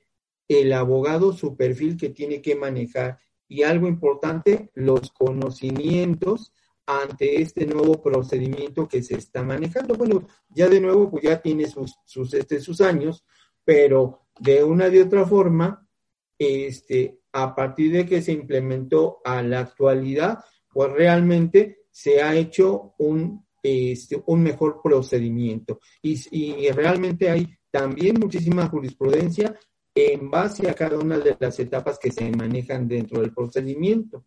el 0.48 0.74
abogado, 0.74 1.32
su 1.32 1.56
perfil 1.56 1.96
que 1.96 2.10
tiene 2.10 2.42
que 2.42 2.56
manejar 2.56 3.20
y 3.48 3.64
algo 3.64 3.88
importante, 3.88 4.70
los 4.76 5.12
conocimientos 5.12 6.54
ante 6.90 7.40
este 7.40 7.68
nuevo 7.68 8.02
procedimiento 8.02 8.88
que 8.88 9.04
se 9.04 9.16
está 9.16 9.44
manejando. 9.44 9.94
Bueno, 9.94 10.28
ya 10.50 10.68
de 10.68 10.82
nuevo, 10.82 11.12
pues 11.12 11.24
ya 11.24 11.40
tiene 11.40 11.68
sus, 11.68 11.96
sus, 12.04 12.34
este, 12.34 12.60
sus 12.60 12.82
años, 12.82 13.24
pero 13.64 14.26
de 14.40 14.64
una 14.64 14.90
de 14.90 15.04
otra 15.04 15.24
forma, 15.24 15.88
este, 16.36 17.20
a 17.32 17.54
partir 17.54 17.92
de 17.92 18.08
que 18.08 18.24
se 18.24 18.32
implementó 18.32 19.20
a 19.24 19.44
la 19.44 19.60
actualidad, 19.60 20.40
pues 20.68 20.92
realmente 20.92 21.84
se 21.92 22.24
ha 22.24 22.36
hecho 22.36 22.96
un, 22.98 23.46
este, 23.62 24.24
un 24.26 24.42
mejor 24.42 24.82
procedimiento. 24.82 25.80
Y, 26.02 26.20
y 26.32 26.72
realmente 26.72 27.30
hay 27.30 27.56
también 27.70 28.20
muchísima 28.20 28.68
jurisprudencia 28.68 29.56
en 29.94 30.32
base 30.32 30.68
a 30.68 30.74
cada 30.74 30.98
una 30.98 31.20
de 31.20 31.38
las 31.40 31.60
etapas 31.60 32.00
que 32.00 32.12
se 32.12 32.32
manejan 32.32 32.88
dentro 32.88 33.22
del 33.22 33.32
procedimiento. 33.32 34.26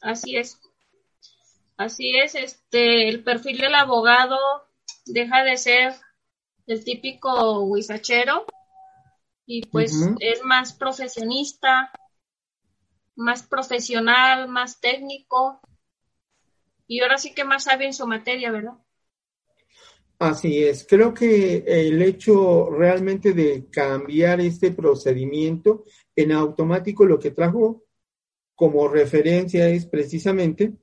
Así 0.00 0.36
es. 0.36 0.58
Así 1.76 2.16
es, 2.16 2.34
este, 2.34 3.08
el 3.08 3.24
perfil 3.24 3.58
del 3.58 3.74
abogado 3.74 4.36
deja 5.06 5.42
de 5.44 5.56
ser 5.56 5.94
el 6.66 6.84
típico 6.84 7.64
huizachero 7.64 8.44
y 9.46 9.66
pues 9.66 9.92
es 10.20 10.44
más 10.44 10.74
profesionista, 10.74 11.90
más 13.16 13.42
profesional, 13.42 14.48
más 14.48 14.80
técnico 14.80 15.60
y 16.86 17.00
ahora 17.00 17.16
sí 17.16 17.32
que 17.32 17.44
más 17.44 17.64
sabe 17.64 17.86
en 17.86 17.94
su 17.94 18.06
materia, 18.06 18.50
¿verdad? 18.50 18.74
Así 20.18 20.62
es, 20.62 20.86
creo 20.86 21.14
que 21.14 21.64
el 21.66 22.02
hecho 22.02 22.68
realmente 22.68 23.32
de 23.32 23.70
cambiar 23.70 24.42
este 24.42 24.70
procedimiento 24.70 25.84
en 26.14 26.32
automático 26.32 27.06
lo 27.06 27.18
que 27.18 27.30
trajo 27.30 27.84
como 28.60 28.88
referencia 28.88 29.70
es 29.70 29.86
precisamente 29.86 30.74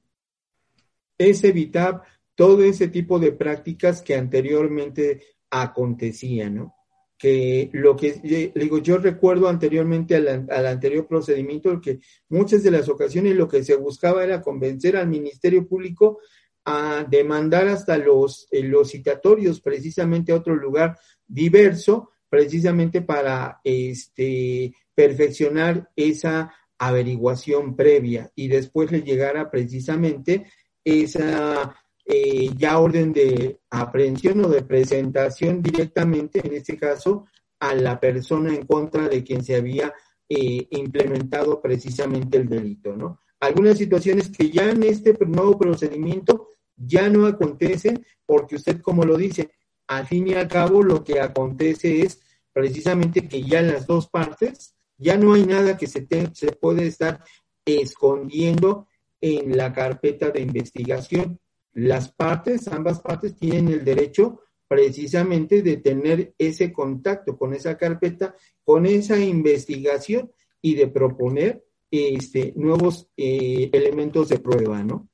es 1.16 1.44
evitar 1.44 2.02
todo 2.34 2.64
ese 2.64 2.88
tipo 2.88 3.20
de 3.20 3.34
prácticas 3.34 4.02
que 4.02 4.16
anteriormente 4.16 5.22
acontecían, 5.52 6.56
¿no? 6.56 6.76
Que 7.20 7.70
lo 7.74 7.96
que 7.96 8.14
digo, 8.56 8.80
yo 8.80 8.98
recuerdo 8.98 9.48
anteriormente 9.48 10.16
al, 10.16 10.66
anterior 10.66 11.06
procedimiento 11.06 11.80
que 11.80 12.00
muchas 12.30 12.64
de 12.64 12.72
las 12.72 12.90
ocasiones 12.90 13.36
lo 13.36 13.48
que 13.48 13.64
se 13.64 13.76
buscaba 13.76 14.24
era 14.24 14.42
convencer 14.42 14.98
al 14.98 15.08
Ministerio 15.08 15.68
Público 15.68 16.18
a 16.66 17.06
demandar 17.08 17.68
hasta 17.68 17.96
los, 18.00 18.48
eh, 18.50 18.64
los 18.64 18.90
citatorios 18.90 19.62
precisamente 19.62 20.32
a 20.32 20.38
otro 20.38 20.56
lugar 20.56 20.98
diverso, 21.28 22.10
precisamente 22.28 23.04
para 23.04 23.62
este, 23.64 24.74
perfeccionar 24.96 25.92
esa 25.96 26.52
averiguación 26.80 27.76
previa 27.76 28.32
y 28.36 28.48
después 28.48 28.92
le 28.92 29.02
llegara 29.02 29.50
precisamente 29.50 30.46
esa 30.84 31.76
eh, 32.06 32.52
ya 32.56 32.80
orden 32.80 33.12
de 33.12 33.60
aprehensión 33.70 34.46
o 34.46 34.48
de 34.48 34.62
presentación 34.62 35.62
directamente, 35.62 36.40
en 36.46 36.54
este 36.54 36.78
caso, 36.78 37.26
a 37.60 37.74
la 37.74 38.00
persona 38.00 38.54
en 38.54 38.66
contra 38.66 39.10
de 39.10 39.24
quien 39.24 39.44
se 39.44 39.56
había 39.56 39.94
eh, 40.30 40.68
implementado 40.72 41.62
precisamente 41.62 42.38
el 42.38 42.48
delito, 42.48 42.96
¿no? 42.96 43.20
Algunas 43.40 43.78
situaciones 43.78 44.30
que 44.30 44.50
ya 44.50 44.70
en 44.70 44.84
este 44.84 45.14
nuevo 45.26 45.60
procedimiento 45.60 46.50
ya 46.76 47.10
no 47.10 47.26
acontecen 47.26 48.06
porque 48.26 48.56
usted, 48.56 48.82
como 48.82 49.04
lo 49.04 49.18
dice, 49.18 49.52
al 49.88 50.08
fin 50.08 50.28
y 50.28 50.34
al 50.34 50.48
cabo 50.48 50.84
lo 50.84 51.04
que 51.04 51.20
acontece 51.20 52.02
es 52.02 52.22
precisamente 52.54 53.28
que 53.28 53.44
ya 53.44 53.62
las 53.62 53.86
dos 53.86 54.08
partes 54.08 54.77
ya 54.98 55.18
no 55.18 55.34
hay 55.34 55.46
nada 55.46 55.78
que 55.78 55.88
se, 55.88 56.08
se 56.34 56.52
puede 56.54 56.88
estar 56.88 57.24
escondiendo 57.66 58.88
en 59.22 59.56
la 59.56 59.74
carpeta 59.74 60.30
de 60.30 60.42
investigación. 60.42 61.40
Las 61.74 62.12
partes, 62.12 62.68
ambas 62.68 63.02
partes 63.02 63.36
tienen 63.36 63.68
el 63.70 63.86
derecho 63.86 64.42
precisamente 64.68 65.62
de 65.62 65.78
tener 65.78 66.34
ese 66.38 66.74
contacto 66.74 67.38
con 67.38 67.54
esa 67.54 67.78
carpeta, 67.78 68.36
con 68.64 68.86
esa 68.86 69.18
investigación 69.18 70.32
y 70.62 70.76
de 70.76 70.88
proponer 70.88 71.64
este, 71.90 72.54
nuevos 72.56 73.10
eh, 73.16 73.70
elementos 73.72 74.30
de 74.30 74.40
prueba, 74.40 74.84
¿no? 74.84 75.08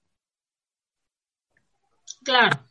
Claro. 2.23 2.65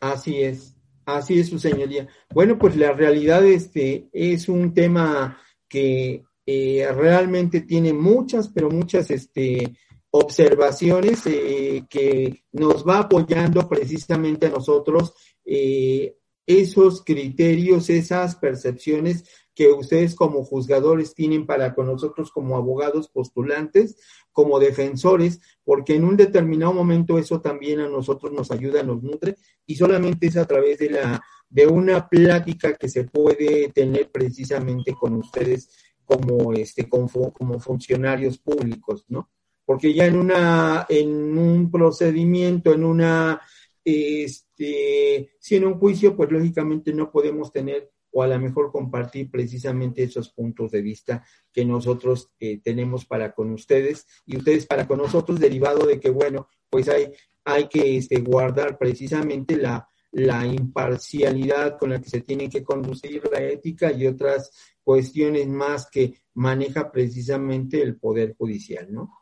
Así 0.00 0.42
es, 0.42 0.76
así 1.04 1.40
es 1.40 1.48
su 1.48 1.58
señoría. 1.58 2.08
Bueno, 2.32 2.58
pues 2.58 2.76
la 2.76 2.92
realidad 2.92 3.44
este 3.44 4.08
es 4.12 4.48
un 4.48 4.72
tema 4.72 5.38
que 5.68 6.24
eh, 6.46 6.88
realmente 6.94 7.62
tiene 7.62 7.92
muchas, 7.92 8.48
pero 8.48 8.70
muchas 8.70 9.10
este, 9.10 9.76
observaciones 10.10 11.26
eh, 11.26 11.84
que 11.88 12.44
nos 12.52 12.86
va 12.86 13.00
apoyando 13.00 13.68
precisamente 13.68 14.46
a 14.46 14.50
nosotros 14.50 15.12
eh, 15.44 16.16
esos 16.46 17.04
criterios, 17.04 17.90
esas 17.90 18.36
percepciones 18.36 19.24
que 19.58 19.72
ustedes 19.72 20.14
como 20.14 20.44
juzgadores 20.44 21.14
tienen 21.14 21.44
para 21.44 21.74
con 21.74 21.86
nosotros 21.86 22.30
como 22.30 22.56
abogados 22.56 23.08
postulantes, 23.08 23.96
como 24.30 24.60
defensores, 24.60 25.40
porque 25.64 25.96
en 25.96 26.04
un 26.04 26.16
determinado 26.16 26.72
momento 26.72 27.18
eso 27.18 27.40
también 27.40 27.80
a 27.80 27.88
nosotros 27.88 28.32
nos 28.32 28.52
ayuda, 28.52 28.84
nos 28.84 29.02
nutre, 29.02 29.34
y 29.66 29.74
solamente 29.74 30.28
es 30.28 30.36
a 30.36 30.46
través 30.46 30.78
de 30.78 30.90
la 30.90 31.20
de 31.50 31.66
una 31.66 32.08
plática 32.08 32.74
que 32.74 32.88
se 32.88 33.02
puede 33.02 33.70
tener 33.70 34.12
precisamente 34.12 34.94
con 34.94 35.14
ustedes 35.14 35.68
como 36.04 36.52
este 36.52 36.88
como, 36.88 37.58
funcionarios 37.58 38.38
públicos, 38.38 39.06
¿no? 39.08 39.28
Porque 39.64 39.92
ya 39.92 40.06
en 40.06 40.18
una 40.18 40.86
en 40.88 41.36
un 41.36 41.68
procedimiento, 41.68 42.72
en 42.72 42.84
una 42.84 43.40
este 43.84 45.32
si 45.40 45.56
en 45.56 45.66
un 45.66 45.80
juicio, 45.80 46.14
pues 46.14 46.30
lógicamente 46.30 46.92
no 46.92 47.10
podemos 47.10 47.50
tener 47.50 47.90
o 48.18 48.22
a 48.22 48.26
lo 48.26 48.36
mejor 48.40 48.72
compartir 48.72 49.30
precisamente 49.30 50.02
esos 50.02 50.30
puntos 50.30 50.72
de 50.72 50.82
vista 50.82 51.24
que 51.52 51.64
nosotros 51.64 52.32
eh, 52.40 52.60
tenemos 52.60 53.04
para 53.04 53.32
con 53.32 53.52
ustedes 53.52 54.08
y 54.26 54.36
ustedes 54.36 54.66
para 54.66 54.88
con 54.88 54.98
nosotros, 54.98 55.38
derivado 55.38 55.86
de 55.86 56.00
que, 56.00 56.10
bueno, 56.10 56.48
pues 56.68 56.88
hay, 56.88 57.12
hay 57.44 57.68
que 57.68 57.96
este, 57.96 58.16
guardar 58.16 58.76
precisamente 58.76 59.56
la, 59.56 59.88
la 60.10 60.44
imparcialidad 60.44 61.78
con 61.78 61.90
la 61.90 62.00
que 62.00 62.10
se 62.10 62.22
tiene 62.22 62.50
que 62.50 62.64
conducir 62.64 63.22
la 63.30 63.40
ética 63.40 63.92
y 63.92 64.08
otras 64.08 64.50
cuestiones 64.82 65.46
más 65.46 65.88
que 65.88 66.20
maneja 66.34 66.90
precisamente 66.90 67.80
el 67.80 68.00
Poder 68.00 68.34
Judicial, 68.36 68.92
¿no? 68.92 69.16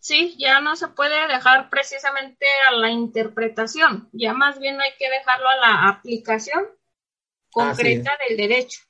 Sí, 0.00 0.36
ya 0.38 0.60
no 0.60 0.76
se 0.76 0.88
puede 0.88 1.28
dejar 1.28 1.70
precisamente 1.70 2.44
a 2.68 2.72
la 2.72 2.90
interpretación, 2.90 4.10
ya 4.12 4.34
más 4.34 4.58
bien 4.58 4.78
hay 4.82 4.90
que 4.98 5.08
dejarlo 5.08 5.48
a 5.48 5.56
la 5.56 5.88
aplicación 5.88 6.62
concreta 7.52 8.12
del 8.28 8.36
derecho. 8.36 8.80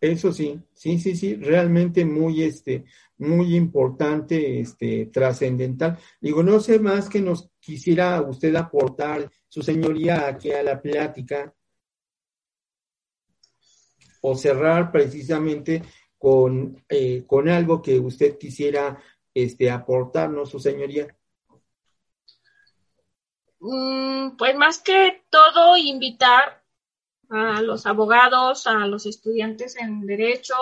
Eso 0.00 0.32
sí, 0.32 0.58
sí, 0.72 0.98
sí, 0.98 1.14
sí, 1.14 1.34
realmente 1.36 2.06
muy, 2.06 2.42
este, 2.42 2.84
muy 3.18 3.54
importante, 3.54 4.60
este, 4.60 5.06
trascendental. 5.06 5.98
Digo, 6.20 6.42
no 6.42 6.58
sé 6.58 6.78
más 6.78 7.08
que 7.08 7.20
nos 7.20 7.50
quisiera 7.60 8.22
usted 8.22 8.54
aportar, 8.56 9.30
su 9.46 9.62
señoría, 9.62 10.26
aquí 10.26 10.52
a 10.52 10.62
la 10.62 10.80
plática, 10.80 11.54
o 14.22 14.34
cerrar 14.34 14.90
precisamente 14.90 15.82
con, 16.16 16.82
eh, 16.88 17.24
con 17.26 17.48
algo 17.48 17.82
que 17.82 17.98
usted 17.98 18.38
quisiera 18.38 18.98
este, 19.34 19.70
aportarnos, 19.70 20.50
su 20.50 20.60
señoría. 20.60 21.14
Mm, 23.58 24.36
pues 24.38 24.56
más 24.56 24.78
que 24.78 25.24
todo, 25.30 25.76
invitar 25.76 26.59
a 27.30 27.62
los 27.62 27.86
abogados, 27.86 28.66
a 28.66 28.86
los 28.86 29.06
estudiantes 29.06 29.76
en 29.76 30.06
derecho, 30.06 30.54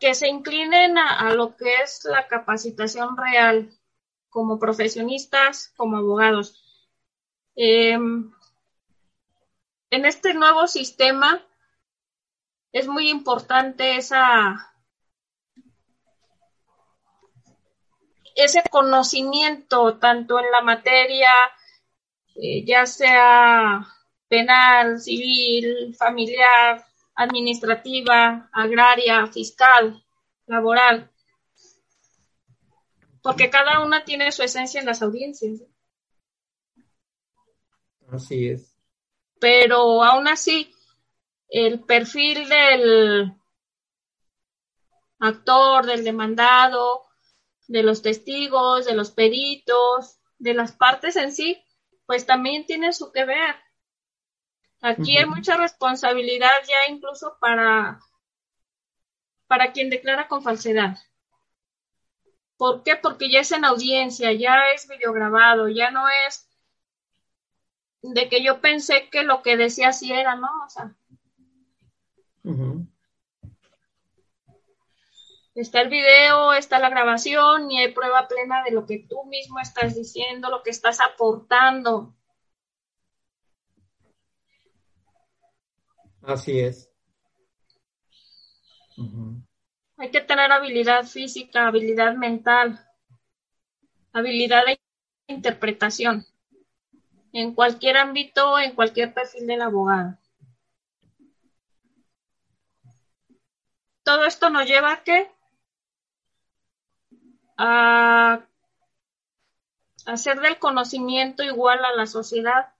que 0.00 0.14
se 0.14 0.28
inclinen 0.28 0.98
a, 0.98 1.32
lo 1.34 1.56
que 1.56 1.74
es 1.76 2.04
la 2.04 2.26
capacitación 2.28 3.16
real 3.16 3.70
como 4.28 4.58
profesionistas, 4.58 5.72
como 5.76 5.96
abogados. 5.96 6.62
Em, 7.56 8.32
en 9.90 10.04
este 10.04 10.34
nuevo 10.34 10.66
sistema 10.66 11.44
es 12.72 12.86
muy 12.86 13.08
importante 13.08 13.96
esa 13.96 14.72
ese 18.36 18.62
conocimiento 18.70 19.98
tanto 19.98 20.38
en 20.38 20.48
la 20.52 20.62
materia 20.62 21.30
eh, 22.40 22.64
ya 22.64 22.86
sea 22.86 23.86
penal, 24.28 25.00
civil, 25.00 25.94
familiar, 25.96 26.84
administrativa, 27.14 28.48
agraria, 28.52 29.26
fiscal, 29.26 30.04
laboral, 30.46 31.10
porque 33.22 33.50
cada 33.50 33.84
una 33.84 34.04
tiene 34.04 34.30
su 34.30 34.42
esencia 34.42 34.78
en 34.80 34.86
las 34.86 35.02
audiencias. 35.02 35.60
Así 38.10 38.48
es. 38.48 38.74
Pero 39.40 40.02
aún 40.04 40.28
así, 40.28 40.72
el 41.48 41.80
perfil 41.80 42.48
del 42.48 43.32
actor, 45.18 45.86
del 45.86 46.04
demandado, 46.04 47.06
de 47.66 47.82
los 47.82 48.00
testigos, 48.00 48.86
de 48.86 48.94
los 48.94 49.10
peritos, 49.10 50.18
de 50.38 50.54
las 50.54 50.72
partes 50.72 51.16
en 51.16 51.32
sí, 51.32 51.62
pues 52.08 52.24
también 52.24 52.64
tiene 52.64 52.94
su 52.94 53.12
que 53.12 53.26
ver. 53.26 53.54
Aquí 54.80 55.18
hay 55.18 55.26
mucha 55.26 55.58
responsabilidad 55.58 56.50
ya 56.66 56.90
incluso 56.90 57.36
para, 57.38 58.00
para 59.46 59.72
quien 59.72 59.90
declara 59.90 60.26
con 60.26 60.42
falsedad. 60.42 60.96
¿Por 62.56 62.82
qué? 62.82 62.96
Porque 62.96 63.30
ya 63.30 63.40
es 63.40 63.52
en 63.52 63.66
audiencia, 63.66 64.32
ya 64.32 64.70
es 64.74 64.88
videograbado, 64.88 65.68
ya 65.68 65.90
no 65.90 66.08
es 66.26 66.48
de 68.00 68.30
que 68.30 68.42
yo 68.42 68.62
pensé 68.62 69.10
que 69.10 69.22
lo 69.22 69.42
que 69.42 69.58
decía 69.58 69.92
sí 69.92 70.10
era, 70.10 70.34
¿no? 70.34 70.48
O 70.64 70.70
sea, 70.70 70.94
está 75.60 75.80
el 75.80 75.88
video, 75.88 76.52
está 76.52 76.78
la 76.78 76.90
grabación 76.90 77.70
y 77.70 77.78
hay 77.78 77.92
prueba 77.92 78.28
plena 78.28 78.62
de 78.62 78.70
lo 78.70 78.86
que 78.86 79.00
tú 79.08 79.24
mismo 79.24 79.58
estás 79.60 79.94
diciendo, 79.94 80.50
lo 80.50 80.62
que 80.62 80.70
estás 80.70 81.00
aportando. 81.00 82.14
Así 86.22 86.60
es. 86.60 86.90
Hay 89.96 90.10
que 90.10 90.20
tener 90.20 90.52
habilidad 90.52 91.04
física, 91.04 91.66
habilidad 91.66 92.14
mental, 92.14 92.78
habilidad 94.12 94.64
de 94.66 94.78
interpretación 95.26 96.26
en 97.32 97.54
cualquier 97.54 97.96
ámbito, 97.96 98.58
en 98.58 98.74
cualquier 98.74 99.12
perfil 99.12 99.46
del 99.46 99.62
abogado. 99.62 100.18
Todo 104.02 104.24
esto 104.24 104.50
nos 104.50 104.66
lleva 104.66 104.92
a 104.92 105.02
que 105.02 105.30
a 107.58 108.46
hacer 110.06 110.40
del 110.40 110.58
conocimiento 110.58 111.42
igual 111.42 111.84
a 111.84 111.94
la 111.94 112.06
sociedad, 112.06 112.72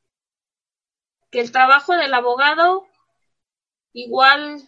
que 1.31 1.41
el 1.41 1.53
trabajo 1.53 1.93
del 1.95 2.15
abogado 2.15 2.87
igual 3.93 4.63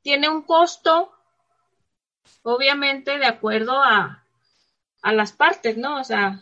tiene 0.00 0.28
un 0.28 0.42
costo, 0.42 1.12
obviamente 2.42 3.18
de 3.18 3.26
acuerdo 3.26 3.82
a, 3.82 4.24
a 5.02 5.12
las 5.12 5.32
partes, 5.32 5.76
¿no? 5.76 6.00
O 6.00 6.04
sea, 6.04 6.40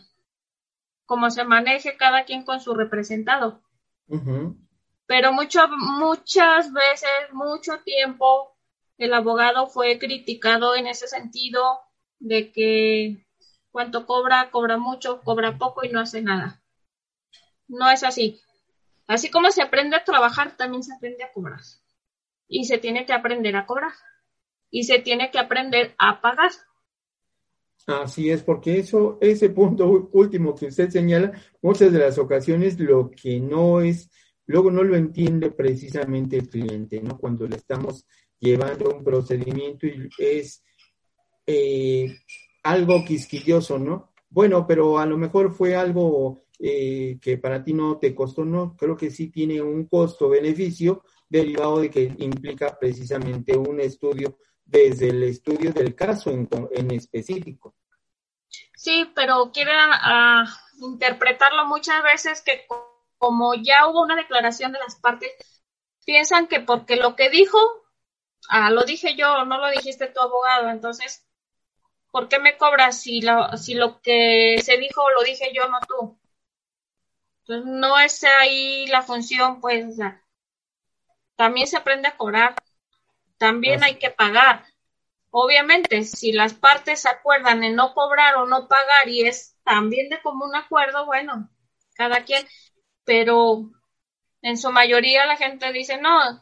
cómo 1.05 1.31
se 1.31 1.43
maneje 1.43 1.97
cada 1.97 2.23
quien 2.23 2.45
con 2.45 2.61
su 2.61 2.75
representado. 2.75 3.61
Pero 5.07 5.33
mucho, 5.33 5.67
muchas 5.67 6.71
veces, 6.71 7.33
mucho 7.33 7.79
tiempo, 7.79 8.55
el 8.97 9.13
abogado 9.13 9.67
fue 9.67 9.99
criticado 9.99 10.75
en 10.75 10.87
ese 10.87 11.07
sentido 11.07 11.84
de 12.19 12.51
que 12.51 13.25
cuánto 13.71 14.05
cobra, 14.05 14.49
cobra 14.51 14.77
mucho, 14.77 15.21
cobra 15.21 15.57
poco 15.57 15.85
y 15.85 15.89
no 15.89 15.99
hace 15.99 16.21
nada. 16.21 16.61
No 17.67 17.89
es 17.89 18.03
así. 18.03 18.39
Así 19.07 19.29
como 19.29 19.51
se 19.51 19.61
aprende 19.61 19.95
a 19.95 20.03
trabajar, 20.03 20.55
también 20.57 20.83
se 20.83 20.93
aprende 20.93 21.23
a 21.23 21.31
cobrar. 21.31 21.59
Y 22.47 22.65
se 22.65 22.77
tiene 22.77 23.05
que 23.05 23.13
aprender 23.13 23.55
a 23.55 23.65
cobrar. 23.65 23.91
Y 24.71 24.83
se 24.83 24.99
tiene 24.99 25.29
que 25.31 25.39
aprender 25.39 25.93
a 25.97 26.21
pagar. 26.21 26.51
Así 27.87 28.31
es, 28.31 28.41
porque 28.41 28.79
eso, 28.79 29.19
ese 29.21 29.49
punto 29.49 30.09
último 30.11 30.55
que 30.55 30.67
usted 30.67 30.89
señala, 30.89 31.33
muchas 31.61 31.91
de 31.91 31.99
las 31.99 32.17
ocasiones 32.17 32.79
lo 32.79 33.11
que 33.11 33.39
no 33.39 33.81
es, 33.81 34.09
luego 34.47 34.71
no 34.71 34.83
lo 34.83 34.95
entiende 34.95 35.51
precisamente 35.51 36.37
el 36.37 36.49
cliente, 36.49 36.99
¿no? 37.01 37.17
Cuando 37.19 37.47
le 37.47 37.57
estamos 37.57 38.07
llevando 38.39 38.89
un 38.89 39.03
procedimiento 39.03 39.85
y 39.85 40.09
es 40.17 40.63
eh, 41.45 42.19
algo 42.63 43.03
quisquilloso, 43.05 43.77
¿no? 43.79 44.13
Bueno, 44.29 44.65
pero 44.67 44.97
a 44.97 45.05
lo 45.05 45.17
mejor 45.17 45.53
fue 45.53 45.75
algo 45.75 46.45
eh, 46.59 47.17
que 47.21 47.37
para 47.37 47.63
ti 47.63 47.73
no 47.73 47.97
te 47.97 48.13
costó, 48.15 48.43
no, 48.45 48.75
creo 48.75 48.95
que 48.95 49.11
sí 49.11 49.29
tiene 49.29 49.61
un 49.61 49.87
costo-beneficio 49.87 51.03
derivado 51.29 51.81
de 51.81 51.89
que 51.89 52.13
implica 52.19 52.77
precisamente 52.77 53.57
un 53.57 53.79
estudio 53.79 54.37
desde 54.63 55.09
el 55.09 55.23
estudio 55.23 55.71
del 55.71 55.95
caso 55.95 56.31
en, 56.31 56.47
en 56.71 56.91
específico. 56.91 57.75
Sí, 58.75 59.11
pero 59.15 59.51
quieren 59.51 59.75
uh, 59.75 60.85
interpretarlo 60.85 61.65
muchas 61.65 62.03
veces 62.03 62.41
que 62.41 62.65
como 63.17 63.55
ya 63.55 63.87
hubo 63.87 64.03
una 64.03 64.15
declaración 64.15 64.71
de 64.71 64.79
las 64.79 64.95
partes, 64.95 65.31
piensan 66.05 66.47
que 66.47 66.59
porque 66.59 66.95
lo 66.95 67.15
que 67.15 67.29
dijo, 67.29 67.57
ah, 68.49 68.69
lo 68.69 68.83
dije 68.83 69.15
yo, 69.15 69.45
no 69.45 69.57
lo 69.57 69.69
dijiste 69.69 70.07
tu 70.07 70.21
abogado, 70.21 70.69
entonces 70.69 71.25
¿por 72.15 72.29
qué 72.29 72.39
me 72.39 72.55
cobras 72.55 73.01
si 73.01 73.19
lo, 73.19 73.57
si 73.57 73.73
lo 73.73 73.99
que 73.99 74.57
se 74.63 74.77
dijo 74.77 75.09
lo 75.09 75.21
dije 75.23 75.51
yo, 75.53 75.67
no 75.67 75.81
tú? 75.85 76.17
Entonces, 77.41 77.65
no 77.73 77.99
es 77.99 78.23
ahí 78.23 78.87
la 78.87 79.01
función, 79.01 79.59
pues, 79.59 79.97
también 81.35 81.67
se 81.67 81.75
aprende 81.75 82.07
a 82.07 82.15
cobrar, 82.15 82.55
también 83.37 83.83
hay 83.83 83.95
que 83.95 84.11
pagar. 84.11 84.63
Obviamente, 85.29 86.05
si 86.05 86.31
las 86.31 86.53
partes 86.53 87.05
acuerdan 87.05 87.65
en 87.65 87.75
no 87.75 87.93
cobrar 87.93 88.35
o 88.37 88.45
no 88.45 88.69
pagar 88.69 89.09
y 89.09 89.27
es 89.27 89.57
también 89.65 90.07
de 90.07 90.21
común 90.21 90.55
acuerdo, 90.55 91.05
bueno, 91.05 91.49
cada 91.95 92.23
quien, 92.23 92.47
pero 93.03 93.71
en 94.41 94.57
su 94.57 94.71
mayoría 94.71 95.25
la 95.25 95.35
gente 95.35 95.73
dice, 95.73 95.99
no, 95.99 96.41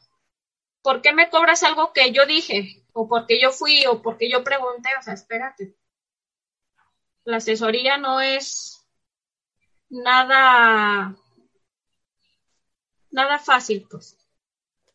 ¿por 0.84 1.02
qué 1.02 1.14
me 1.14 1.32
cobras 1.32 1.64
algo 1.64 1.94
que 1.94 2.12
yo 2.12 2.28
dije? 2.28 2.83
O 2.94 3.08
porque 3.08 3.40
yo 3.42 3.52
fui 3.52 3.86
o 3.88 4.02
porque 4.02 4.30
yo 4.30 4.44
pregunté, 4.44 4.90
o 5.00 5.04
sea, 5.04 5.14
espérate. 5.14 5.76
La 7.26 7.38
asesoría 7.38 7.98
no 7.98 8.22
es 8.22 8.86
nada 9.90 11.16
nada 13.14 13.40
fácil, 13.40 13.88
pues. 13.90 14.18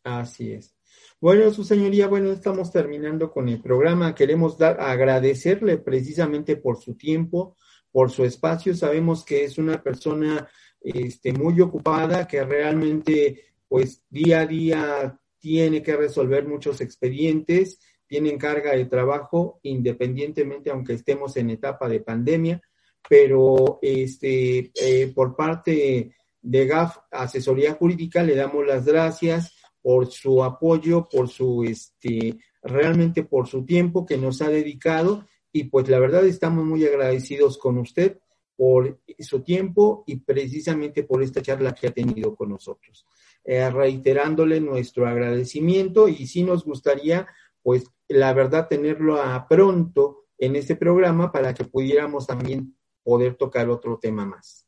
Así 0.03 0.53
es. 0.53 0.75
Bueno, 1.19 1.51
su 1.51 1.63
señoría, 1.63 2.07
bueno, 2.07 2.31
estamos 2.31 2.71
terminando 2.71 3.31
con 3.31 3.49
el 3.49 3.61
programa. 3.61 4.15
Queremos 4.15 4.57
dar, 4.57 4.79
agradecerle 4.79 5.77
precisamente 5.77 6.55
por 6.55 6.77
su 6.77 6.95
tiempo, 6.95 7.57
por 7.91 8.11
su 8.11 8.23
espacio. 8.23 8.75
Sabemos 8.75 9.25
que 9.25 9.43
es 9.43 9.57
una 9.57 9.81
persona 9.81 10.47
este, 10.79 11.33
muy 11.33 11.59
ocupada, 11.59 12.27
que 12.27 12.43
realmente, 12.43 13.53
pues, 13.67 14.03
día 14.09 14.41
a 14.41 14.45
día 14.45 15.19
tiene 15.39 15.81
que 15.81 15.95
resolver 15.95 16.47
muchos 16.47 16.81
expedientes 16.81 17.79
tienen 18.09 18.39
carga 18.39 18.71
de 18.71 18.85
trabajo 18.85 19.59
independientemente, 19.63 20.71
aunque 20.71 20.93
estemos 20.93 21.37
en 21.37 21.51
etapa 21.51 21.87
de 21.87 21.99
pandemia, 21.99 22.61
pero 23.07 23.77
este, 23.81 24.71
eh, 24.75 25.11
por 25.13 25.35
parte 25.35 26.15
de 26.41 26.65
GAF 26.65 26.97
Asesoría 27.11 27.75
Jurídica 27.75 28.23
le 28.23 28.35
damos 28.35 28.65
las 28.65 28.85
gracias 28.85 29.53
por 29.81 30.07
su 30.07 30.43
apoyo, 30.43 31.07
por 31.07 31.29
su, 31.29 31.63
este, 31.63 32.39
realmente 32.63 33.23
por 33.23 33.47
su 33.47 33.63
tiempo 33.63 34.05
que 34.05 34.17
nos 34.17 34.41
ha 34.41 34.49
dedicado 34.49 35.25
y 35.51 35.65
pues 35.65 35.87
la 35.87 35.99
verdad 35.99 36.25
estamos 36.25 36.65
muy 36.65 36.83
agradecidos 36.85 37.57
con 37.57 37.77
usted 37.77 38.17
por 38.55 38.99
su 39.19 39.41
tiempo 39.41 40.03
y 40.05 40.17
precisamente 40.17 41.03
por 41.03 41.23
esta 41.23 41.41
charla 41.41 41.73
que 41.73 41.87
ha 41.87 41.91
tenido 41.91 42.35
con 42.35 42.49
nosotros. 42.49 43.05
Eh, 43.45 43.69
reiterándole 43.69 44.59
nuestro 44.59 45.07
agradecimiento 45.07 46.09
y 46.09 46.27
sí 46.27 46.43
nos 46.43 46.65
gustaría 46.65 47.27
pues 47.63 47.85
la 48.09 48.33
verdad 48.33 48.67
tenerlo 48.67 49.21
a 49.21 49.47
pronto 49.47 50.25
en 50.37 50.55
este 50.55 50.75
programa 50.75 51.31
para 51.31 51.53
que 51.53 51.65
pudiéramos 51.65 52.27
también 52.27 52.75
poder 53.03 53.35
tocar 53.35 53.69
otro 53.69 53.97
tema 53.99 54.25
más. 54.25 54.67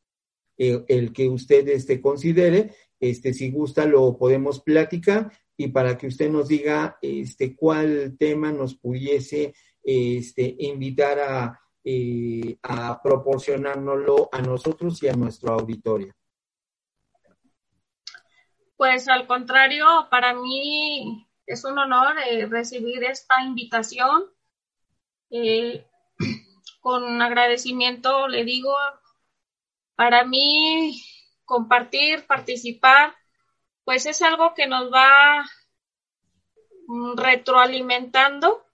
Eh, 0.57 0.83
el 0.87 1.11
que 1.11 1.27
usted 1.27 1.67
este, 1.69 1.99
considere, 1.99 2.75
este, 2.99 3.33
si 3.33 3.51
gusta 3.51 3.85
lo 3.85 4.17
podemos 4.17 4.61
platicar 4.61 5.31
y 5.57 5.69
para 5.69 5.97
que 5.97 6.07
usted 6.07 6.29
nos 6.29 6.47
diga 6.47 6.97
este, 7.01 7.55
cuál 7.55 8.15
tema 8.17 8.51
nos 8.51 8.75
pudiese 8.75 9.53
este, 9.83 10.55
invitar 10.59 11.19
a, 11.19 11.59
eh, 11.83 12.57
a 12.61 13.01
proporcionárnoslo 13.01 14.29
a 14.31 14.41
nosotros 14.41 15.01
y 15.01 15.07
a 15.07 15.13
nuestro 15.13 15.53
auditorio. 15.53 16.13
Pues 18.77 19.07
al 19.07 19.27
contrario, 19.27 19.85
para 20.09 20.33
mí 20.33 21.27
es 21.51 21.65
un 21.65 21.77
honor 21.77 22.15
eh, 22.25 22.45
recibir 22.45 23.03
esta 23.03 23.41
invitación. 23.41 24.25
Eh, 25.29 25.85
con 26.81 27.21
agradecimiento 27.21 28.27
le 28.27 28.43
digo, 28.43 28.73
para 29.95 30.23
mí 30.23 30.99
compartir, 31.45 32.25
participar, 32.25 33.15
pues 33.83 34.05
es 34.05 34.21
algo 34.21 34.53
que 34.53 34.67
nos 34.67 34.91
va 34.91 35.45
retroalimentando 37.15 38.65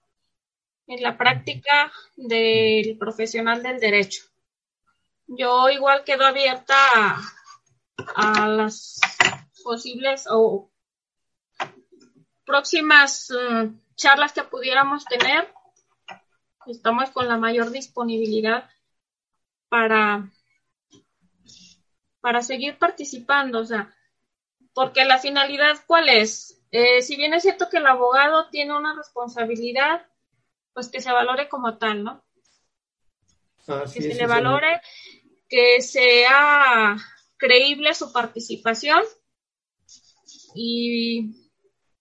en 0.86 1.02
la 1.02 1.18
práctica 1.18 1.92
del 2.16 2.96
profesional 2.96 3.62
del 3.62 3.80
derecho. 3.80 4.24
Yo 5.26 5.68
igual 5.68 6.04
quedo 6.04 6.24
abierta 6.24 6.74
a, 6.94 7.22
a 8.14 8.48
las 8.48 9.00
posibles 9.62 10.24
o 10.30 10.70
próximas 12.48 13.30
eh, 13.30 13.70
charlas 13.94 14.32
que 14.32 14.42
pudiéramos 14.42 15.04
tener, 15.04 15.52
estamos 16.66 17.10
con 17.10 17.28
la 17.28 17.36
mayor 17.36 17.70
disponibilidad 17.70 18.68
para, 19.68 20.30
para 22.20 22.40
seguir 22.42 22.78
participando, 22.78 23.60
o 23.60 23.64
sea, 23.64 23.94
porque 24.72 25.04
la 25.04 25.18
finalidad, 25.18 25.76
¿cuál 25.86 26.08
es? 26.08 26.60
Eh, 26.70 27.02
si 27.02 27.16
bien 27.16 27.34
es 27.34 27.42
cierto 27.42 27.68
que 27.70 27.76
el 27.76 27.86
abogado 27.86 28.48
tiene 28.50 28.76
una 28.76 28.94
responsabilidad, 28.96 30.06
pues 30.72 30.88
que 30.88 31.00
se 31.00 31.12
valore 31.12 31.48
como 31.48 31.76
tal, 31.78 32.02
¿no? 32.04 32.24
que 33.92 34.00
se 34.00 34.14
le 34.14 34.26
valore, 34.26 34.80
que 35.46 35.82
sea 35.82 36.96
creíble 37.36 37.92
su 37.94 38.12
participación 38.12 39.02
y 40.54 41.47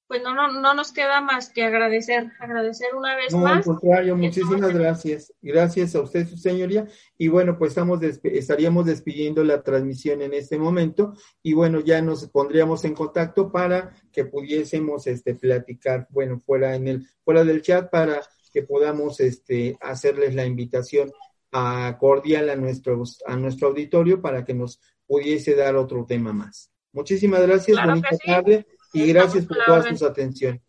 pues 0.07 0.23
no, 0.23 0.33
no, 0.33 0.61
no 0.61 0.73
nos 0.73 0.93
queda 0.93 1.19
más 1.19 1.49
que 1.49 1.63
agradecer, 1.63 2.31
agradecer 2.39 2.95
una 2.95 3.15
vez 3.15 3.33
no, 3.33 3.39
más. 3.39 3.57
al 3.57 3.63
contrario, 3.63 4.15
muchísimas 4.15 4.73
gracias. 4.73 5.33
Gracias 5.41 5.95
a 5.95 6.01
usted, 6.01 6.25
su 6.25 6.37
señoría. 6.37 6.87
Y 7.17 7.27
bueno, 7.27 7.57
pues 7.57 7.71
estamos 7.71 7.99
estaríamos 8.01 8.85
despidiendo 8.85 9.43
la 9.43 9.61
transmisión 9.63 10.21
en 10.21 10.33
este 10.33 10.57
momento 10.57 11.13
y 11.43 11.53
bueno, 11.53 11.81
ya 11.81 12.01
nos 12.01 12.27
pondríamos 12.29 12.85
en 12.85 12.93
contacto 12.93 13.51
para 13.51 13.91
que 14.11 14.23
pudiésemos 14.23 15.07
este 15.07 15.35
platicar, 15.35 16.07
bueno, 16.09 16.41
fuera 16.45 16.75
en 16.75 16.87
el 16.87 17.07
fuera 17.25 17.43
del 17.43 17.61
chat 17.61 17.89
para 17.89 18.21
que 18.53 18.63
podamos 18.63 19.19
este 19.19 19.77
hacerles 19.81 20.35
la 20.35 20.45
invitación 20.45 21.11
a 21.51 21.97
cordial 21.99 22.49
a 22.49 22.55
nuestros 22.55 23.21
a 23.25 23.35
nuestro 23.35 23.67
auditorio 23.67 24.21
para 24.21 24.45
que 24.45 24.53
nos 24.53 24.79
pudiese 25.05 25.53
dar 25.53 25.75
otro 25.75 26.05
tema 26.05 26.31
más. 26.31 26.71
Muchísimas 26.93 27.41
gracias, 27.41 27.77
bonita 27.85 28.09
tarde 28.25 28.65
y 29.03 29.13
gracias 29.13 29.45
por 29.45 29.57
toda 29.65 29.95
su 29.95 30.05
atención. 30.05 30.61